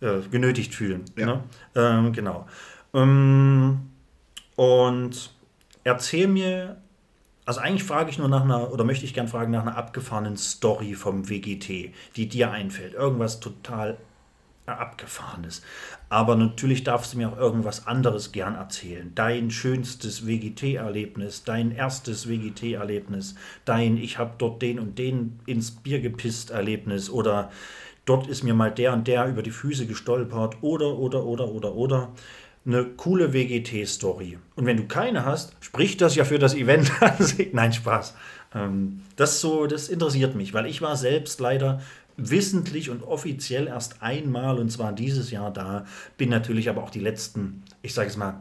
[0.00, 1.04] äh, genötigt fühlen.
[1.16, 1.26] Ja.
[1.26, 1.44] Ne?
[1.74, 2.46] Ähm, genau.
[2.94, 3.90] Ähm,
[4.56, 5.30] und
[5.84, 6.76] erzähl mir,
[7.44, 10.36] also eigentlich frage ich nur nach einer, oder möchte ich gern fragen nach einer abgefahrenen
[10.36, 12.94] Story vom WGT, die dir einfällt.
[12.94, 13.98] Irgendwas total
[14.66, 15.62] äh, abgefahrenes.
[16.12, 19.12] Aber natürlich darfst du mir auch irgendwas anderes gern erzählen.
[19.14, 26.00] Dein schönstes WGT-Erlebnis, dein erstes WGT-Erlebnis, dein Ich habe dort den und den ins Bier
[26.00, 27.52] gepisst Erlebnis oder
[28.06, 31.74] dort ist mir mal der und der über die Füße gestolpert oder, oder, oder, oder,
[31.74, 32.08] oder.
[32.66, 34.36] Eine coole WGT-Story.
[34.56, 37.50] Und wenn du keine hast, spricht das ja für das Event an sich.
[37.52, 38.14] Nein, Spaß.
[38.54, 41.80] Ähm, das so, das interessiert mich, weil ich war selbst leider
[42.28, 45.84] wissentlich und offiziell erst einmal und zwar dieses Jahr da,
[46.16, 48.40] bin natürlich aber auch die letzten, ich sage es mal,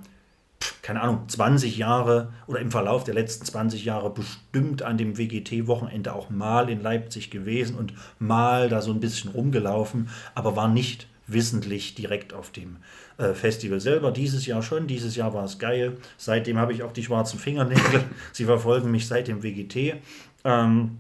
[0.82, 6.14] keine Ahnung, 20 Jahre oder im Verlauf der letzten 20 Jahre bestimmt an dem WGT-Wochenende
[6.14, 11.08] auch mal in Leipzig gewesen und mal da so ein bisschen rumgelaufen, aber war nicht
[11.28, 12.78] wissentlich direkt auf dem
[13.18, 14.12] äh, Festival selber.
[14.12, 15.98] Dieses Jahr schon, dieses Jahr war es geil.
[16.18, 18.04] Seitdem habe ich auch die schwarzen Fingernägel.
[18.32, 20.02] Sie verfolgen mich seit dem WGT.
[20.44, 20.98] Ähm,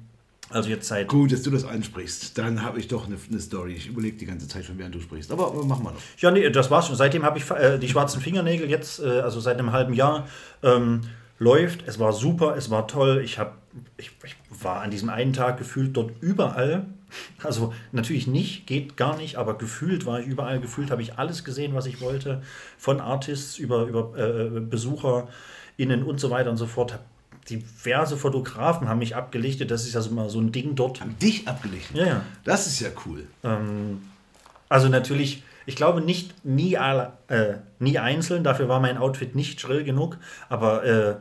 [0.51, 2.37] also jetzt seit Gut, dass du das ansprichst.
[2.37, 3.73] Dann habe ich doch eine, eine Story.
[3.73, 5.31] Ich überlege die ganze Zeit schon, während du sprichst.
[5.31, 6.01] Aber, aber machen wir noch.
[6.17, 6.95] Ja, nee, das war's schon.
[6.95, 10.27] Seitdem habe ich äh, die schwarzen Fingernägel jetzt, äh, also seit einem halben Jahr,
[10.63, 11.01] ähm,
[11.37, 11.87] läuft.
[11.87, 13.21] Es war super, es war toll.
[13.23, 13.57] Ich, hab,
[13.97, 16.85] ich, ich war an diesem einen Tag gefühlt dort überall.
[17.43, 20.59] Also natürlich nicht, geht gar nicht, aber gefühlt war ich überall.
[20.59, 22.41] Gefühlt habe ich alles gesehen, was ich wollte.
[22.77, 26.93] Von Artists über, über äh, BesucherInnen und so weiter und so fort.
[26.93, 27.05] Hab
[27.49, 29.71] diverse Fotografen haben mich abgelichtet.
[29.71, 31.01] Das ist ja so mal so ein Ding dort.
[31.21, 31.91] Dich abgelegt.
[31.93, 32.21] Ja, ja.
[32.43, 33.27] Das ist ja cool.
[34.69, 39.59] Also natürlich, ich glaube nicht nie, alle, äh, nie einzeln, dafür war mein Outfit nicht
[39.59, 41.15] schrill genug, aber äh,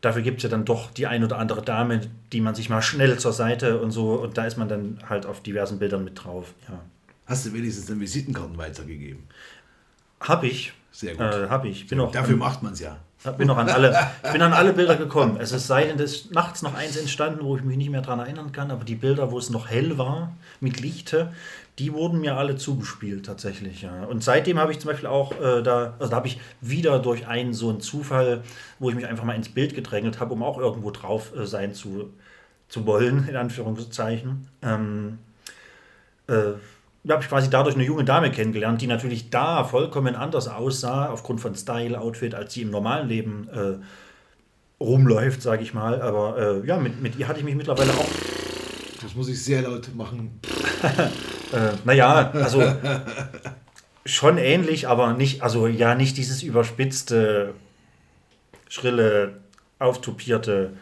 [0.00, 2.00] dafür gibt es ja dann doch die ein oder andere Dame,
[2.32, 5.26] die man sich mal schnell zur Seite und so, und da ist man dann halt
[5.26, 6.54] auf diversen Bildern mit drauf.
[6.68, 6.80] Ja.
[7.26, 9.24] Hast du wenigstens dann Visitenkarten weitergegeben?
[10.20, 10.72] Hab ich.
[10.92, 11.26] Sehr gut.
[11.26, 11.86] Äh, hab ich.
[11.88, 12.98] Bin auch, Dafür macht man es ja.
[13.32, 15.38] Bin noch an alle, ich bin an alle Bilder gekommen.
[15.40, 18.52] Es ist seitdem des nachts noch eins entstanden, wo ich mich nicht mehr daran erinnern
[18.52, 21.32] kann, aber die Bilder, wo es noch hell war, mit Lichte,
[21.78, 23.82] die wurden mir alle zugespielt tatsächlich.
[23.82, 24.04] Ja.
[24.04, 27.26] Und seitdem habe ich zum Beispiel auch äh, da, also da habe ich wieder durch
[27.26, 28.42] einen so einen Zufall,
[28.78, 31.74] wo ich mich einfach mal ins Bild gedrängelt habe, um auch irgendwo drauf äh, sein
[31.74, 32.12] zu,
[32.68, 34.48] zu wollen, in Anführungszeichen.
[34.62, 35.18] Ähm,
[36.28, 36.52] äh,
[37.12, 41.40] habe ich quasi dadurch eine junge Dame kennengelernt, die natürlich da vollkommen anders aussah, aufgrund
[41.40, 46.00] von Style, Outfit, als sie im normalen Leben äh, rumläuft, sage ich mal.
[46.00, 48.08] Aber äh, ja, mit, mit ihr hatte ich mich mittlerweile auch,
[49.02, 50.40] Das muss ich sehr laut machen.
[51.52, 52.62] äh, naja, also
[54.06, 57.54] schon ähnlich, aber nicht, also ja, nicht dieses überspitzte,
[58.68, 59.40] schrille,
[59.78, 60.74] auftupierte.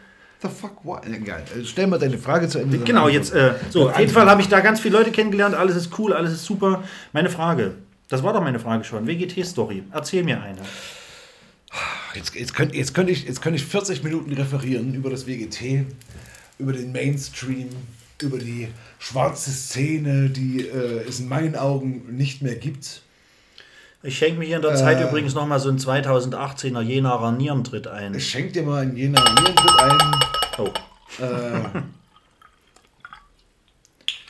[0.43, 1.05] The fuck, what?
[1.05, 1.41] Egal.
[1.57, 2.77] Äh, Stell mal deine Frage zu Ende.
[2.79, 5.77] Genau, jetzt, äh, so, auf jeden Fall habe ich da ganz viele Leute kennengelernt, alles
[5.77, 6.83] ist cool, alles ist super.
[7.13, 7.75] Meine Frage,
[8.09, 10.59] das war doch meine Frage schon, WGT-Story, erzähl mir eine.
[12.13, 15.85] Jetzt, jetzt, könnte, jetzt, könnte ich, jetzt könnte ich 40 Minuten referieren über das WGT,
[16.59, 17.69] über den Mainstream,
[18.21, 18.67] über die
[18.99, 23.01] schwarze Szene, die äh, es in meinen Augen nicht mehr gibt.
[24.05, 28.13] Ich schenke mir hier in der Zeit übrigens nochmal so einen 2018er Jenaer Nierentritt ein.
[28.13, 30.32] Ich schenke dir mal einen Jena Nierentritt ein.
[30.57, 30.69] Oh.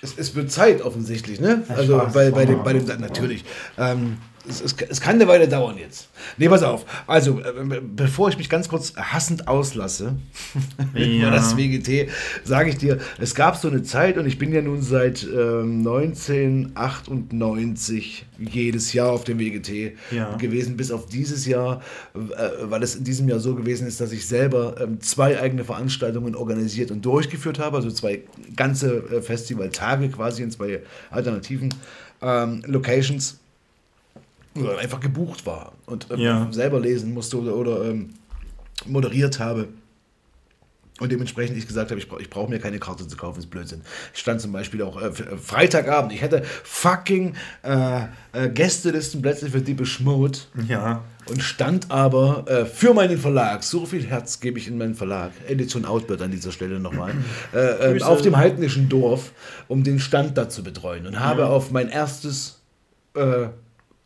[0.01, 1.63] Es, es wird Zeit offensichtlich, ne?
[1.69, 2.13] Also Spaß.
[2.13, 3.45] bei, bei, dem, bei dem natürlich.
[3.77, 4.17] Ähm,
[4.47, 6.09] es, es, es kann eine Weile dauern jetzt.
[6.37, 6.85] Nee, pass auf.
[7.07, 10.15] Also, äh, bevor ich mich ganz kurz hassend auslasse
[10.93, 11.29] über Ja.
[11.31, 12.09] das WGT,
[12.43, 15.79] sage ich dir, es gab so eine Zeit und ich bin ja nun seit ähm,
[17.07, 20.35] 1998 jedes Jahr auf dem WGT Ja.
[20.37, 21.81] gewesen, bis auf dieses Jahr,
[22.15, 22.19] äh,
[22.63, 26.35] weil es in diesem Jahr so gewesen ist, dass ich selber ähm, zwei eigene Veranstaltungen
[26.35, 28.21] organisiert und durchgeführt habe, also zwei
[28.55, 30.81] ganze äh, Festivaltage quasi in zwei
[31.11, 31.73] alternativen
[32.21, 33.39] ähm, Locations,
[34.55, 36.47] dann einfach gebucht war und ähm, Ja.
[36.51, 38.09] selber lesen musste oder, oder ähm,
[38.85, 39.67] moderiert habe.
[40.99, 43.81] Und dementsprechend ich gesagt habe, ich, brauch- brauche mir keine Karte zu kaufen, ist Blödsinn.
[44.13, 47.33] Ich stand zum Beispiel auch äh, äh, Freitagabend, ich hätte fucking
[47.63, 50.37] äh, äh, Gästelistenplätze für die Mode
[50.67, 51.03] Ja.
[51.27, 55.31] und stand aber äh, für meinen Verlag, so viel Herz gebe ich in meinen Verlag,
[55.47, 57.11] Edition Outbird an dieser Stelle nochmal,
[57.55, 58.05] äh, äh, Grüße.
[58.05, 59.31] auf dem heidnischen Dorf,
[59.67, 62.61] um den Stand da zu betreuen und habe auf mein erstes
[63.15, 63.47] äh,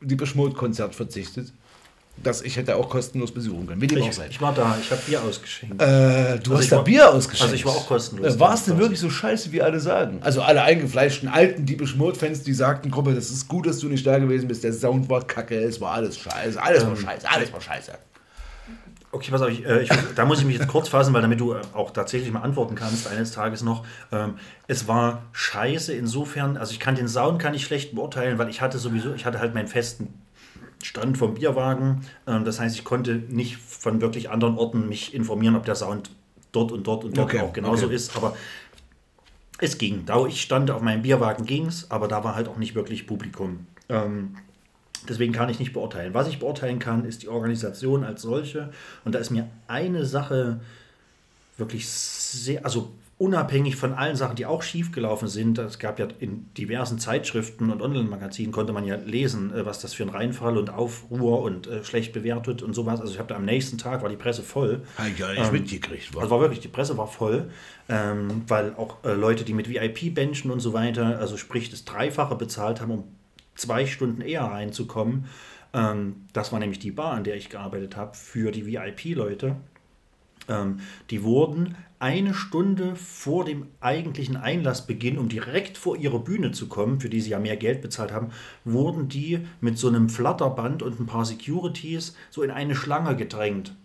[0.01, 0.15] die
[0.55, 1.51] Konzert verzichtet,
[2.23, 3.79] das ich hätte auch kostenlos besuchen können.
[3.79, 4.27] Wie dem auch Ich, sei.
[4.27, 5.79] ich war da, ich habe Bier ausgeschenkt.
[5.79, 7.43] Äh, du hast ich da war- Bier ausgeschenkt.
[7.43, 10.17] also ich war auch kostenlos Äh, War es denn wirklich so scheiße, wie alle sagen?
[10.21, 14.05] Also alle eingefleischten alten Diebisch Mode-Fans, die sagten, Gruppe, das ist gut, dass du nicht
[14.07, 17.29] da gewesen bist, der Sound war kacke, es war alles scheiße, alles Ähm, war scheiße,
[17.29, 17.91] alles war scheiße.
[19.11, 21.39] Okay, pass auf, ich, äh, ich, da muss ich mich jetzt kurz fassen, weil damit
[21.39, 23.85] du äh, auch tatsächlich mal antworten kannst eines Tages noch.
[24.11, 24.35] Ähm,
[24.67, 28.61] es war scheiße insofern, also ich kann den Sound kann ich schlecht beurteilen, weil ich
[28.61, 30.13] hatte sowieso, ich hatte halt meinen festen
[30.83, 32.01] Stand vom Bierwagen.
[32.27, 36.11] Ähm, das heißt, ich konnte nicht von wirklich anderen Orten mich informieren, ob der Sound
[36.51, 37.95] dort und dort und dort Okay, auch genauso okay.
[37.95, 38.15] ist.
[38.15, 38.35] Aber
[39.59, 40.05] es ging.
[40.05, 43.67] Da ich stand auf meinem Bierwagen ging's, aber da war halt auch nicht wirklich Publikum.
[43.89, 44.35] Ähm,
[45.09, 46.13] deswegen kann ich nicht beurteilen.
[46.13, 48.69] Was ich beurteilen kann, ist die Organisation als solche.
[49.05, 50.59] Und da ist mir eine Sache
[51.57, 56.45] wirklich sehr, also unabhängig von allen Sachen, die auch schiefgelaufen sind, es gab ja in
[56.55, 60.69] diversen Zeitschriften und Online-Magazinen konnte man ja lesen, äh, was das für ein Reinfall und
[60.69, 63.01] Aufruhr und äh, schlecht bewertet und sowas.
[63.01, 64.83] Also ich habe da am nächsten Tag war die Presse voll.
[64.97, 66.15] Habe ich ja nicht mitgekriegt.
[66.15, 67.49] Also war wirklich, die Presse war voll,
[67.89, 72.35] ähm, weil auch äh, Leute, die mit VIP-Benchen und so weiter, also sprich das Dreifache
[72.35, 73.03] bezahlt haben, um
[73.57, 75.25] zwei Stunden eher reinzukommen.
[75.73, 79.57] Ähm, das war nämlich die Bar, an der ich gearbeitet habe, für die VIP-Leute.
[80.47, 80.79] Ähm,
[81.09, 86.99] die wurden eine Stunde vor dem eigentlichen Einlassbeginn, um direkt vor ihre Bühne zu kommen,
[86.99, 88.29] für die sie ja mehr Geld bezahlt haben,
[88.63, 93.75] wurden die mit so einem Flatterband und ein paar Securities so in eine Schlange gedrängt.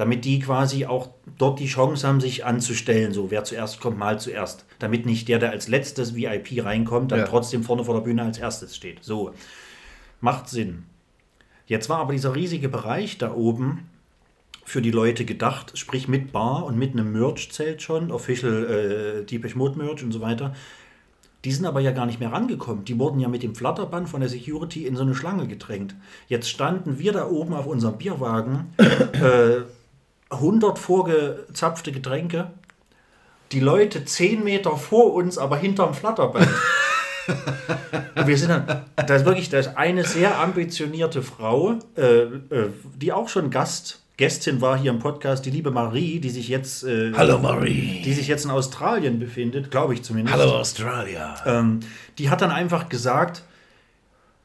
[0.00, 4.18] Damit die quasi auch dort die Chance haben, sich anzustellen, so wer zuerst kommt, mal
[4.18, 4.64] zuerst.
[4.78, 7.26] Damit nicht der, der als letztes VIP reinkommt, dann Ja.
[7.26, 9.04] trotzdem vorne vor der Bühne als erstes steht.
[9.04, 9.34] So.
[10.22, 10.84] Macht Sinn.
[11.66, 13.90] Jetzt war aber dieser riesige Bereich da oben
[14.64, 19.54] für die Leute gedacht, sprich mit Bar und mit einem Merch-Zelt schon, Official äh, Deepish
[19.54, 20.54] Mode Merch und so weiter.
[21.44, 22.86] Die sind aber ja gar nicht mehr rangekommen.
[22.86, 25.94] Die wurden ja mit dem Flatterband von der Security in so eine Schlange gedrängt.
[26.26, 29.60] Jetzt standen wir da oben auf unserem Bierwagen, äh,
[30.30, 32.50] 100 vorgezapfte Getränke,
[33.52, 36.48] die Leute 10 Meter vor uns, aber hinterm Flatterband.
[38.16, 42.70] Und wir sind dann, da ist wirklich, da ist eine sehr ambitionierte Frau, äh, äh,
[42.96, 46.84] die auch schon Gast, Gästin war hier im Podcast, die liebe Marie, die sich jetzt,
[46.84, 48.02] äh, Hallo Marie.
[48.04, 50.36] die sich jetzt in Australien befindet, glaube ich zumindest.
[50.36, 51.36] Hallo Australia.
[51.46, 51.80] Ähm,
[52.18, 53.42] die hat dann einfach gesagt,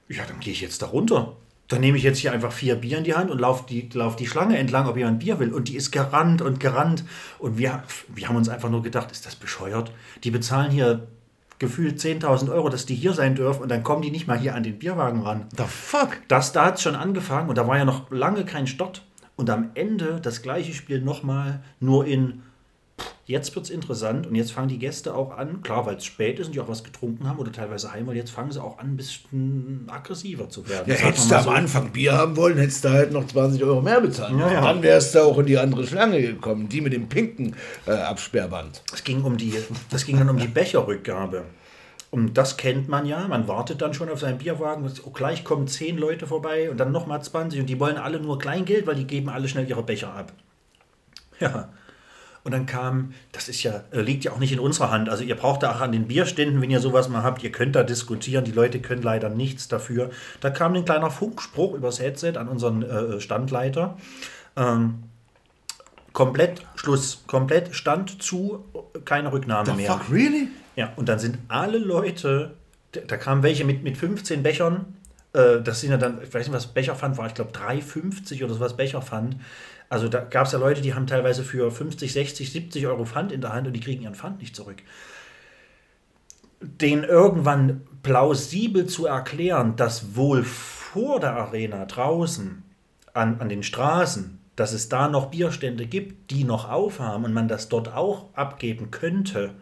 [0.07, 1.35] ja, dann gehe ich jetzt da runter.
[1.67, 4.15] Dann nehme ich jetzt hier einfach vier Bier in die Hand und laufe die, lauf
[4.15, 5.51] die Schlange entlang, ob jemand Bier will.
[5.51, 7.03] Und die ist gerannt und gerannt.
[7.39, 9.91] Und wir, wir haben uns einfach nur gedacht, ist das bescheuert?
[10.23, 11.07] Die bezahlen hier
[11.57, 14.55] gefühlt 10.000 Euro, dass die hier sein dürfen und dann kommen die nicht mal hier
[14.55, 15.47] an den Bierwagen ran.
[15.57, 16.17] The fuck?
[16.27, 19.03] Das, da hat es schon angefangen und da war ja noch lange kein Start.
[19.37, 22.43] Und am Ende das gleiche Spiel nochmal, nur in
[23.25, 26.39] jetzt wird es interessant und jetzt fangen die Gäste auch an, klar, weil es spät
[26.39, 28.77] ist und die auch was getrunken haben oder teilweise heim, weil jetzt fangen sie auch
[28.77, 30.91] an, ein bisschen aggressiver zu werden.
[30.91, 31.49] Ja, hättest du am so.
[31.49, 34.61] Anfang Bier haben wollen, hättest du halt noch 20 Euro mehr bezahlen Ja, ja.
[34.61, 37.55] Dann wärst du auch in die andere Schlange gekommen, die mit dem pinken
[37.87, 38.83] äh, Absperrband.
[38.93, 39.53] Es ging um die,
[39.89, 41.45] das ging dann um die Becherrückgabe.
[42.11, 43.27] Und das kennt man ja.
[43.27, 44.89] Man wartet dann schon auf seinen Bierwagen.
[45.03, 47.59] Oh, gleich kommen zehn Leute vorbei und dann nochmal 20.
[47.59, 50.31] Und die wollen alle nur Kleingeld, weil die geben alle schnell ihre Becher ab.
[51.41, 51.69] Ja.
[52.45, 55.09] Und dann kam, das ist ja, äh, liegt ja auch nicht in unserer Hand.
[55.09, 57.75] Also ihr braucht da auch an den Bierständen, wenn ihr sowas mal habt, ihr könnt
[57.75, 58.45] da diskutieren.
[58.45, 60.11] Die Leute können leider nichts dafür.
[60.41, 63.97] Da kam ein kleiner Funkspruch übers Headset an unseren äh, Standleiter.
[64.55, 64.99] Ähm,
[66.13, 68.63] komplett Schluss, komplett Stand zu,
[69.05, 69.91] keine Rücknahme The mehr.
[69.91, 70.47] fuck, really?
[70.75, 72.53] Ja, und dann sind alle Leute,
[72.91, 74.85] da- kamen welche mit, mit 15 Bechern,
[75.33, 78.53] äh, das sind ja dann, ich weiß nicht, was Becherpfand war, ich glaube 3,50 oder
[78.53, 79.37] so was Becherpfand.
[79.89, 83.31] Also da gab es ja Leute, die haben teilweise für 50, 60, 70 Euro Pfand
[83.31, 84.77] in der Hand und die kriegen ihren Pfand nicht zurück.
[86.61, 92.63] Den irgendwann plausibel zu erklären, dass wohl vor der Arena draußen
[93.13, 97.47] an, an den Straßen, dass es da noch Bierstände gibt, die noch aufhaben und man
[97.47, 99.53] das dort auch abgeben könnte,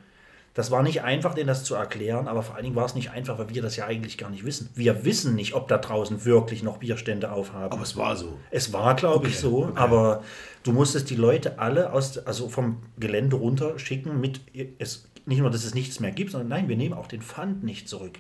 [0.54, 3.10] das war nicht einfach, denen das zu erklären, aber vor allen Dingen war es nicht
[3.10, 4.70] einfach, weil wir das ja eigentlich gar nicht wissen.
[4.76, 7.74] Wir wissen nicht, ob da draußen wirklich noch Bierstände aufhaben.
[7.74, 8.38] Aber es war so.
[8.52, 9.74] Es war, glaube ich, Okay, so, okay.
[9.76, 10.24] aber
[10.62, 14.42] du musstest die Leute alle aus, also vom Gelände runter schicken mit,
[14.78, 17.64] es, nicht nur, dass es nichts mehr gibt, sondern nein, wir nehmen auch den Pfand
[17.64, 18.20] nicht zurück.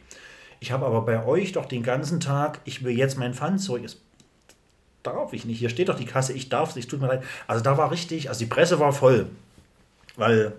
[0.60, 3.84] Ich habe aber bei euch doch den ganzen Tag, ich will jetzt meinen Pfand zurück.
[3.84, 3.98] Das
[5.04, 5.60] darf ich nicht.
[5.60, 7.24] Hier steht doch die Kasse, ich darf es nicht, tut mir leid.
[7.46, 9.28] Also da war richtig, also die Presse war voll.
[10.16, 10.54] Weil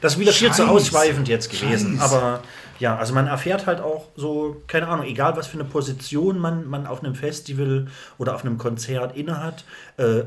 [0.00, 1.98] das ist wieder viel zu ausschweifend jetzt gewesen.
[1.98, 2.14] Scheiße.
[2.14, 2.42] Aber
[2.78, 6.66] ja, also man erfährt halt auch so, keine Ahnung, egal was für eine Position man,
[6.68, 9.64] man auf einem Festival oder auf einem Konzert innehat.
[9.98, 10.22] Äh,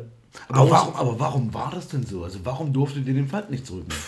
[0.50, 2.24] Aber warum, aber warum war das denn so?
[2.24, 4.04] Also warum durftet ihr den Pfand nicht zurücknehmen?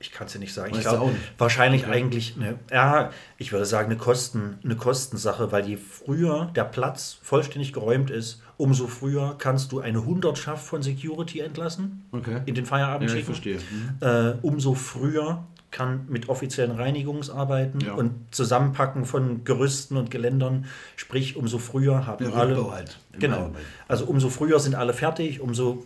[0.00, 0.70] Ich kann es dir nicht sagen.
[0.70, 5.66] Weißt ich glaube, wahrscheinlich eigentlich, eine, ja, ich würde sagen, eine, Kosten, eine Kostensache, weil
[5.66, 11.40] je früher der Platz vollständig geräumt ist, umso früher kannst du eine Hundertschaft von Security
[11.40, 12.42] entlassen, Okay.
[12.44, 13.56] in den Feierabend Ja, ich schicken.
[13.56, 14.34] verstehe.
[14.34, 17.94] Äh, umso früher kann mit offiziellen Reinigungsarbeiten Ja.
[17.94, 20.64] und Zusammenpacken von Gerüsten und Geländern,
[20.96, 22.98] sprich umso früher haben Der alle halt.
[23.18, 23.50] Genau.
[23.86, 25.84] Also umso früher sind alle fertig, umso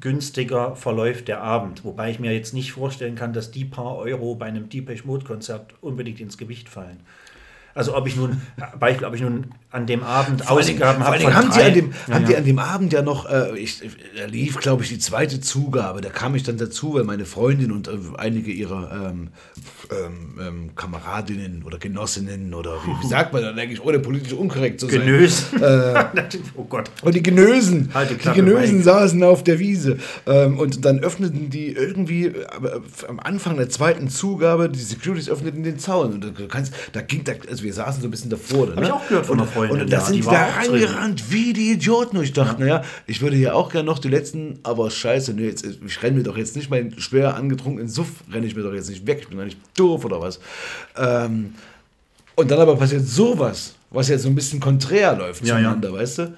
[0.00, 1.84] günstiger verläuft der Abend.
[1.84, 5.24] Wobei ich mir jetzt nicht vorstellen kann, dass die paar Euro bei einem Deepesh Mode
[5.24, 7.00] Konzert unbedingt ins Gewicht fallen.
[7.74, 8.40] Also ob ich nun,
[8.80, 11.92] Beispiel, ob ich nun an dem Abend Ausgaben habe von haben, die drei- an dem,
[12.08, 12.38] Ja, haben die ja.
[12.38, 13.82] an dem Abend ja noch, äh, ich,
[14.16, 16.00] da lief, glaube ich, die zweite Zugabe.
[16.00, 19.28] Da kam ich dann dazu, weil meine Freundin und äh, einige ihrer ähm,
[19.90, 24.80] ähm, ähm, Kameradinnen oder Genossinnen oder wie, wie sagt man dann eigentlich, ohne politisch unkorrekt
[24.80, 25.00] zu sein.
[25.00, 25.46] Genös.
[26.56, 26.90] oh Gott.
[27.02, 29.98] Und die Genösen, Halt die die, Genösen saßen auf der Wiese.
[30.26, 32.44] Ähm, und dann öffneten die irgendwie äh,
[33.06, 36.14] am Anfang der zweiten Zugabe, die Securities öffneten den Zaun.
[36.14, 38.68] Und du kannst, da ging, da, also wir saßen so ein bisschen davor.
[38.74, 40.30] Hab ich auch gehört von einer Freundin, Und da ja, sind da
[40.60, 40.70] drin.
[40.72, 42.16] reingerannt wie die Idioten.
[42.16, 45.46] Und ich dachte, naja, ich würde hier auch gerne noch die letzten, aber scheiße, nee,
[45.46, 48.72] jetzt, ich renne mir doch jetzt nicht meinen schwer angetrunkenen Suff, renne ich mir doch
[48.74, 49.18] jetzt nicht weg.
[49.22, 50.38] Ich bin doch nicht doof oder was.
[50.96, 51.54] Ähm,
[52.36, 55.62] und dann aber passiert sowas, was jetzt so ein bisschen konträr läuft Ja, ja.
[55.64, 56.34] zueinander, weißt du?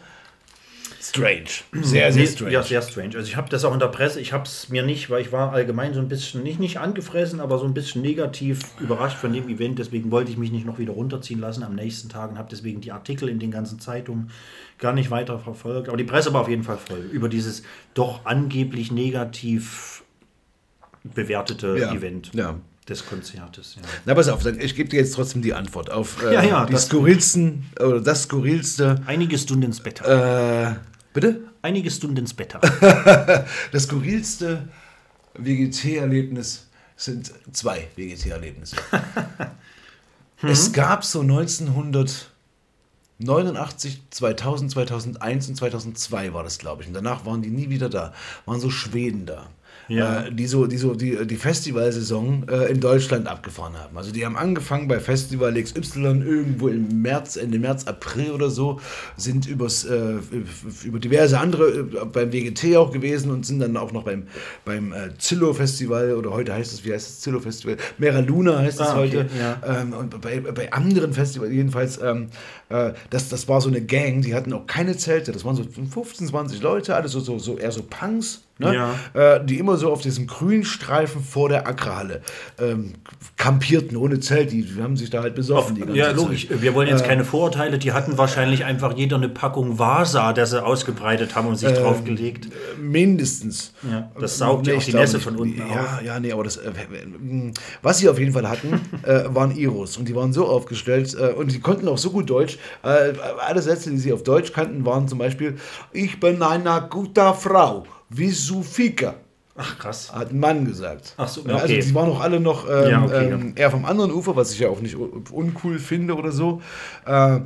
[1.11, 1.45] Strange.
[1.83, 2.53] Sehr, sehr strange.
[2.53, 3.17] Ja, sehr strange.
[3.17, 5.33] Also ich habe das auch in der Presse, ich habe es mir nicht, weil ich
[5.33, 9.33] war allgemein so ein bisschen, nicht, nicht angefressen, aber so ein bisschen negativ überrascht von
[9.33, 9.79] dem Event.
[9.81, 12.81] Deswegen wollte ich mich nicht noch wieder runterziehen lassen am nächsten Tag und habe deswegen
[12.81, 14.31] die Artikel in den ganzen Zeitungen
[14.79, 15.89] gar nicht weiter verfolgt.
[15.89, 17.63] Aber die Presse war auf jeden Fall voll über dieses
[17.95, 20.03] doch angeblich negativ
[21.03, 22.57] bewertete Ja, Event ja.
[22.89, 23.77] des Konzertes.
[23.77, 23.83] Ja.
[24.05, 26.67] Na, pass auf, dann- ich gebe dir jetzt trotzdem die Antwort auf äh, Ja, ja,
[26.67, 29.01] die das- skurrilsten oder das skurrilste.
[29.07, 30.01] Einige Stunden ins Bett.
[30.03, 30.73] Äh,
[31.13, 31.41] bitte?
[31.63, 32.57] Einige Stunden ins Bett.
[33.73, 34.69] Das skurrilste
[35.35, 38.77] WGT-Erlebnis sind zwei WGT-Erlebnisse.
[40.43, 46.89] Es gab so 1989, 2000, 2001 und 2002 war das, glaube ich.
[46.89, 48.15] Und danach waren die nie wieder da.
[48.47, 49.51] Waren so Schweden da.
[49.91, 50.23] Ja.
[50.23, 53.97] Äh, die so die, so die, die Festivalsaison äh, in Deutschland abgefahren haben.
[53.97, 58.81] Also die haben angefangen bei Festival XY irgendwo im März, Ende März, April oder so,
[59.17, 60.15] sind übers, äh,
[60.85, 64.29] über diverse andere, äh, beim WGT auch gewesen und sind dann auch noch beim,
[64.65, 67.77] beim äh, Zillow Festival oder heute heißt es, wie heißt es, Zillow Festival?
[67.99, 69.27] Mera Luna heißt es Ah, okay, heute.
[69.39, 69.81] ja.
[69.83, 72.29] Ähm, und bei, bei anderen Festivals jedenfalls, ähm,
[72.69, 75.65] äh, das, das war so eine Gang, die hatten auch keine Zelte, das waren so
[75.65, 78.75] 15, 20 Leute, alles so, so, so eher so Punks, ne?
[79.15, 79.35] Ja.
[79.37, 82.21] äh, die immer so auf diesem Grünstreifen vor der Agrarhalle
[82.61, 82.93] ähm,
[83.37, 85.75] kampierten, ohne Zelt, die, haben sich da halt besoffen.
[85.75, 86.17] die ganze Ja, Zeit.
[86.17, 86.47] logisch.
[86.51, 87.79] Wir wollen jetzt keine Vorurteile.
[87.79, 92.49] Die hatten wahrscheinlich einfach jeder eine Packung Vasa, der sie ausgebreitet haben und sich draufgelegt.
[92.79, 93.73] Mindestens.
[93.91, 95.65] Ja, das saugt ja Nee, auch ich die Nässe von unten ja,
[95.97, 96.03] auf.
[96.03, 99.97] Ja, nee, aber das, äh, äh, was sie auf jeden Fall hatten, äh, waren Iros.
[99.97, 102.59] Und die waren so aufgestellt äh, und die konnten auch so gut Deutsch.
[102.83, 103.13] Äh,
[103.47, 105.57] alle Sätze, die sie auf Deutsch kannten, waren zum Beispiel:
[105.93, 109.15] Ich bin eine gute Frau, wie Sufika.
[109.57, 110.13] Ach, krass.
[110.13, 111.15] Hat ein Mann gesagt.
[111.17, 111.63] Ach so, Ja, okay.
[111.77, 114.53] Also die waren auch alle noch ähm, Ja, okay, ähm, eher vom anderen Ufer, was
[114.53, 116.63] ich ja auch nicht un- uncool finde oder so.
[117.05, 117.41] Äh,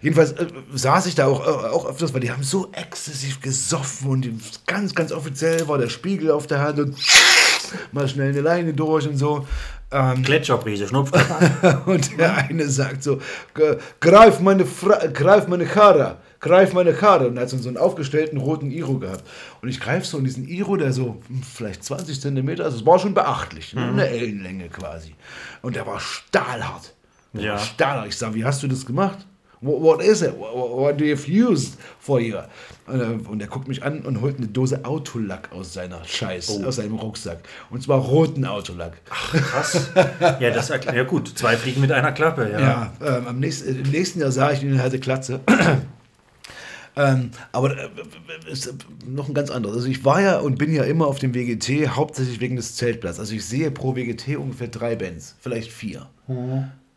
[0.00, 4.10] jedenfalls äh, saß ich da auch, äh, auch öfters, weil die haben so exzessiv gesoffen
[4.10, 6.96] und ganz, ganz offiziell war der Spiegel auf der Hand und
[7.92, 9.46] mal schnell eine Leine durch und so.
[9.90, 11.10] Ähm, Gletscherbrise, Schnupf.
[11.86, 13.20] und der eine sagt so,
[13.54, 16.16] "Ge- greif meine, Fra greif meine Karre,
[16.46, 17.28] greif meine Karre.
[17.28, 19.24] Und er hat so einen aufgestellten roten Iro gehabt.
[19.62, 22.86] Und ich greife so in diesen Iro, der so hm, vielleicht 20 Zentimeter, also es
[22.86, 23.82] war schon beachtlich, ne?
[23.88, 25.14] eine Ellenlänge quasi.
[25.62, 26.94] Und der war stahlhart.
[27.32, 27.52] Der Ja.
[27.52, 28.08] war stahlhart.
[28.08, 29.26] Ich sage, wie hast du das gemacht?
[29.62, 30.34] What, what is it?
[30.38, 31.16] What, what do you
[31.50, 32.36] used for you?
[32.86, 36.62] Und er- Und er guckt mich an und holt eine Dose Autolack aus seiner Scheiß,
[36.62, 37.38] aus seinem Rucksack.
[37.70, 39.02] Und zwar roten Autolack.
[39.06, 39.90] Krass.
[40.40, 40.94] Ja, das erklärt.
[40.96, 41.32] Ja, gut.
[41.38, 42.50] Zwei Fliegen mit einer Klappe.
[42.52, 42.60] Ja.
[42.60, 45.40] Ja, ähm, am nächsten, im nächsten Jahr sah ich ihn, er hatte Klatze.
[46.96, 47.88] Ähm, aber äh,
[48.50, 48.74] ist
[49.06, 49.76] noch ein ganz anderes.
[49.76, 53.20] Also ich war ja und bin ja immer auf dem WGT, hauptsächlich wegen des Zeltplatzes.
[53.20, 56.08] Also ich sehe pro WGT ungefähr drei Bands, vielleicht vier.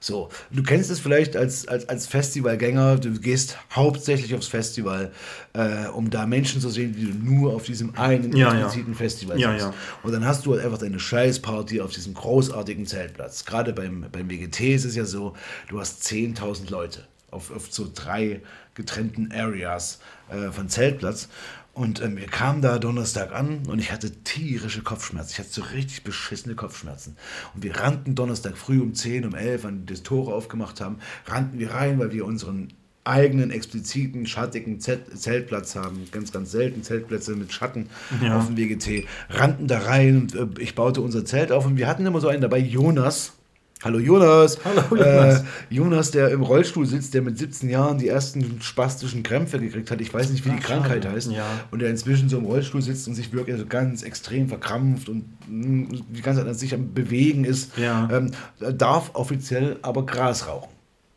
[0.02, 5.12] So, du kennst es vielleicht als, als, als Festivalgänger, du gehst hauptsächlich aufs Festival,
[5.52, 8.62] äh, um da Menschen zu sehen, die du nur auf diesem einen Ja, ja.
[8.62, 9.66] expliziten Festival Ja, siehst.
[9.66, 9.74] ja.
[10.04, 13.44] Und dann hast du halt einfach deine Scheißparty auf diesem großartigen Zeltplatz.
[13.44, 15.34] Gerade beim, beim WGT ist es ja so,
[15.68, 18.40] du hast 10.000 Leute auf, auf so drei
[18.80, 20.00] getrennten Areas
[20.30, 21.30] äh, von Zeltplatz.
[21.74, 25.32] Und ähm, wir kamen da Donnerstag an und ich hatte tierische Kopfschmerzen.
[25.34, 27.16] Ich hatte so richtig beschissene Kopfschmerzen.
[27.54, 31.60] Und wir rannten Donnerstag früh um 10, um 11, wenn die Tore aufgemacht haben, rannten
[31.60, 32.74] wir rein, weil wir unseren
[33.04, 36.06] eigenen expliziten schattigen Zelt Zeltplatz haben.
[36.12, 37.90] Ganz, ganz selten Zeltplätze mit Schatten
[38.32, 39.08] auf dem WGT.
[39.30, 42.28] Rannten da rein und äh, ich baute unser Zelt auf und wir hatten immer so
[42.28, 43.39] einen dabei, Jonas.
[43.82, 44.58] Hallo Jonas.
[44.66, 45.40] Hallo, Jonas.
[45.40, 49.90] Äh, Jonas, der im Rollstuhl sitzt, der mit 17 Jahren die ersten spastischen Krämpfe gekriegt
[49.90, 50.02] hat.
[50.02, 51.16] Ich weiß nicht, wie die Ach, Krankheit schade.
[51.16, 51.32] heißt.
[51.32, 51.46] Ja.
[51.72, 55.24] Und der inzwischen so im Rollstuhl sitzt und sich wirklich so ganz extrem verkrampft und
[55.48, 57.78] mh, die ganze Zeit an sich am Bewegen ist.
[57.78, 58.10] Ja.
[58.12, 58.32] Ähm,
[58.78, 60.72] darf offiziell aber Gras rauchen.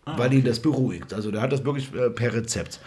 [0.04, 1.14] Ah, weil ihn das beruhigt.
[1.14, 2.80] Also der hat das wirklich äh, per Rezept.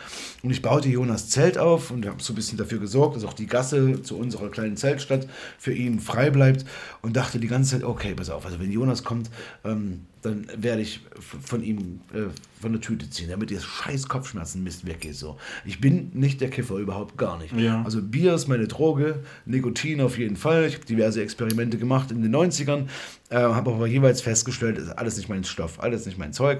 [0.46, 3.34] Und ich baute Jonas Zelt auf und habe so ein bisschen dafür gesorgt, dass auch
[3.34, 5.28] die Gasse zu unserer kleinen Zeltstadt
[5.58, 6.66] für ihn frei bleibt.
[7.02, 9.32] Und dachte die ganze Zeit, okay, pass auf, also wenn Jonas kommt,
[9.64, 12.26] ähm, dann werde ich von ihm äh,
[12.62, 15.16] von der Tüte ziehen, damit ihr scheiß Kopfschmerzen Mist weggeht.
[15.16, 15.38] So.
[15.66, 17.58] Ich bin nicht der Kiffer, überhaupt gar nicht.
[17.58, 17.82] Ja.
[17.82, 20.66] Also Bier ist meine Droge, Nikotin auf jeden Fall.
[20.68, 22.86] Ich habe diverse Experimente gemacht in den 90ern,
[23.32, 26.60] äh, habe aber jeweils festgestellt, ist alles nicht mein Stoff, alles nicht mein Zeug.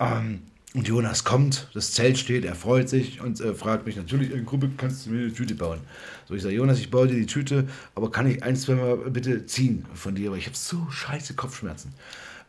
[0.00, 0.40] Ähm,
[0.74, 4.44] und Jonas kommt, das Zelt steht, er freut sich und äh, fragt mich natürlich, in
[4.44, 5.80] Gruppe kannst du mir eine Tüte bauen.
[6.28, 8.96] So, ich sage, Jonas, ich baue dir die Tüte, aber kann ich ein, zwei Mal
[9.10, 11.94] bitte ziehen von dir, weil ich habe so scheiße Kopfschmerzen.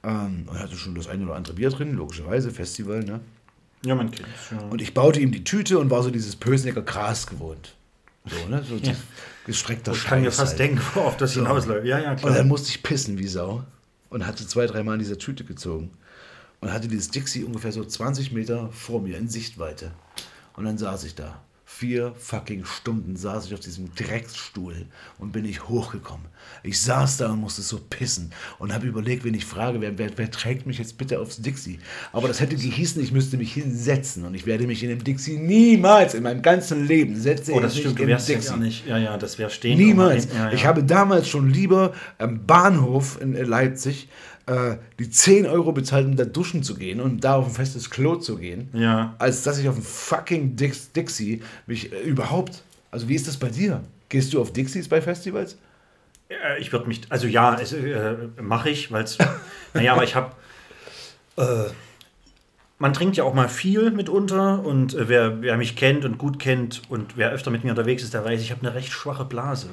[0.04, 3.22] Ähm, und er hatte schon das eine oder andere Bier drin, logischerweise, Festival, ne?
[3.86, 4.52] Ja, man kennt's.
[4.52, 4.60] Ja.
[4.68, 7.76] Und ich baute ihm die Tüte und war so dieses Pösnecker Gras gewohnt.
[8.26, 8.62] So, ne?
[8.68, 8.94] So ja.
[9.46, 10.60] gestreckter Ich kann mir fast halt.
[10.60, 11.86] denken, worauf das hinausläuft.
[11.88, 12.44] Ja, ja, Und dann klar.
[12.44, 13.64] musste ich pissen wie Sau
[14.10, 15.92] und hatte zwei, dreimal in dieser Tüte gezogen.
[16.62, 19.92] Und hatte dieses Dixie ungefähr so 20 Meter vor mir in Sichtweite.
[20.56, 21.42] Und dann saß ich da.
[21.72, 24.88] Vier fucking Stunden saß ich auf diesem Drecksstuhl
[25.20, 26.26] und bin ich hochgekommen.
[26.64, 30.10] Ich saß da und musste so pissen und habe überlegt, wen ich frage, wer, wer,
[30.18, 31.80] wer trägt mich jetzt bitte aufs Dixie?
[32.12, 35.38] Aber das hätte gehießen, ich müsste mich hinsetzen und ich werde mich in dem Dixie
[35.38, 38.50] niemals in meinem ganzen Leben setze Oh, das stimmt, du wärst ja Dixie.
[38.50, 38.88] gar nicht.
[38.88, 39.78] Ja, ja, das wäre stehen.
[39.78, 40.28] Niemals.
[40.34, 40.52] Ja, ja.
[40.52, 44.10] Ich habe damals schon lieber am Bahnhof in äh, Leipzig
[44.50, 47.90] äh, die 10 Euro bezahlt, um da duschen zu gehen und da auf ein festes
[47.90, 49.16] Klo zu gehen, Ja.
[49.20, 52.64] als dass ich auf ein fucking Dix Dixie mich äh, überhaupt.
[52.92, 53.82] Also, wie ist das bei dir?
[54.10, 55.58] Gehst du auf Dixies bei Festivals?
[56.30, 59.18] Äh, Ich würde mich, also ja, äh, mache ich, weil es,
[59.74, 60.32] naja, aber ich habe,
[61.38, 61.70] äh,
[62.80, 66.40] man trinkt ja auch mal viel mitunter und äh, wer, wer mich kennt und gut
[66.40, 69.26] kennt und wer öfter mit mir unterwegs ist, der weiß, ich habe eine recht schwache
[69.26, 69.68] Blase.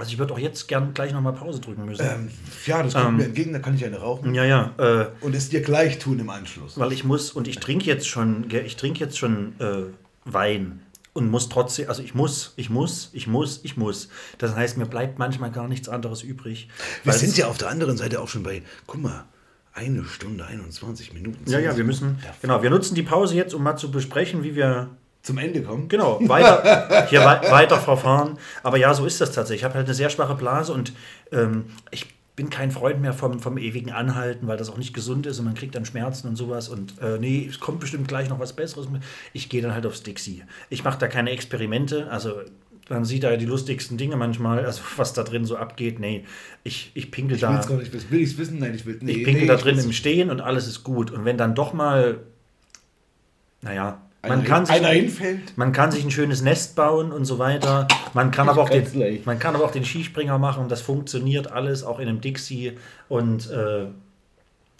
[0.00, 2.04] Also ich würde auch jetzt gern gleich nochmal Pause drücken müssen.
[2.04, 2.30] Ähm,
[2.64, 4.34] ja, das kommt mir entgegen, da kann ich eine rauchen.
[4.34, 6.78] ja, ja, äh, Und es dir gleich tun im Anschluss.
[6.78, 9.82] weil ich muss und ich trinke jetzt schon, ich trinke jetzt schon äh,
[10.24, 10.80] Wein
[11.12, 14.08] und muss trotzdem, also ich muss, ich muss, ich muss, ich muss.
[14.38, 16.68] Das heißt, mir bleibt manchmal gar nichts anderes übrig.
[17.04, 19.24] Wir sind ja auf der anderen Seite auch schon bei, guck mal,
[19.72, 21.48] eine Stunde, 21 Minuten.
[21.50, 24.54] Ja, ja, wir müssen, genau, wir nutzen die Pause jetzt, um mal zu besprechen, wie
[24.56, 24.90] wir,
[25.22, 25.88] Zum Ende kommen.
[25.88, 28.38] genau, weiter, hier wei weiter verfahren.
[28.62, 29.60] Aber ja, so ist das tatsächlich.
[29.60, 30.92] Ich habe halt eine sehr schwache Blase und
[31.30, 32.06] ähm, ich
[32.36, 35.44] bin kein Freund mehr vom, vom ewigen Anhalten, weil das auch nicht gesund ist und
[35.44, 36.70] man kriegt dann Schmerzen und sowas.
[36.70, 38.88] Und äh, nee, es kommt bestimmt gleich noch was Besseres.
[39.34, 40.42] Ich gehe dann halt aufs Dixie.
[40.70, 42.40] Ich mache da keine Experimente, also
[42.88, 46.00] man sieht da ja die lustigsten Dinge manchmal, also was da drin so abgeht.
[46.00, 46.24] Nee,
[46.64, 47.52] ich, ich pinkel Ich da.
[47.52, 48.10] will's gar nicht wissen.
[48.10, 48.58] Will ich es wissen?
[48.58, 51.10] Nein, ich will nee, Ich pinkel nee, da drin im Stehen und alles ist gut.
[51.10, 52.18] Und wenn dann doch mal,
[53.62, 55.56] naja, man kann, sich, einer hinfällt?
[55.56, 57.88] man kann sich ein schönes Nest bauen und so weiter.
[58.12, 59.26] Man kann, aber auch den, leicht.
[59.26, 60.68] man kann aber auch den Skispringer machen.
[60.68, 62.72] Das funktioniert alles, auch in einem Dixie.
[63.08, 63.86] Und äh,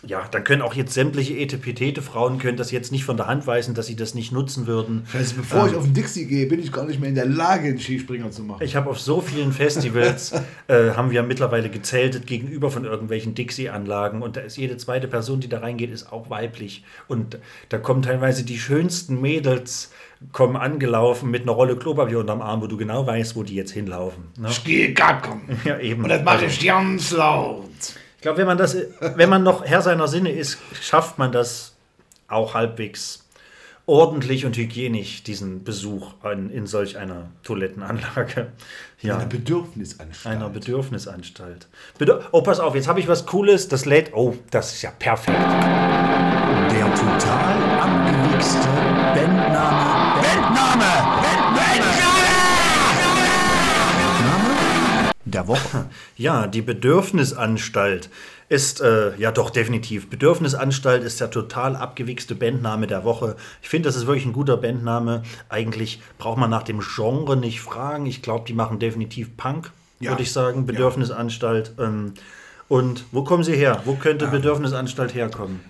[0.07, 3.75] ja, dann können auch jetzt sämtliche Etepetete-Frauen können das jetzt nicht von der Hand weisen,
[3.75, 5.07] dass sie das nicht nutzen würden.
[5.13, 7.69] Scheiße, bevor ich auf den Dixie gehe, bin ich gar nicht mehr in der Lage,
[7.69, 8.63] einen Skispringer zu machen.
[8.65, 10.33] Ich habe auf so vielen Festivals,
[10.69, 15.41] äh, haben wir mittlerweile gezeltet gegenüber von irgendwelchen Dixie-Anlagen und da ist jede zweite Person,
[15.41, 16.83] die da reingeht, ist auch weiblich.
[17.07, 19.91] Und da kommen teilweise die schönsten Mädels,
[20.33, 23.73] kommen angelaufen mit einer Rolle Klopapier unterm Arm, wo du genau weißt, wo die jetzt
[23.73, 24.25] hinlaufen.
[24.39, 24.49] Ne?
[24.51, 25.43] ich gehe gacken.
[25.65, 26.03] Ja, eben.
[26.03, 27.69] Und das mache Also, ich ganz laut.
[28.21, 31.73] Ich glaube, wenn man das, wenn man noch Herr seiner Sinne ist, schafft man das
[32.29, 33.27] auch halbwegs
[33.87, 38.53] ordentlich und hygienisch, diesen Besuch in, in solch einer Toilettenanlage.
[39.01, 39.17] Ja.
[39.17, 40.37] Eine Bedürfnisanstalt.
[40.37, 41.67] Einer Bedürfnisanstalt.
[41.97, 43.69] Bedür oh, pass auf, jetzt habe ich was Cooles.
[43.69, 44.13] Das lädt.
[44.13, 45.39] Oh, das ist ja perfekt.
[45.39, 48.69] Der total abgewichste
[49.15, 50.21] Bandname.
[50.21, 51.10] Bandname!
[55.31, 55.86] Der Woche.
[56.16, 58.11] Ja, die Bedürfnisanstalt
[58.48, 60.11] ist, äh, ja doch, definitiv.
[60.11, 63.36] Bedürfnisanstalt ist der total abgewichste Bandname der Woche.
[63.62, 65.23] Ich finde, das ist wirklich ein guter Bandname.
[65.48, 68.07] Eigentlich braucht man nach dem Genre nicht fragen.
[68.07, 69.70] Ich glaube, die machen definitiv Punk,
[70.01, 70.11] Ja.
[70.11, 70.66] würde ich sagen.
[70.66, 71.73] Bedürfnisanstalt.
[71.78, 72.15] Ähm,
[72.69, 73.82] und wo kommen sie her?
[73.85, 75.61] Wo könnte Bedürfnisanstalt herkommen?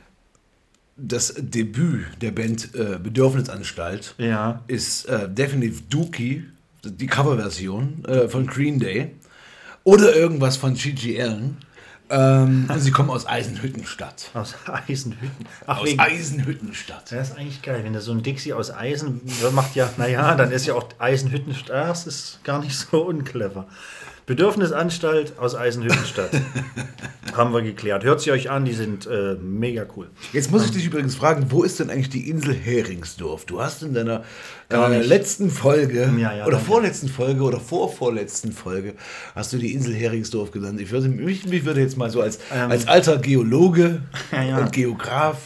[0.96, 4.62] Das Debüt der Band äh, Bedürfnisanstalt Ja.
[4.66, 6.44] ist äh, definitiv Dookie,
[6.84, 9.12] die Coverversion äh, von Green Day.
[9.84, 11.56] Oder irgendwas von Gigi Allen.
[12.10, 14.30] Ähm, und sie kommen aus Eisenhüttenstadt.
[14.34, 15.46] Aus Eisenhütten.
[15.66, 17.12] Ach, Aus wegen, Eisenhüttenstadt.
[17.12, 19.20] Das ist eigentlich geil, wenn du so ein Dixie aus Eisen
[19.52, 23.66] macht, ja, naja, dann ist ja auch Eisenhütten, das ist gar nicht so unclever.
[24.30, 26.30] Bedürfnisanstalt aus Eisenhüttenstadt.
[27.34, 28.04] Haben wir geklärt.
[28.04, 30.06] Hört sie euch an, die sind äh, mega cool.
[30.32, 33.44] Jetzt muss ich dich übrigens fragen, wo ist denn eigentlich die Insel Heringsdorf?
[33.44, 34.22] Du hast in deiner
[34.70, 36.64] äh, letzten Folge Ja, ja, oder danke.
[36.66, 38.94] vorletzten Folge oder vorvorletzten Folge
[39.34, 40.80] hast du die Insel Heringsdorf genannt.
[40.80, 44.02] Ich würde, mich, mich würde jetzt mal so als, als alter Geologe
[44.32, 44.48] Ähm.
[44.50, 44.58] Ja.
[44.58, 45.38] und Geograf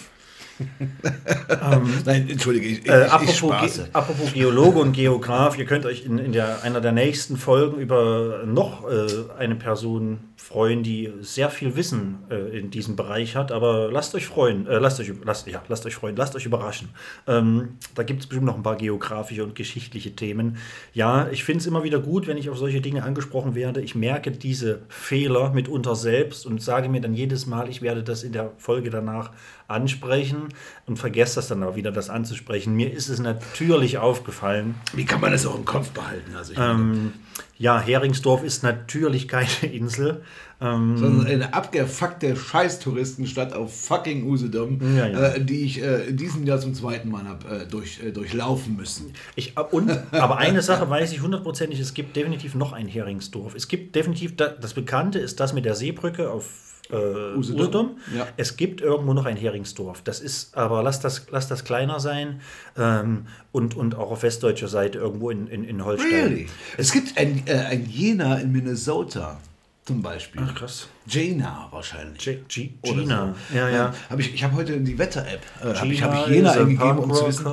[2.05, 3.83] Nein, entschuldige, ich, ich, Äh, ich apropos, spaße.
[3.83, 7.81] Ge apropos Geologe und Geograf, ihr könnt euch in, in der, einer der nächsten Folgen
[7.81, 9.07] über noch äh,
[9.39, 13.51] eine Person freuen, die sehr viel Wissen äh, in diesem Bereich hat.
[13.51, 16.91] Aber lasst euch freuen, äh, lasst euch, lasst, ja, lasst euch freuen, lasst euch überraschen.
[17.27, 20.59] Ähm, da gibt es bestimmt noch ein paar geografische und geschichtliche Themen.
[20.93, 23.81] Ja, ich finde es immer wieder gut, wenn ich auf solche Dinge angesprochen werde.
[23.81, 28.23] Ich merke diese Fehler mitunter selbst und sage mir dann jedes Mal, ich werde das
[28.23, 29.31] in der Folge danach
[29.67, 30.49] ansprechen
[30.87, 32.75] und vergesse das dann aber wieder, das anzusprechen.
[32.75, 36.37] Mir ist es natürlich aufgefallen, Wie kann man das auch im Kopf behalten?
[36.37, 37.15] Also ich ähm,
[37.57, 40.23] ja, Heringsdorf ist natürlich keine Insel.
[40.61, 45.29] Ähm, sondern eine abgefuckte Scheiß-Touristenstadt auf fucking Usedom, Ja, ja.
[45.31, 48.77] Äh, die ich äh, in diesem Jahr zum zweiten Mal habe äh, durch, äh, durchlaufen
[48.77, 49.13] müssen.
[49.35, 53.55] ich, und, aber eine Sache weiß ich hundertprozentig, es gibt definitiv noch ein Heringsdorf.
[53.55, 57.61] Es gibt definitiv, da, das Bekannte ist das mit der Seebrücke auf äh, Usedom.
[57.61, 57.97] Usedom.
[58.15, 58.27] Ja.
[58.37, 60.03] Es gibt irgendwo noch ein Heringsdorf.
[60.03, 62.41] Das ist, aber lass das, lass das kleiner sein
[62.77, 66.11] ähm, und, und auch auf westdeutscher Seite irgendwo in, in, in Holstein.
[66.11, 66.47] Really?
[66.77, 69.39] Es gibt ein, äh, ein Jena in Minnesota
[69.85, 70.43] zum Beispiel.
[70.45, 70.89] Ach, krass.
[71.07, 72.25] Jena wahrscheinlich.
[72.25, 73.35] G G Oder Gina.
[73.51, 73.57] so.
[73.57, 73.95] Ja, ja.
[74.09, 76.99] Hab ich ich habe heute in die Wetter-App äh, hab ich, hab ich Jena eingegeben,
[76.99, 77.47] um zu wissen.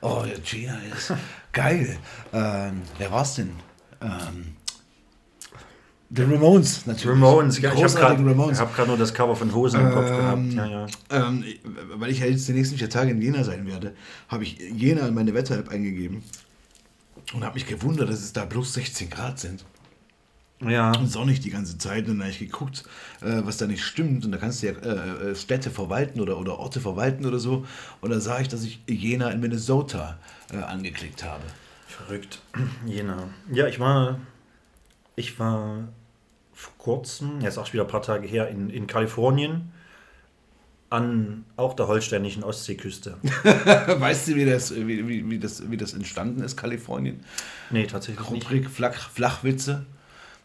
[0.00, 1.12] Oh, ja, Gina ist
[1.52, 1.96] geil.
[2.32, 3.52] Ähm, wer war's denn?
[4.00, 4.56] Ähm,
[6.14, 7.22] The Ramones natürlich.
[7.22, 10.52] Ramones, ja, ich habe gerade nur das Cover von Hosen im Kopf gehabt.
[10.52, 10.86] Ja, ja.
[11.10, 11.44] Ähm,
[11.94, 13.94] weil ich ja jetzt die nächsten vier Tage in Jena sein werde,
[14.28, 16.22] habe ich Jena in meine Wetter-App eingegeben
[17.32, 19.64] und habe mich gewundert, dass es da bloß 16 Grad sind.
[20.60, 20.96] ja.
[20.96, 22.06] Und sonnig die ganze Zeit.
[22.06, 22.84] Und dann habe ich geguckt,
[23.20, 24.24] äh, was da nicht stimmt.
[24.24, 27.66] Und da kannst du ja äh, äh, Städte verwalten oder, oder Orte verwalten oder so.
[28.00, 30.18] Und da sah ich, dass ich Jena in Minnesota
[30.52, 31.42] äh, angeklickt habe.
[31.88, 32.40] Verrückt.
[32.86, 33.30] Jena.
[33.52, 34.20] Ja, ich war,
[35.16, 35.88] ich war
[36.64, 39.70] vor kurzem, jetzt auch wieder ein paar Tage her, in, in Kalifornien
[40.90, 43.16] an auch der holsteinischen Ostseeküste.
[43.98, 47.20] weißt du, wie das, wie, wie, wie, das, wie das entstanden ist, Kalifornien?
[47.70, 48.44] Nee, tatsächlich nicht.
[48.46, 49.86] Rubrik Flach, Flachwitze.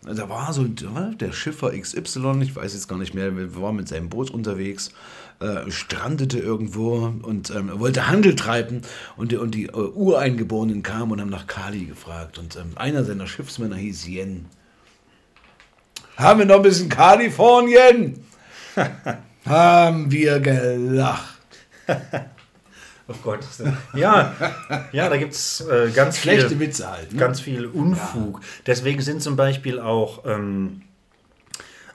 [0.02, 3.32] Da war so ein- der Schiffer XY, ich weiß jetzt gar nicht mehr,
[3.62, 4.92] war mit seinem Boot unterwegs,
[5.42, 8.82] äh, strandete irgendwo und ähm, wollte Handel treiben
[9.18, 13.04] und die, und die äh, Ureingeborenen kamen und haben nach Kali gefragt und ähm, einer
[13.04, 14.46] seiner Schiffsmänner hieß Yen.
[16.20, 18.26] Haben wir noch ein bisschen Kalifornien?
[19.46, 21.40] haben wir gelacht.
[23.08, 23.40] Oh Gott.
[23.96, 24.36] Ja,
[24.92, 27.14] ja da gibt es äh, ganz Schlechte viel, Witze halt.
[27.14, 27.20] Ne?
[27.20, 28.42] ganz viel Unfug.
[28.68, 30.82] Deswegen sind zum Beispiel auch ähm,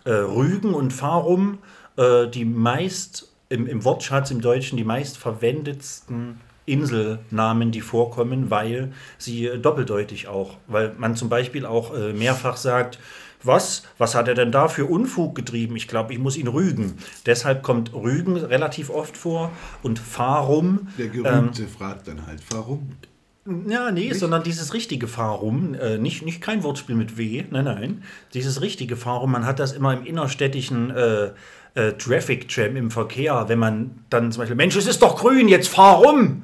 [0.04, 1.58] äh, Rügen und Farum
[1.98, 8.92] äh, die meist im, im Wortschatz im Deutschen die meist verwendetsten Inselnamen, die vorkommen, weil
[9.18, 12.98] sie äh, doppeldeutig auch, weil man zum Beispiel auch äh, mehrfach sagt,
[13.46, 15.76] was, was hat er denn da für Unfug getrieben?
[15.76, 16.94] Ich glaube, ich muss ihn rügen.
[17.26, 19.52] Deshalb kommt Rügen relativ oft vor
[19.82, 20.88] und Farum.
[20.98, 22.92] Der Gerühmte fragt dann halt, warum?
[23.66, 28.02] Ja, nee, sondern dieses richtige Farum, äh, nicht, nicht kein Wortspiel mit W, nein, nein.
[28.32, 31.30] Dieses richtige Farum, man hat das immer im innerstädtischen äh,
[31.74, 35.48] äh, Traffic Jam im Verkehr, wenn man dann zum Beispiel, Mensch, es ist doch grün,
[35.48, 36.42] jetzt fahr rum!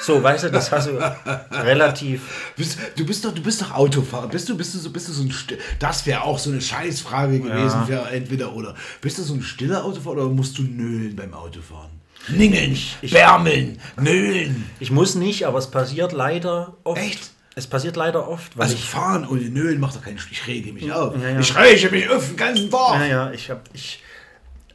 [0.00, 0.92] So, weißt du, das hast du
[1.52, 2.52] relativ.
[2.56, 4.28] Bist, du bist doch, du bist doch Autofahrer.
[4.28, 5.32] Bist du, bist du so, bist du so ein
[5.80, 8.74] Das wäre auch so eine Scheißfrage gewesen für entweder oder.
[9.00, 11.90] Bist du so ein stiller Autofahrer oder musst du nölen beim Autofahren?
[12.28, 12.76] Ningeln,
[13.10, 14.64] bärmeln, nölen.
[14.78, 17.00] Ich muss nicht, aber es passiert leider oft.
[17.00, 17.30] Echt?
[17.56, 18.84] Es passiert leider oft, weil Also ich.
[18.84, 21.14] fahren ohne nölen macht doch keinen Ich rege mich auf.
[21.20, 21.40] Ja, ja.
[21.40, 23.00] Ich rege mich auf den ganzen Tag.
[23.00, 24.00] Ja, ja, ich habe ich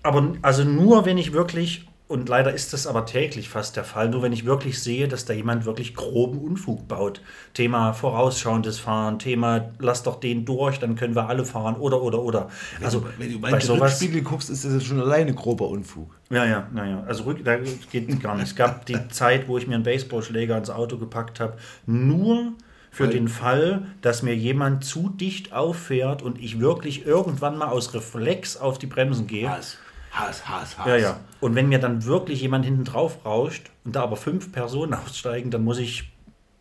[0.04, 4.08] aber also nur wenn ich wirklich und leider ist das aber täglich fast der Fall,
[4.08, 7.20] nur wenn ich wirklich sehe, dass da jemand wirklich groben Unfug baut.
[7.54, 12.22] Thema vorausschauendes Fahren, Thema lass doch den durch, dann können wir alle fahren oder oder
[12.22, 12.50] oder.
[12.82, 16.16] Also Wenn du bei sowas Rückspiegel guckst, ist das schon alleine grober Unfug.
[16.30, 17.04] ja, ja, naja.
[17.06, 17.58] Also rück, da
[17.92, 18.48] geht gar nicht.
[18.48, 22.54] Es gab die Zeit, wo ich mir einen Baseballschläger ins Auto gepackt habe, nur
[22.90, 27.68] für Weil- den Fall, dass mir jemand zu dicht auffährt und ich wirklich irgendwann mal
[27.68, 29.50] aus Reflex auf die Bremsen gehe.
[29.50, 29.78] Hass,
[30.20, 30.88] Hass, Hass, Hass.
[30.88, 31.20] Ja, ja.
[31.40, 35.52] Und wenn mir dann wirklich jemand hinten drauf rauscht und da aber fünf Personen aussteigen,
[35.52, 36.12] dann muss ich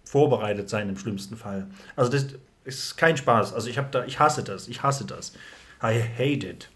[0.05, 1.67] vorbereitet sein im schlimmsten Fall.
[1.97, 2.27] Also das
[2.65, 3.55] ist kein Spaß.
[3.55, 4.69] Also ich habe da, ich hasse das.
[4.69, 5.33] Ich hasse das.
[5.83, 6.69] I hate it.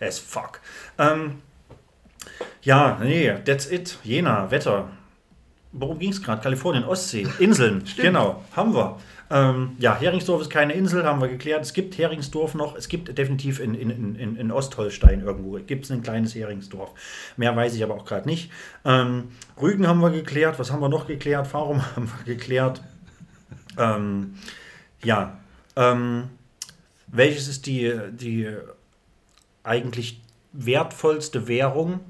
[0.00, 0.60] As fuck.
[0.98, 1.42] Ähm,
[2.62, 3.98] ja, nee, that's it.
[4.02, 4.88] Jena, Wetter.
[5.72, 6.42] Worum ging es gerade?
[6.42, 7.84] Kalifornien, Ostsee, Inseln.
[7.96, 8.98] genau, haben wir.
[9.28, 11.62] Ähm, ja, Heringsdorf ist keine Insel, haben wir geklärt.
[11.62, 12.76] Es gibt Heringsdorf noch.
[12.76, 16.90] Es gibt definitiv in, in, in, in Ostholstein irgendwo, gibt es ein kleines Heringsdorf.
[17.36, 18.50] Mehr weiß ich aber auch gerade nicht.
[18.84, 19.28] Ähm,
[19.60, 20.58] Rügen haben wir geklärt.
[20.58, 21.46] Was haben wir noch geklärt?
[21.46, 22.82] Farum haben wir geklärt.
[23.78, 24.34] Ähm,
[25.02, 25.38] ja.
[25.74, 26.30] Ähm,
[27.08, 28.48] welches ist die, die
[29.62, 30.20] eigentlich
[30.52, 32.00] wertvollste Währung?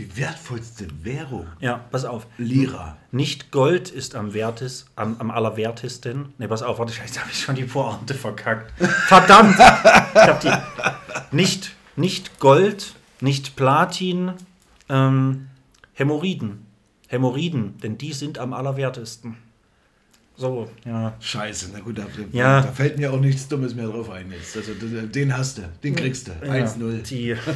[0.00, 1.46] Die wertvollste Währung.
[1.60, 2.26] Ja, pass auf.
[2.38, 2.96] Lira.
[3.12, 6.32] Nicht Gold ist am wertes, am, am allerwertesten.
[6.38, 8.72] Ne, pass auf, warte, jetzt habe ich schon die Pointe verkackt.
[9.08, 9.56] Verdammt!
[9.58, 14.32] ich hab die, nicht, nicht Gold, nicht Platin,
[14.88, 15.48] ähm,
[15.92, 16.64] Hämorrhoiden.
[17.08, 19.36] Hämorrhoiden, denn die sind am allerwertesten.
[20.34, 21.12] So, ja.
[21.20, 22.62] Scheiße, na gut, da, Ja.
[22.62, 24.56] da fällt mir auch nichts Dummes mehr drauf ein jetzt.
[24.56, 26.32] Also den hast du, den kriegst du.
[26.42, 27.02] 1-0.
[27.02, 27.36] Die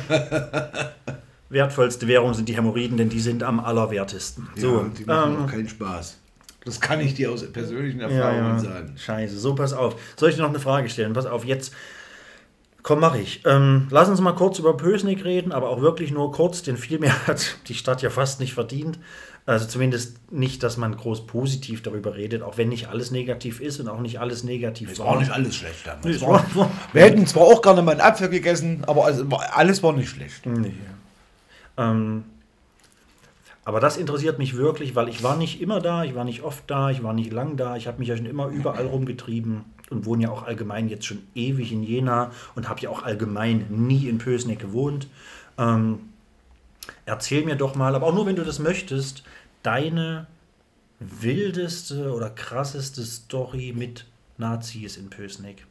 [1.49, 4.49] wertvollste Währung sind die Hämorrhoiden, denn die sind am allerwertesten.
[4.57, 6.19] So, ja, die machen ähm, auch keinen Spaß.
[6.65, 8.59] Das kann ich dir aus persönlichen Erfahrungen ja.
[8.59, 8.95] sagen.
[8.97, 9.97] Scheiße, so pass auf.
[10.17, 11.13] Soll ich dir noch eine Frage stellen?
[11.13, 11.75] Pass auf, jetzt.
[12.83, 13.43] Komm, mach ich.
[13.47, 16.99] Ähm, lass uns mal kurz über Pösnik reden, aber auch wirklich nur kurz, denn viel
[16.99, 18.99] mehr hat die Stadt ja fast nicht verdient.
[19.47, 23.79] Also zumindest nicht, dass man groß positiv darüber redet, auch wenn nicht alles negativ ist
[23.79, 26.05] und auch nicht alles negativ Es war auch nicht alles schlecht damals.
[26.05, 29.83] Nee, war, war- wir hätten zwar auch gerne mal einen Apfel gegessen, aber war- alles
[29.83, 30.47] war nicht schlecht.
[30.47, 30.73] Nee.
[31.77, 32.25] Ähm,
[33.65, 36.65] aber das interessiert mich wirklich, weil ich war nicht immer da, ich war nicht oft
[36.71, 40.05] da, ich war nicht lang da, ich habe mich ja schon immer überall rumgetrieben und
[40.05, 44.09] wohne ja auch allgemein jetzt schon ewig in Jena und habe ja auch allgemein nie
[44.09, 45.09] in Pösneck gewohnt.
[45.57, 46.01] Ähm,
[47.07, 49.25] erzähl mir doch mal, aber auch nur wenn du das möchtest,
[49.63, 50.27] deine
[51.01, 54.07] wildeste oder krasseste Story mit
[54.37, 55.67] Nazis in Pösneck.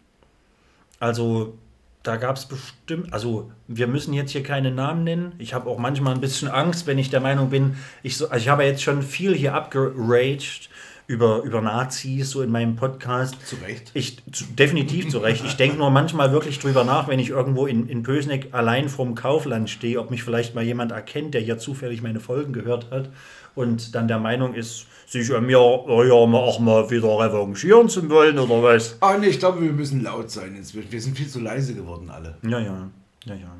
[0.99, 1.57] Also,
[2.03, 5.31] da gab es bestimmt, also wir müssen jetzt hier keine Namen nennen.
[5.37, 8.43] Ich habe auch manchmal ein bisschen Angst, wenn ich der Meinung bin, ich, so, also
[8.43, 10.69] ich habe jetzt schon viel hier abgeraged
[11.07, 13.35] über, über Nazis, so in meinem Podcast.
[13.45, 13.91] Zu Recht.
[13.93, 15.45] Ich, zu, definitiv zu Recht.
[15.45, 19.15] Ich denke nur manchmal wirklich drüber nach, wenn ich irgendwo in, in Pösneck allein vorm
[19.15, 23.09] Kaufland stehe, ob mich vielleicht mal jemand erkennt, der ja zufällig meine Folgen gehört hat
[23.55, 28.39] und dann der Meinung ist, sich an mir ja, auch mal wieder revanchieren zu wollen
[28.39, 28.97] oder was.
[29.01, 30.91] Ah, nee, ich glaube, wir müssen laut sein inzwischen.
[30.91, 32.37] Wir sind viel zu leise geworden, alle.
[32.43, 32.89] Ja, ja,
[33.25, 33.55] ja, ja.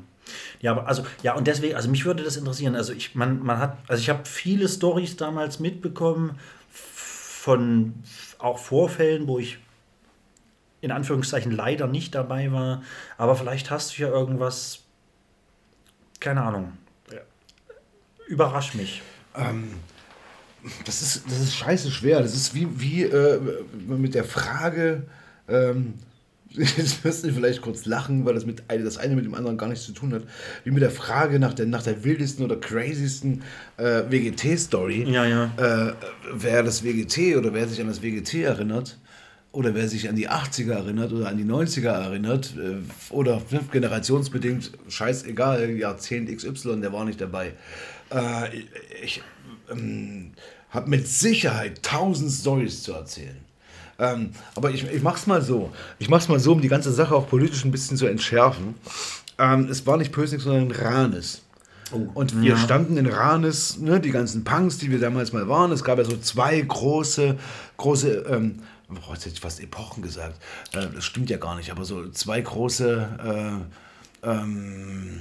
[0.60, 2.74] Ja, aber also, ja, und deswegen, also mich würde das interessieren.
[2.74, 6.38] Also ich, man, man hat, also ich habe viele Stories damals mitbekommen
[6.70, 7.94] von
[8.38, 9.58] auch Vorfällen, wo ich
[10.80, 12.82] in Anführungszeichen leider nicht dabei war.
[13.16, 14.80] Aber vielleicht hast du ja irgendwas,
[16.20, 16.72] keine Ahnung.
[18.26, 19.02] Überrasch mich.
[20.84, 22.20] Das ist, das ist scheiße schwer.
[22.20, 23.38] Das ist wie, wie äh,
[23.86, 25.02] mit der Frage,
[25.48, 25.94] ähm,
[26.50, 29.68] jetzt wirst du vielleicht kurz lachen, weil das, mit, das eine mit dem anderen gar
[29.68, 30.22] nichts zu tun hat,
[30.62, 33.42] wie mit der Frage nach der, nach der wildesten oder crazysten
[33.76, 35.04] äh, WGT-Story.
[35.10, 35.52] Ja, ja.
[35.56, 35.94] Äh,
[36.32, 38.98] wer das WGT oder wer sich an das WGT erinnert,
[39.54, 42.76] oder wer sich an die 80er erinnert oder an die 90er erinnert, äh,
[43.12, 47.52] oder ne, generationsbedingt, scheißegal, Jahrzehnt XY, der war nicht dabei.
[48.10, 48.64] Äh,
[49.02, 49.22] ich
[49.70, 50.32] ähm,
[50.74, 53.38] habe mit Sicherheit tausend Stories zu erzählen.
[53.98, 55.70] Ähm, aber ich, ich mach's mal so.
[55.98, 58.74] Ich mach's mal so, um die ganze Sache auch politisch ein bisschen zu entschärfen.
[59.38, 61.42] Ähm, es war nicht Pösnik, sondern Ranes.
[62.14, 65.70] Und wir standen in Ranes, ne, die ganzen Punks, die wir damals mal waren.
[65.70, 67.36] Es gab ja so zwei große,
[67.76, 70.40] große, ähm, boah, jetzt hätte ich fast Epochen gesagt.
[70.72, 73.64] Äh, das stimmt ja gar nicht, aber so zwei große,
[74.24, 75.20] äh, ähm,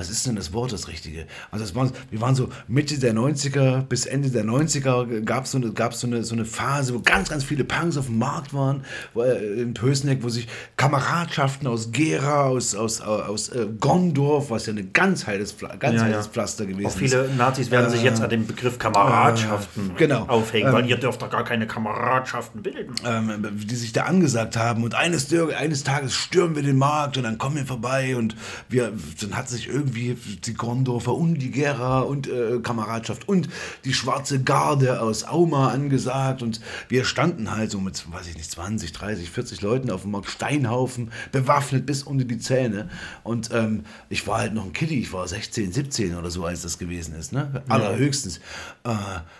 [0.00, 1.26] was ist denn das Wort, das Richtige?
[1.50, 5.50] Also es waren, wir waren so Mitte der 90er bis Ende der 90er gab es
[5.50, 8.18] so, eine, gab's so, eine, so eine Phase, wo ganz, ganz viele Punks auf dem
[8.18, 8.82] Markt waren,
[9.12, 10.48] wo, äh, in Pösneck, wo sich
[10.78, 15.90] Kameradschaften aus Gera, aus, aus, aus äh, Gondorf, was ja ein ganz heiles, ganz Ja,
[15.92, 16.14] ja.
[16.14, 20.24] heiles Pflaster gewesen Auch viele Nazis werden sich jetzt an dem Begriff Kameradschaften äh, genau.
[20.28, 22.94] aufhängen, weil ihr dürft doch gar keine Kameradschaften bilden.
[23.04, 27.24] ähm, die sich da angesagt haben und eines, eines Tages stürmen wir den Markt und
[27.24, 28.34] dann kommen wir vorbei und
[28.70, 33.48] wir, dann hat sich irgendwie die Gondorfer und die Gera und äh, Kameradschaft und
[33.84, 38.50] die schwarze Garde aus Auma angesagt und wir standen halt so mit, weiß ich nicht,
[38.50, 42.88] 20, 30, 40 Leuten auf dem Markt, Steinhaufen, bewaffnet bis unter die Zähne.
[43.22, 46.62] Und ähm, ich war halt noch ein Kiddie, ich war 16, 17 oder so, als
[46.62, 47.62] das gewesen ist, ne?
[47.68, 48.38] allerhöchstens,
[48.84, 48.94] äh,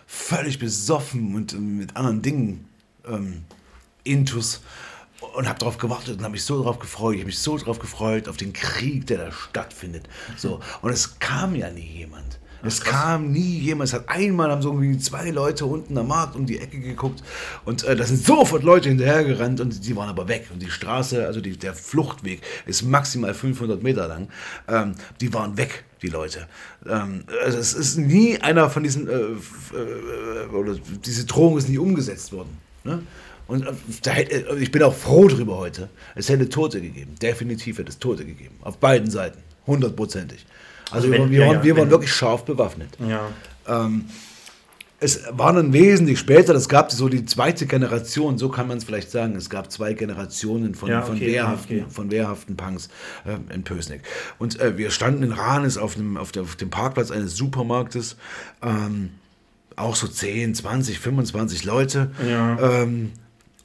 [0.06, 2.64] völlig besoffen und äh, mit anderen Dingen
[3.06, 3.42] ähm,
[4.04, 4.60] Intus
[5.34, 7.14] und habe darauf gewartet und habe mich so darauf gefreut.
[7.14, 10.08] Ich habe mich so darauf gefreut, auf den Krieg, der da stattfindet.
[10.36, 10.60] So.
[10.82, 12.40] Und es kam ja nie jemand.
[12.62, 13.88] Es kam nie jemand.
[13.88, 17.22] Es hat einmal haben so irgendwie zwei Leute unten am Markt um die Ecke geguckt
[17.64, 20.48] und äh, da sind sofort Leute hinterhergerannt und die waren aber weg.
[20.52, 24.28] Und die Straße, also die, der Fluchtweg ist maximal 500 Meter lang.
[24.68, 26.46] Ähm, die waren weg, die Leute.
[26.86, 31.78] Ähm, also es ist nie einer von diesen, äh, äh, oder diese Drohung ist nie
[31.78, 32.58] umgesetzt worden.
[32.84, 33.02] Ne?
[33.50, 33.72] Und äh,
[34.02, 35.88] da hätte, ich bin auch froh drüber heute.
[36.14, 37.14] Es hätte Tote gegeben.
[37.20, 38.54] Definitiv hätte es Tote gegeben.
[38.62, 39.38] Auf beiden Seiten.
[39.66, 40.46] Hundertprozentig.
[40.90, 42.90] Also, Also wenn- wir, ja, waren, wir waren wenn- wirklich scharf bewaffnet.
[43.06, 43.30] Ja.
[45.02, 48.84] es war dann wesentlich später, das gab so die zweite Generation, so kann man es
[48.84, 49.34] vielleicht sagen.
[49.36, 51.86] Es gab zwei Generationen von, Ja, von, okay, wehrhaften, okay.
[51.90, 52.88] von wehrhaften Punks
[53.24, 54.02] äh, in Pösneck.
[54.38, 58.16] Und äh, wir standen in Ranis auf, einem, auf, der, auf dem Parkplatz eines Supermarktes.
[58.62, 59.10] Ähm,
[59.76, 62.10] auch so 10, 20, 25 Leute.
[62.28, 62.58] Ja.
[62.82, 63.12] Ähm,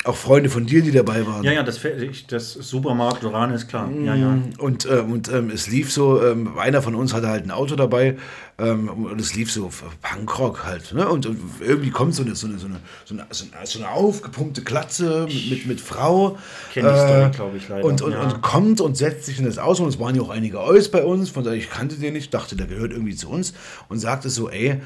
[0.06, 1.44] auch Freunde von dir, die dabei waren.
[1.44, 1.80] Ja, ja, das,
[2.28, 3.90] das Supermarkt Uran ist klar.
[3.92, 4.38] Ja, ja.
[4.60, 7.76] Und, äh, und ähm, es lief so, ähm, einer von uns hatte halt ein Auto
[7.76, 8.16] dabei
[8.60, 9.72] ähm, und es lief so
[10.02, 10.94] Punkrock halt.
[10.94, 11.08] Ne?
[11.10, 13.26] Und, und irgendwie kommt so eine, so eine, so eine, so eine,
[13.66, 16.38] so eine, aufgepumpte Glatze mit, mit, mit Frau.
[16.72, 18.22] Kenn die Story, glaub ich, leider, Und, und, ja.
[18.22, 20.90] und kommt und setzt sich in das Auto und es waren ja auch einige Eus
[20.90, 23.54] bei uns, von daher ich kannte den nicht, dachte, der gehört irgendwie zu uns
[23.90, 24.82] und sagte so, ey,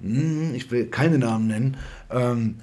[0.00, 1.76] hm, ich will keine Namen nennen,
[2.10, 2.56] ähm,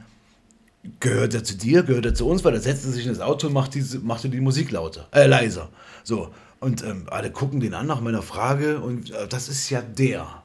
[1.00, 3.48] gehört er zu dir, gehört er zu uns, weil er setzte sich in das Auto
[3.48, 5.70] und macht diese, machte die Musik lauter, äh, leiser.
[6.04, 6.32] So.
[6.60, 10.39] Und ähm, alle gucken den an nach meiner Frage und äh, das ist ja der.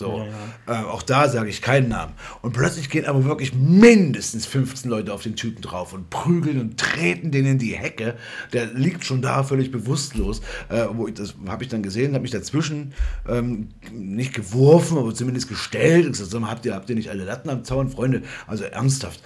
[0.00, 0.26] So.
[0.66, 2.14] Äh, auch da sage ich keinen Namen.
[2.40, 6.80] Und plötzlich gehen aber wirklich mindestens 15 Leute auf den Typen drauf und prügeln und
[6.80, 8.16] treten den in die Hecke.
[8.54, 10.40] Der liegt schon da völlig bewusstlos.
[10.70, 12.94] Äh, wo ich, das habe ich dann gesehen, habe mich dazwischen
[13.28, 16.06] ähm, nicht geworfen, aber zumindest gestellt.
[16.06, 17.90] Und gesagt, habt ihr, habt ihr nicht alle Latten am Zaun?
[17.90, 19.22] Freunde, also ernsthaft.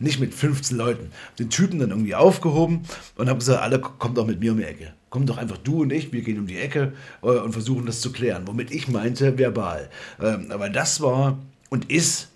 [0.00, 1.10] Nicht mit 15 Leuten.
[1.38, 2.82] Den Typen dann irgendwie aufgehoben
[3.14, 4.92] und habe gesagt, alle kommt doch mit mir um die Ecke.
[5.16, 8.02] Kommt doch einfach du und ich, wir gehen um die Ecke äh, und versuchen das
[8.02, 8.42] zu klären.
[8.44, 9.88] Womit ich meinte, verbal.
[10.22, 11.38] Ähm, aber das war
[11.70, 12.28] und ist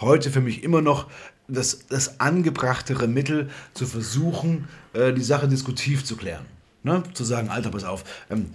[0.00, 1.10] heute für mich immer noch
[1.48, 6.46] das, das angebrachtere Mittel, zu versuchen, äh, die Sache diskutiv zu klären.
[6.82, 7.02] Ne?
[7.12, 8.54] Zu sagen, Alter, pass auf, ähm,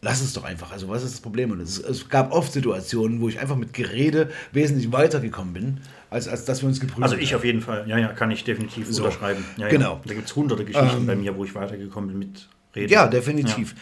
[0.00, 0.70] lass es doch einfach.
[0.70, 1.50] Also, was ist das Problem?
[1.50, 5.80] Und es, es gab oft Situationen, wo ich einfach mit Gerede wesentlich weitergekommen bin,
[6.10, 7.88] als, als dass wir uns geprüft Also ich auf jeden Fall.
[7.88, 9.02] Ja, ja, kann ich definitiv So.
[9.02, 9.44] unterschreiben.
[9.56, 9.94] Ja, Genau.
[9.94, 10.00] Ja.
[10.06, 12.92] Da gibt es hunderte Geschichten bei mir, wo ich weitergekommen bin mit Reden.
[12.92, 13.74] Ja, definitiv.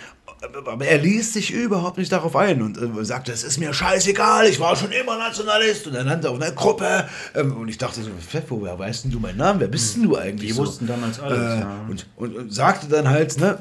[0.67, 4.47] Aber er ließ sich überhaupt nicht darauf ein und äh, sagte, es ist mir scheißegal,
[4.47, 7.09] ich war schon immer Nationalist und er nannte auch eine Gruppe.
[7.35, 9.61] Ähm, und ich dachte so, Pfeffo, woher weißt denn du meinen Namen?
[9.61, 10.51] Wer bist denn du eigentlich?
[10.51, 10.63] Die so?
[10.63, 11.87] wussten damals alles, Äh, ja.
[11.89, 13.59] und, und, und sagte dann halt, ne,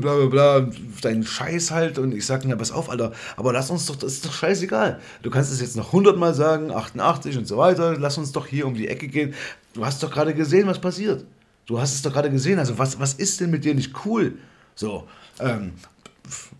[0.00, 0.68] bla bla bla,
[1.02, 1.98] deinen Scheiß halt.
[1.98, 5.00] Und ich sagte, na, pass auf, Alter, aber lass uns doch, das ist doch scheißegal.
[5.22, 8.66] Du kannst es jetzt noch hundertmal sagen, 88 und so weiter, lass uns doch hier
[8.66, 9.34] um die Ecke gehen.
[9.74, 11.24] Du hast doch gerade gesehen, was passiert.
[11.66, 12.58] Du hast es doch gerade gesehen.
[12.58, 14.38] Also, was, was ist denn mit dir nicht cool?
[14.74, 15.06] So,
[15.38, 15.72] ähm,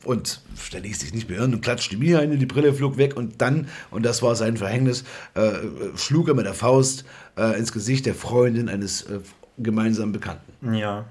[0.04, 0.40] und
[0.72, 3.68] der ließ sich nicht beirren und klatschte mir eine, die Brille flog weg und dann,
[3.90, 5.04] und das war sein Verhängnis,
[5.34, 5.52] äh,
[5.96, 7.04] schlug er mit der Faust
[7.36, 9.20] äh, ins Gesicht der Freundin eines äh,
[9.58, 10.74] gemeinsamen Bekannten.
[10.74, 11.06] Ja.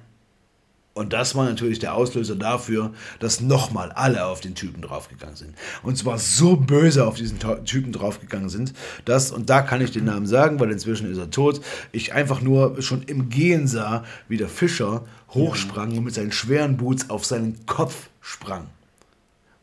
[1.00, 5.56] Und das war natürlich der Auslöser dafür, dass nochmal alle auf den Typen draufgegangen sind.
[5.82, 8.74] Und zwar so böse auf diesen Typen draufgegangen sind,
[9.06, 11.62] dass, und da kann ich den Namen sagen, weil inzwischen ist er tot,
[11.94, 16.76] ich einfach nur schon im Gehen sah, wie der Fischer hochsprang und mit seinen schweren
[16.76, 18.68] Boots auf seinen Kopf sprang.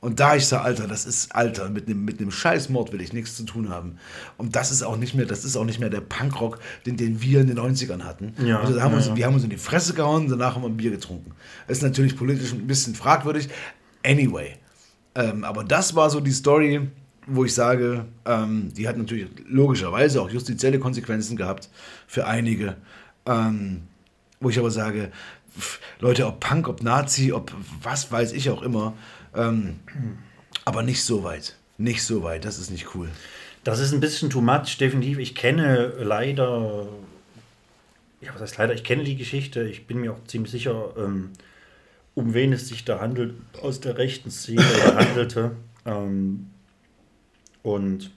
[0.07, 3.35] Und da ich sah, Alter, das ist Alter, mit einem mit Scheißmord will ich nichts
[3.35, 3.99] zu tun haben.
[4.37, 7.21] Und das ist auch nicht mehr, das ist auch nicht mehr der Punkrock, den, den
[7.23, 8.33] wir in den 90ern hatten.
[8.39, 9.17] Ja, also haben wir, uns, ja, ja.
[9.17, 11.33] wir haben uns in die Fresse gehauen, danach haben wir ein Bier getrunken.
[11.67, 13.49] Ist natürlich politisch ein bisschen fragwürdig.
[14.05, 14.55] Anyway.
[15.17, 16.89] Ähm, aber das war so die Story,
[17.27, 21.69] wo ich sage, ähm, die hat natürlich logischerweise auch justizielle Konsequenzen gehabt
[22.07, 22.77] für einige.
[23.27, 23.83] Ähm,
[24.39, 25.11] wo ich aber sage,
[25.99, 27.53] Leute, ob Punk, ob Nazi, ob
[27.83, 28.93] was weiß ich auch immer,
[29.37, 29.81] ähm,
[30.65, 31.57] aber nicht so weit.
[31.79, 33.11] Nicht so weit, das ist nicht cool.
[33.65, 35.19] Das ist ein bisschen too much, definitiv.
[35.19, 36.87] Ich kenne leider,
[38.21, 39.63] ja, was heißt leider, ich kenne die Geschichte.
[39.65, 41.31] Ich bin mir auch ziemlich sicher, ähm,
[42.15, 44.63] um wen es sich da handelt, aus der rechten Szene
[44.97, 45.57] handelte.
[45.85, 46.51] Ähm,
[47.63, 48.11] und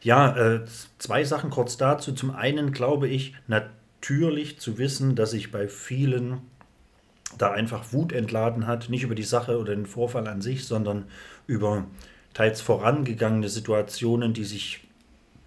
[0.00, 0.64] ja, äh,
[0.98, 2.12] zwei Sachen kurz dazu.
[2.12, 6.40] Zum einen glaube ich natürlich zu wissen, dass sich bei vielen
[7.36, 11.04] da einfach Wut entladen hat, nicht über die Sache oder den Vorfall an sich, sondern
[11.46, 11.84] über
[12.34, 14.86] teils vorangegangene Situationen, die sich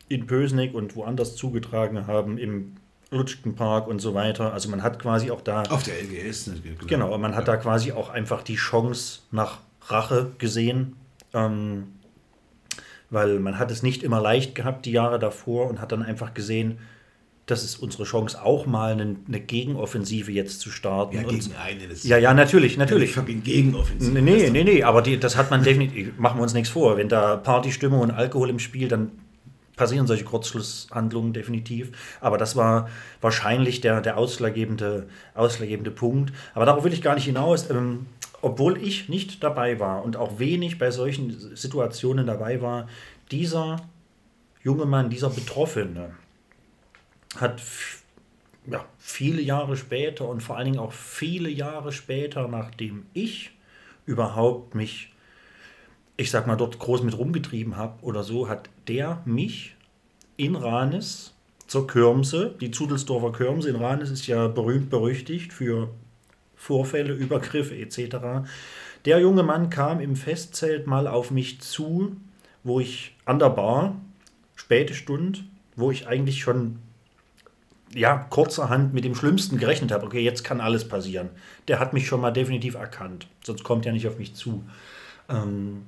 [0.09, 2.75] in Pösneck und woanders zugetragen haben, im
[3.11, 4.53] Lutschkenpark und so weiter.
[4.53, 6.47] Also man hat quasi auch da, Auf der LGS.
[6.47, 10.95] ne, genau, man hat da quasi auch einfach die Chance nach Rache gesehen,
[11.33, 11.87] ähm,
[13.09, 16.33] weil man hat es nicht immer leicht gehabt die Jahre davor und hat dann einfach
[16.33, 16.79] gesehen,
[17.45, 21.15] das ist unsere Chance, auch mal eine, eine Gegenoffensive jetzt zu starten.
[21.15, 21.89] Ja, gegen einen.
[21.89, 23.11] Das ja, ja, natürlich, natürlich.
[23.11, 24.13] Ich habe ihn Gegenoffensiv.
[24.13, 26.97] Nee, nee, nee, nee, aber die, das hat man definitiv, machen wir uns nichts vor.
[26.97, 29.11] Wenn da Partystimmung und Alkohol im Spiel, dann
[29.75, 31.91] passieren solche Kurzschlusshandlungen definitiv.
[32.21, 32.89] Aber das war
[33.19, 36.31] wahrscheinlich der, der ausschlaggebende, ausschlaggebende Punkt.
[36.53, 37.69] Aber darauf will ich gar nicht hinaus.
[37.69, 38.05] Ähm,
[38.41, 42.87] obwohl ich nicht dabei war und auch wenig bei solchen Situationen dabei war,
[43.29, 43.77] dieser
[44.63, 46.11] junge Mann, dieser Betroffene,
[47.37, 47.61] hat
[48.67, 53.51] ja, viele Jahre später und vor allen Dingen auch viele Jahre später, nachdem ich
[54.05, 55.11] überhaupt mich
[56.21, 59.75] ich sag mal, dort groß mit rumgetrieben habe oder so, hat der mich
[60.37, 61.33] in Ranes
[61.67, 65.89] zur Kirmse, die Zudelsdorfer Kirmse in Ranes ist ja berühmt berüchtigt für
[66.55, 68.47] Vorfälle, Übergriffe etc.
[69.05, 72.15] Der junge Mann kam im Festzelt mal auf mich zu,
[72.63, 73.95] wo ich an der Bar,
[74.55, 75.43] späte Stund,
[75.75, 76.77] wo ich eigentlich schon
[77.93, 80.05] ja, kurzerhand mit dem Schlimmsten gerechnet habe.
[80.05, 81.29] Okay, jetzt kann alles passieren.
[81.67, 83.27] Der hat mich schon mal definitiv erkannt.
[83.43, 84.63] Sonst kommt er nicht auf mich zu.
[85.29, 85.83] Ähm,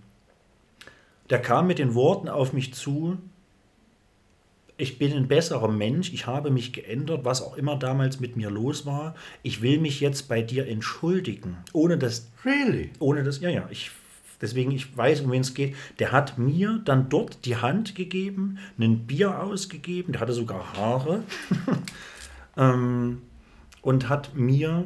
[1.29, 3.17] der kam mit den Worten auf mich zu,
[4.77, 8.49] ich bin ein besserer Mensch, ich habe mich geändert, was auch immer damals mit mir
[8.49, 9.15] los war.
[9.43, 12.91] Ich will mich jetzt bei dir entschuldigen, ohne das, Really?
[12.99, 13.91] ohne das, ja, ja, ich,
[14.43, 15.75] deswegen, ich weiß, um wen es geht.
[15.99, 21.23] Der hat mir dann dort die Hand gegeben, ein Bier ausgegeben, der hatte sogar Haare
[22.57, 23.21] ähm,
[23.81, 24.83] und hat mir,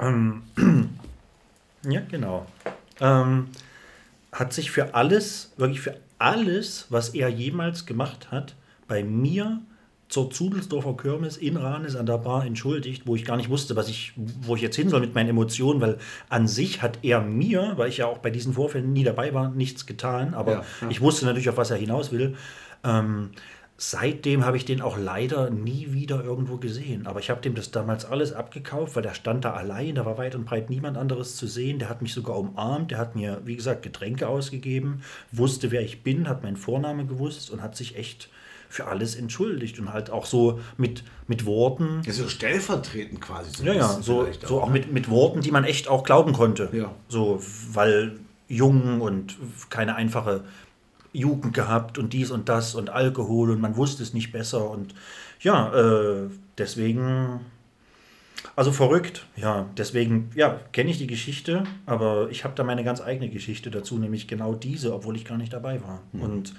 [0.00, 0.42] ähm,
[1.88, 2.46] ja, genau,
[3.00, 3.48] ähm,
[4.32, 8.56] hat sich für alles, wirklich für alles, was er jemals gemacht hat,
[8.88, 9.60] bei mir
[10.08, 13.88] zur Zudelsdorfer Kirmes in Ranes an der Bar entschuldigt, wo ich gar nicht wusste, was
[13.88, 17.72] ich, wo ich jetzt hin soll mit meinen Emotionen, weil an sich hat er mir,
[17.76, 20.90] weil ich ja auch bei diesen Vorfällen nie dabei war, nichts getan, aber Ja, ja.
[20.90, 22.36] ich wusste natürlich, auf was er hinaus will.
[22.84, 23.30] Ähm,
[23.78, 27.06] seitdem habe ich den auch leider nie wieder irgendwo gesehen.
[27.06, 30.16] Aber ich habe dem das damals alles abgekauft, weil der stand da allein, da war
[30.18, 31.78] weit und breit niemand anderes zu sehen.
[31.78, 36.02] Der hat mich sogar umarmt, der hat mir, wie gesagt, Getränke ausgegeben, wusste, wer ich
[36.02, 38.30] bin, hat meinen Vorname gewusst und hat sich echt
[38.76, 42.02] für alles entschuldigt und halt auch so mit, mit Worten.
[42.04, 43.50] Ja, so stellvertretend quasi.
[43.50, 44.74] So Ja, ja, so, so auch ne?
[44.74, 46.68] mit, mit Worten, die man echt auch glauben konnte.
[46.72, 46.94] Ja.
[47.08, 47.42] So,
[47.72, 49.36] weil jung und
[49.70, 50.44] keine einfache
[51.12, 54.94] Jugend gehabt und dies und das und Alkohol und man wusste es nicht besser und
[55.40, 56.28] ja, äh,
[56.58, 57.40] deswegen,
[58.56, 63.00] also verrückt, ja, deswegen, ja, kenne ich die Geschichte, aber ich habe da meine ganz
[63.00, 66.02] eigene Geschichte dazu, nämlich genau diese, obwohl ich gar nicht dabei war.
[66.12, 66.54] Und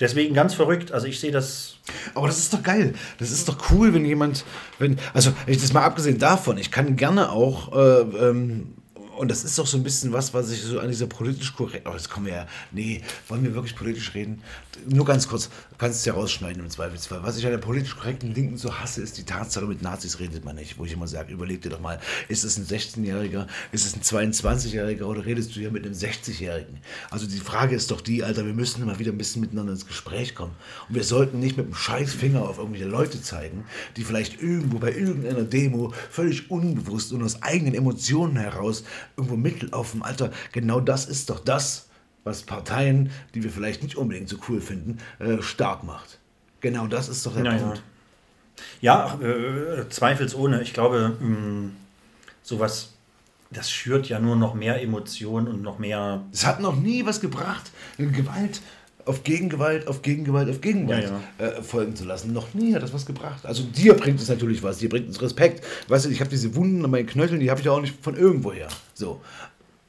[0.00, 1.76] deswegen ganz verrückt, also ich sehe das
[2.14, 2.94] Aber das ist doch geil.
[3.18, 4.44] Das ist doch cool, wenn jemand,
[4.78, 8.74] wenn, also ich das mal abgesehen davon, ich kann gerne auch, äh, ähm,
[9.20, 11.86] und das ist doch so ein bisschen was, was ich so an dieser politisch korrekt,
[11.86, 14.42] aber jetzt kommen wir ja, nee, wollen wir wirklich politisch reden?
[14.88, 17.22] Nur ganz kurz, du kannst es ja rausschneiden im Zweifelsfall.
[17.22, 20.46] Was ich an der politisch korrekten Linken so hasse, ist die Tatsache, mit Nazis redet
[20.46, 23.84] man nicht, wo ich immer sage, überleg dir doch mal, ist es ein 16-Jähriger, ist
[23.84, 26.78] es ein 22-Jähriger oder redest du hier mit einem 60-Jährigen?
[27.10, 29.86] Also die Frage ist doch die, Alter, wir müssen mal wieder ein bisschen miteinander ins
[29.86, 30.54] Gespräch kommen.
[30.88, 33.66] Und wir sollten nicht mit dem Scheißfinger auf irgendwelche Leute zeigen,
[33.98, 38.82] die vielleicht irgendwo bei irgendeiner Demo völlig unbewusst und aus eigenen Emotionen heraus
[39.16, 40.02] irgendwo mitlaufen.
[40.02, 41.88] Alter, genau das ist doch das,
[42.24, 46.18] was Parteien, die wir vielleicht nicht unbedingt so cool finden, äh, stark macht.
[46.60, 47.58] Genau das ist doch der Ja, ja.
[47.58, 47.82] Punkt.
[48.80, 50.60] Ja, äh, zweifelsohne.
[50.62, 51.70] Ich glaube, mh,
[52.42, 52.92] sowas,
[53.50, 56.22] das schürt ja nur noch mehr Emotionen und noch mehr.
[56.32, 58.60] Es hat noch nie was gebracht, Gewalt
[59.06, 62.32] auf Gegengewalt, auf Gegengewalt, auf Gegengewalt Ja, Äh, folgen zu lassen.
[62.32, 63.44] Noch nie hat das was gebracht.
[63.44, 65.64] Also dir bringt es natürlich was, dir bringt es Respekt.
[65.88, 68.02] Weißt du, ich habe diese Wunden an meinen Knöcheln, die habe ich ja auch nicht
[68.02, 68.68] von irgendwoher.
[68.94, 69.20] So.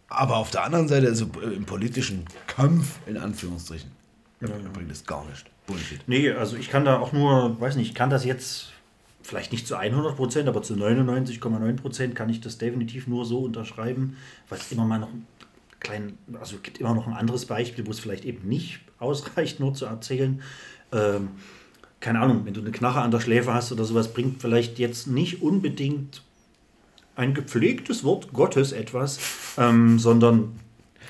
[0.08, 3.92] Aber auf der anderen Seite, also äh, im politischen Kampf, in Anführungsstrichen,
[4.40, 5.46] bringt es gar nicht.
[5.68, 6.02] Bullshit.
[6.08, 8.72] Nee, also ich kann da auch nur, weiß nicht, ich kann das jetzt
[9.22, 13.40] vielleicht nicht zu 100 Prozent, aber zu 99,9 Prozent kann ich das definitiv nur so
[13.40, 14.18] unterschreiben,
[14.50, 15.28] weil es immer mal noch ein
[15.80, 19.60] klein, also es gibt immer noch ein anderes Beispiel, wo es vielleicht eben nicht ausreicht,
[19.60, 20.42] nur zu erzählen.
[20.92, 21.30] Ähm,
[22.00, 25.08] keine Ahnung, wenn du eine Knarre an der Schläfe hast oder sowas, bringt vielleicht jetzt
[25.08, 26.24] nicht unbedingt
[27.16, 29.20] ein gepflegtes Wort Gottes etwas,
[29.58, 30.60] ähm, sondern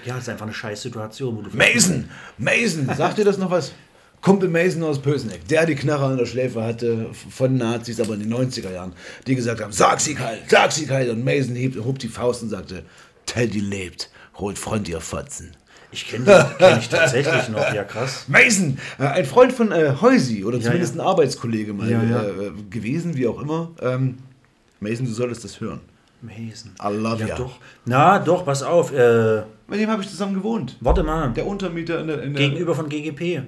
[0.06, 2.10] ja, es ist einfach eine scheiß Situation, wo du Mason!
[2.38, 2.90] Mason!
[2.98, 3.72] Sagt dir das noch was?
[4.22, 8.22] Kumpel Mason aus Pösneck, der die Knarre an der Schläfe hatte von Nazis, aber in
[8.22, 8.94] den 90er Jahren,
[9.26, 11.10] die gesagt haben, sag sie kalt, sag sie kalt.
[11.10, 12.84] Und Mason hebt, hob die Faust und sagte,
[13.26, 15.56] Teddy lebt, holt Freund ihr Fotzen.
[15.92, 18.26] Ich kenne die kenn ich tatsächlich noch, ja krass.
[18.28, 21.02] Mason, äh, ein Freund von äh, Heusi oder zumindest ja.
[21.02, 22.24] ein Arbeitskollege mal Ja.
[22.24, 23.72] Äh, gewesen, wie auch immer.
[23.82, 24.18] Ähm,
[24.80, 25.82] Mason, du solltest das hören.
[26.22, 26.72] Mason.
[26.82, 27.36] I love ja, ya.
[27.36, 27.58] doch.
[27.86, 28.94] Na, doch, pass auf.
[28.94, 30.78] Äh, Mit dem habe ich zusammen gewohnt.
[30.80, 31.32] warte mal.
[31.34, 32.22] Der Untermieter in der...
[32.24, 33.42] In der Gegenüber von GGP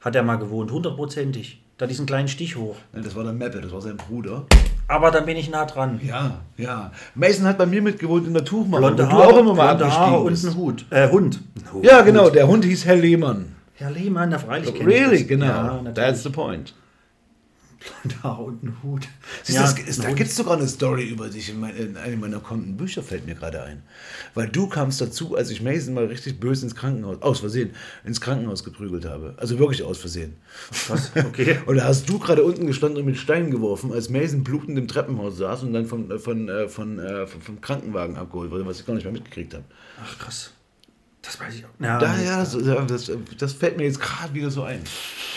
[0.00, 1.62] hat er mal gewohnt, hundertprozentig.
[1.78, 2.76] Da diesen kleinen Stich hoch.
[2.92, 4.44] Das war der Meppe, das war sein Bruder.
[4.90, 6.00] Aber dann bin ich nah dran.
[6.02, 6.90] Ja, ja.
[7.14, 9.96] Mason hat bei mir mitgewohnt in der Tuchmache, Blonde Haare, du auch immer mal blonde
[9.96, 10.84] Haare und ein Hut.
[10.90, 11.40] Äh, Hund.
[11.82, 13.54] Ja, genau, der Hund hieß Herr Lehmann.
[13.74, 15.28] Herr Lehmann, na freilich kenn ich Really, das.
[15.28, 15.46] genau.
[15.46, 15.82] Ja.
[15.94, 16.74] That's the point.
[17.80, 19.08] Blonde Haare und ein Hut.
[19.42, 21.96] Siehst Ja, das, ist, da gibt es sogar eine Story über dich in, mein, in
[21.96, 23.82] einem meiner kommenden Bücher, fällt mir gerade ein.
[24.34, 27.70] Weil du kamst dazu, als ich Mason mal richtig böse ins Krankenhaus, aus Versehen,
[28.04, 29.34] ins Krankenhaus geprügelt habe.
[29.38, 30.34] Also wirklich aus Versehen.
[30.88, 31.12] Was?
[31.16, 31.58] Okay.
[31.66, 34.86] Und da hast du gerade unten gestanden und mit Steinen geworfen, als Mason blutend im
[34.86, 38.66] Treppenhaus saß und dann von, äh, von, äh, von, äh, vom, vom Krankenwagen abgeholt wurde,
[38.66, 39.64] was ich gar nicht mehr mitgekriegt habe.
[40.02, 40.52] Ach, krass.
[41.22, 41.68] Das weiß ich auch.
[41.78, 44.80] Ja, Da, ja, das, ja, das, das fällt mir jetzt gerade wieder so ein.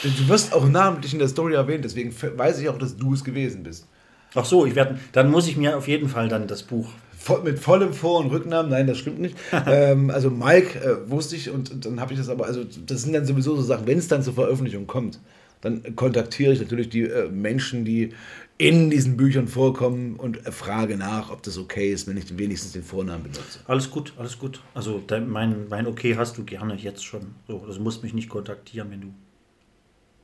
[0.03, 3.23] Du wirst auch namentlich in der Story erwähnt, deswegen weiß ich auch, dass du es
[3.23, 3.87] gewesen bist.
[4.35, 6.89] Ach so, ich werde, dann muss ich mir auf jeden Fall dann das Buch.
[7.17, 9.37] Voll, mit vollem Vor- und Rücknamen, nein, das stimmt nicht.
[9.67, 13.03] ähm, also Mike äh, wusste ich und, und dann habe ich das aber, also das
[13.03, 15.19] sind dann sowieso so Sachen, wenn es dann zur Veröffentlichung kommt,
[15.61, 18.13] dann kontaktiere ich natürlich die äh, Menschen, die
[18.57, 22.83] in diesen Büchern vorkommen und frage nach, ob das okay ist, wenn ich wenigstens den
[22.83, 23.59] Vornamen benutze.
[23.65, 24.61] Alles gut, alles gut.
[24.73, 27.35] Also dein, mein, mein Okay hast du gerne jetzt schon.
[27.47, 29.13] So, also musst mich nicht kontaktieren, wenn du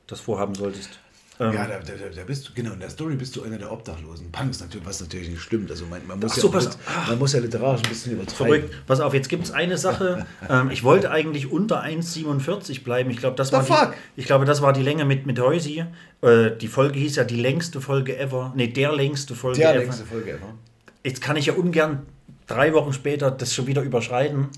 [0.06, 1.00] das vorhaben solltest.
[1.40, 3.72] Ähm, Ja, da, da, da- bist du, genau, in der Story bist du einer der
[3.72, 4.30] Obdachlosen.
[4.30, 5.70] Punks natürlich, was natürlich nicht stimmt.
[5.70, 8.36] Also man, man, muss, Ach ja so, pass- man muss ja literarisch ein bisschen übertreiben.
[8.68, 8.86] Verrückt.
[8.86, 10.26] Pass auf, jetzt gibt es eine Sache.
[10.50, 13.10] ähm, ich wollte eigentlich unter 1,47 bleiben.
[13.10, 15.84] Ich glaube, das, war die- ich glaube, das war die Länge mit, mit Heusi.
[16.22, 18.52] Äh, die Folge hieß ja die längste Folge ever.
[18.54, 19.80] Nee, der längste Folge Der ever.
[19.80, 20.54] längste Folge ever.
[21.02, 22.02] Jetzt kann ich ja ungern
[22.46, 24.48] drei Wochen später das schon wieder überschreiten.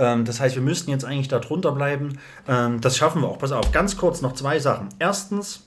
[0.00, 2.18] Ähm, das heißt, wir müssten jetzt eigentlich da drunter bleiben.
[2.46, 3.38] Ähm, das schaffen wir auch.
[3.38, 4.90] Pass auf, ganz kurz noch zwei Sachen.
[5.00, 5.66] Erstens,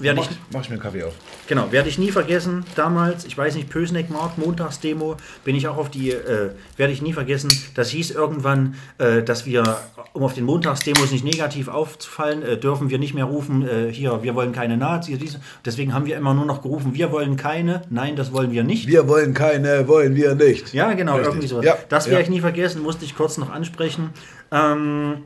[0.00, 1.14] werde ich, Mach, mach ich mir einen Kaffee auf.
[1.46, 5.90] Genau, werde ich nie vergessen, damals, ich weiß nicht, Pösneck-Markt, Montagsdemo, bin ich auch auf
[5.90, 9.78] die, äh, werde ich nie vergessen, das hieß irgendwann, äh, dass wir,
[10.12, 14.22] um auf den Montagsdemos nicht negativ aufzufallen, äh, dürfen wir nicht mehr rufen, äh, hier,
[14.22, 15.40] wir wollen keine Nazis, diese.
[15.64, 18.86] deswegen haben wir immer nur noch gerufen, wir wollen keine, nein, das wollen wir nicht.
[18.86, 20.72] Wir wollen keine, wollen wir nicht.
[20.72, 21.28] Ja, genau, Richtig.
[21.28, 21.62] irgendwie so.
[21.62, 22.24] Ja, das werde ja.
[22.24, 24.10] ich nie vergessen, musste ich kurz noch ansprechen.
[24.52, 25.24] Ähm,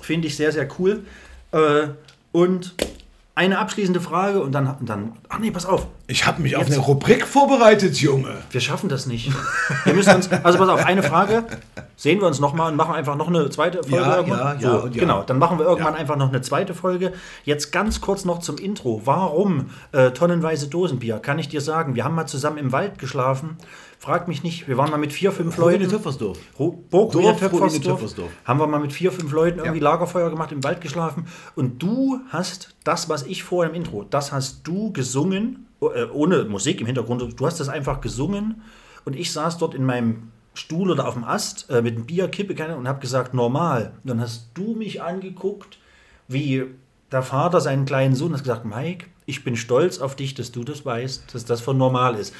[0.00, 1.02] Finde ich sehr, sehr cool.
[1.52, 1.88] Äh,
[2.32, 2.74] und
[3.36, 6.62] eine abschließende Frage und dann, und dann, ach nee, pass auf, Ich habe mich auf
[6.62, 8.34] Jetzt- eine Rubrik vorbereitet, Junge.
[8.50, 9.30] wir schaffen das nicht.
[9.84, 11.44] Wir müssen uns, also pass auf, eine Frage,
[11.96, 13.96] sehen wir uns nochmal und machen einfach noch eine zweite Folge.
[13.96, 14.38] Ja, irgendwann?
[14.38, 14.92] ja, ja so, ja.
[15.00, 16.00] Genau, dann machen wir irgendwann Ja.
[16.00, 17.12] einfach noch eine zweite Folge.
[17.44, 19.02] Jetzt ganz kurz noch zum Intro.
[19.04, 21.18] Warum äh, tonnenweise Dosenbier?
[21.18, 23.58] Kann ich dir sagen, wir haben mal zusammen im Wald geschlafen.
[24.06, 25.90] Frag mich nicht, wir waren mal mit vier, fünf Ruine Leuten.
[25.90, 26.38] Töpfersdorf.
[26.60, 27.82] Ru- Burg Dorf, Töpfersdorf.
[27.82, 28.30] Töpfersdorf.
[28.44, 29.90] Haben wir mal mit vier, fünf Leuten irgendwie Ja.
[29.90, 31.26] Lagerfeuer gemacht, im Wald geschlafen.
[31.56, 36.44] Und du hast das, was ich vorher im Intro, das hast du gesungen, äh, ohne
[36.44, 37.20] Musik im Hintergrund.
[37.36, 38.62] Du hast das einfach gesungen.
[39.04, 42.28] Und ich saß dort in meinem Stuhl oder auf dem Ast äh, mit einem Bier,
[42.28, 43.94] Kippe keine, und habe gesagt, normal.
[44.04, 45.78] Und dann hast du mich angeguckt,
[46.28, 46.64] wie
[47.10, 50.62] der Vater seinen kleinen Sohn hat gesagt, Mike, ich bin stolz auf dich, dass du
[50.62, 52.32] das weißt, dass das von normal ist.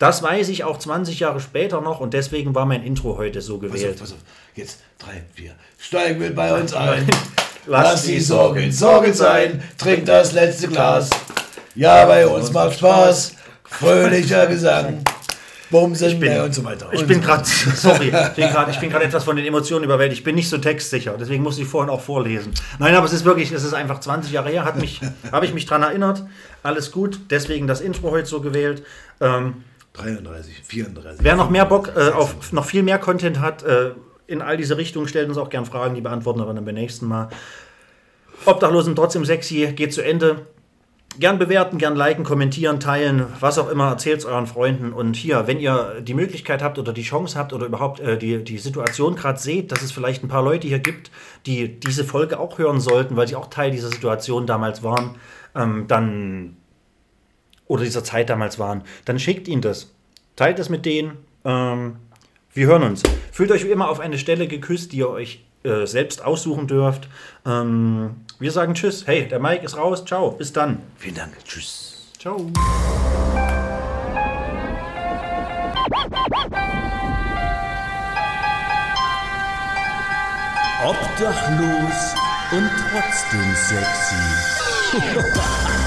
[0.00, 3.58] Das weiß ich auch 20 Jahre später noch und deswegen war mein Intro heute so
[3.58, 3.98] Pass auf, gewählt.
[4.00, 4.18] pass auf.
[4.54, 5.52] Jetzt drei, vier.
[5.78, 7.06] Steigen wir bei uns ein.
[7.66, 9.62] Lass Lass die Sorgen Sorgen sein.
[9.76, 11.10] Trink das letzte Glas.
[11.74, 13.34] Ja, bei uns macht Spaß.
[13.64, 15.04] Fröhlicher Gesang.
[15.70, 16.88] Bumsen bin- mehr und so weiter.
[16.92, 17.44] Ich bin gerade,
[17.76, 20.20] sorry, ich bin gerade ich bin etwas von den Emotionen überwältigt.
[20.20, 22.52] Ich bin nicht so textsicher, deswegen muss ich vorhin auch vorlesen.
[22.78, 25.00] Nein, aber es ist wirklich, es ist einfach 20 Jahre her, hat mich,
[25.30, 26.24] habe ich mich dran erinnert.
[26.62, 28.82] Alles gut, deswegen das Intro heute so gewählt.
[29.20, 29.62] Ähm,
[29.94, 31.24] 33, 34.
[31.24, 33.92] wer noch mehr Bock äh, auf noch viel mehr Content hat, äh,
[34.26, 37.06] in all diese Richtungen, stellt uns auch gern Fragen, die beantworten wir dann beim nächsten
[37.06, 37.28] Mal.
[38.46, 40.46] Obdachlosen trotzdem sexy, geht zu Ende.
[41.18, 44.92] Gern bewerten, gern liken, kommentieren, teilen, was auch immer, erzählt es euren Freunden.
[44.92, 48.44] Und hier, wenn ihr die Möglichkeit habt oder die Chance habt oder überhaupt äh, die,
[48.44, 51.10] die Situation gerade seht, dass es vielleicht ein paar Leute hier gibt,
[51.46, 55.16] die diese Folge auch hören sollten, weil sie auch Teil dieser Situation damals waren,
[55.56, 56.56] ähm, dann
[57.70, 59.92] oder dieser Zeit damals waren, dann schickt ihnen das.
[60.34, 61.18] Teilt es mit denen.
[61.44, 61.96] Ähm,
[62.52, 63.04] wir hören uns.
[63.30, 67.08] Fühlt euch wie immer auf eine Stelle geküsst, die ihr euch äh, selbst aussuchen dürft.
[67.46, 69.06] Ähm, wir sagen Tschüss.
[69.06, 70.04] Hey, der Mike ist raus.
[70.04, 70.32] Ciao.
[70.32, 70.82] Bis dann.
[70.98, 71.32] Vielen Dank.
[71.44, 72.10] Tschüss.
[72.18, 72.50] Ciao.
[80.82, 82.14] Obdachlos
[82.50, 84.16] und trotzdem sexy.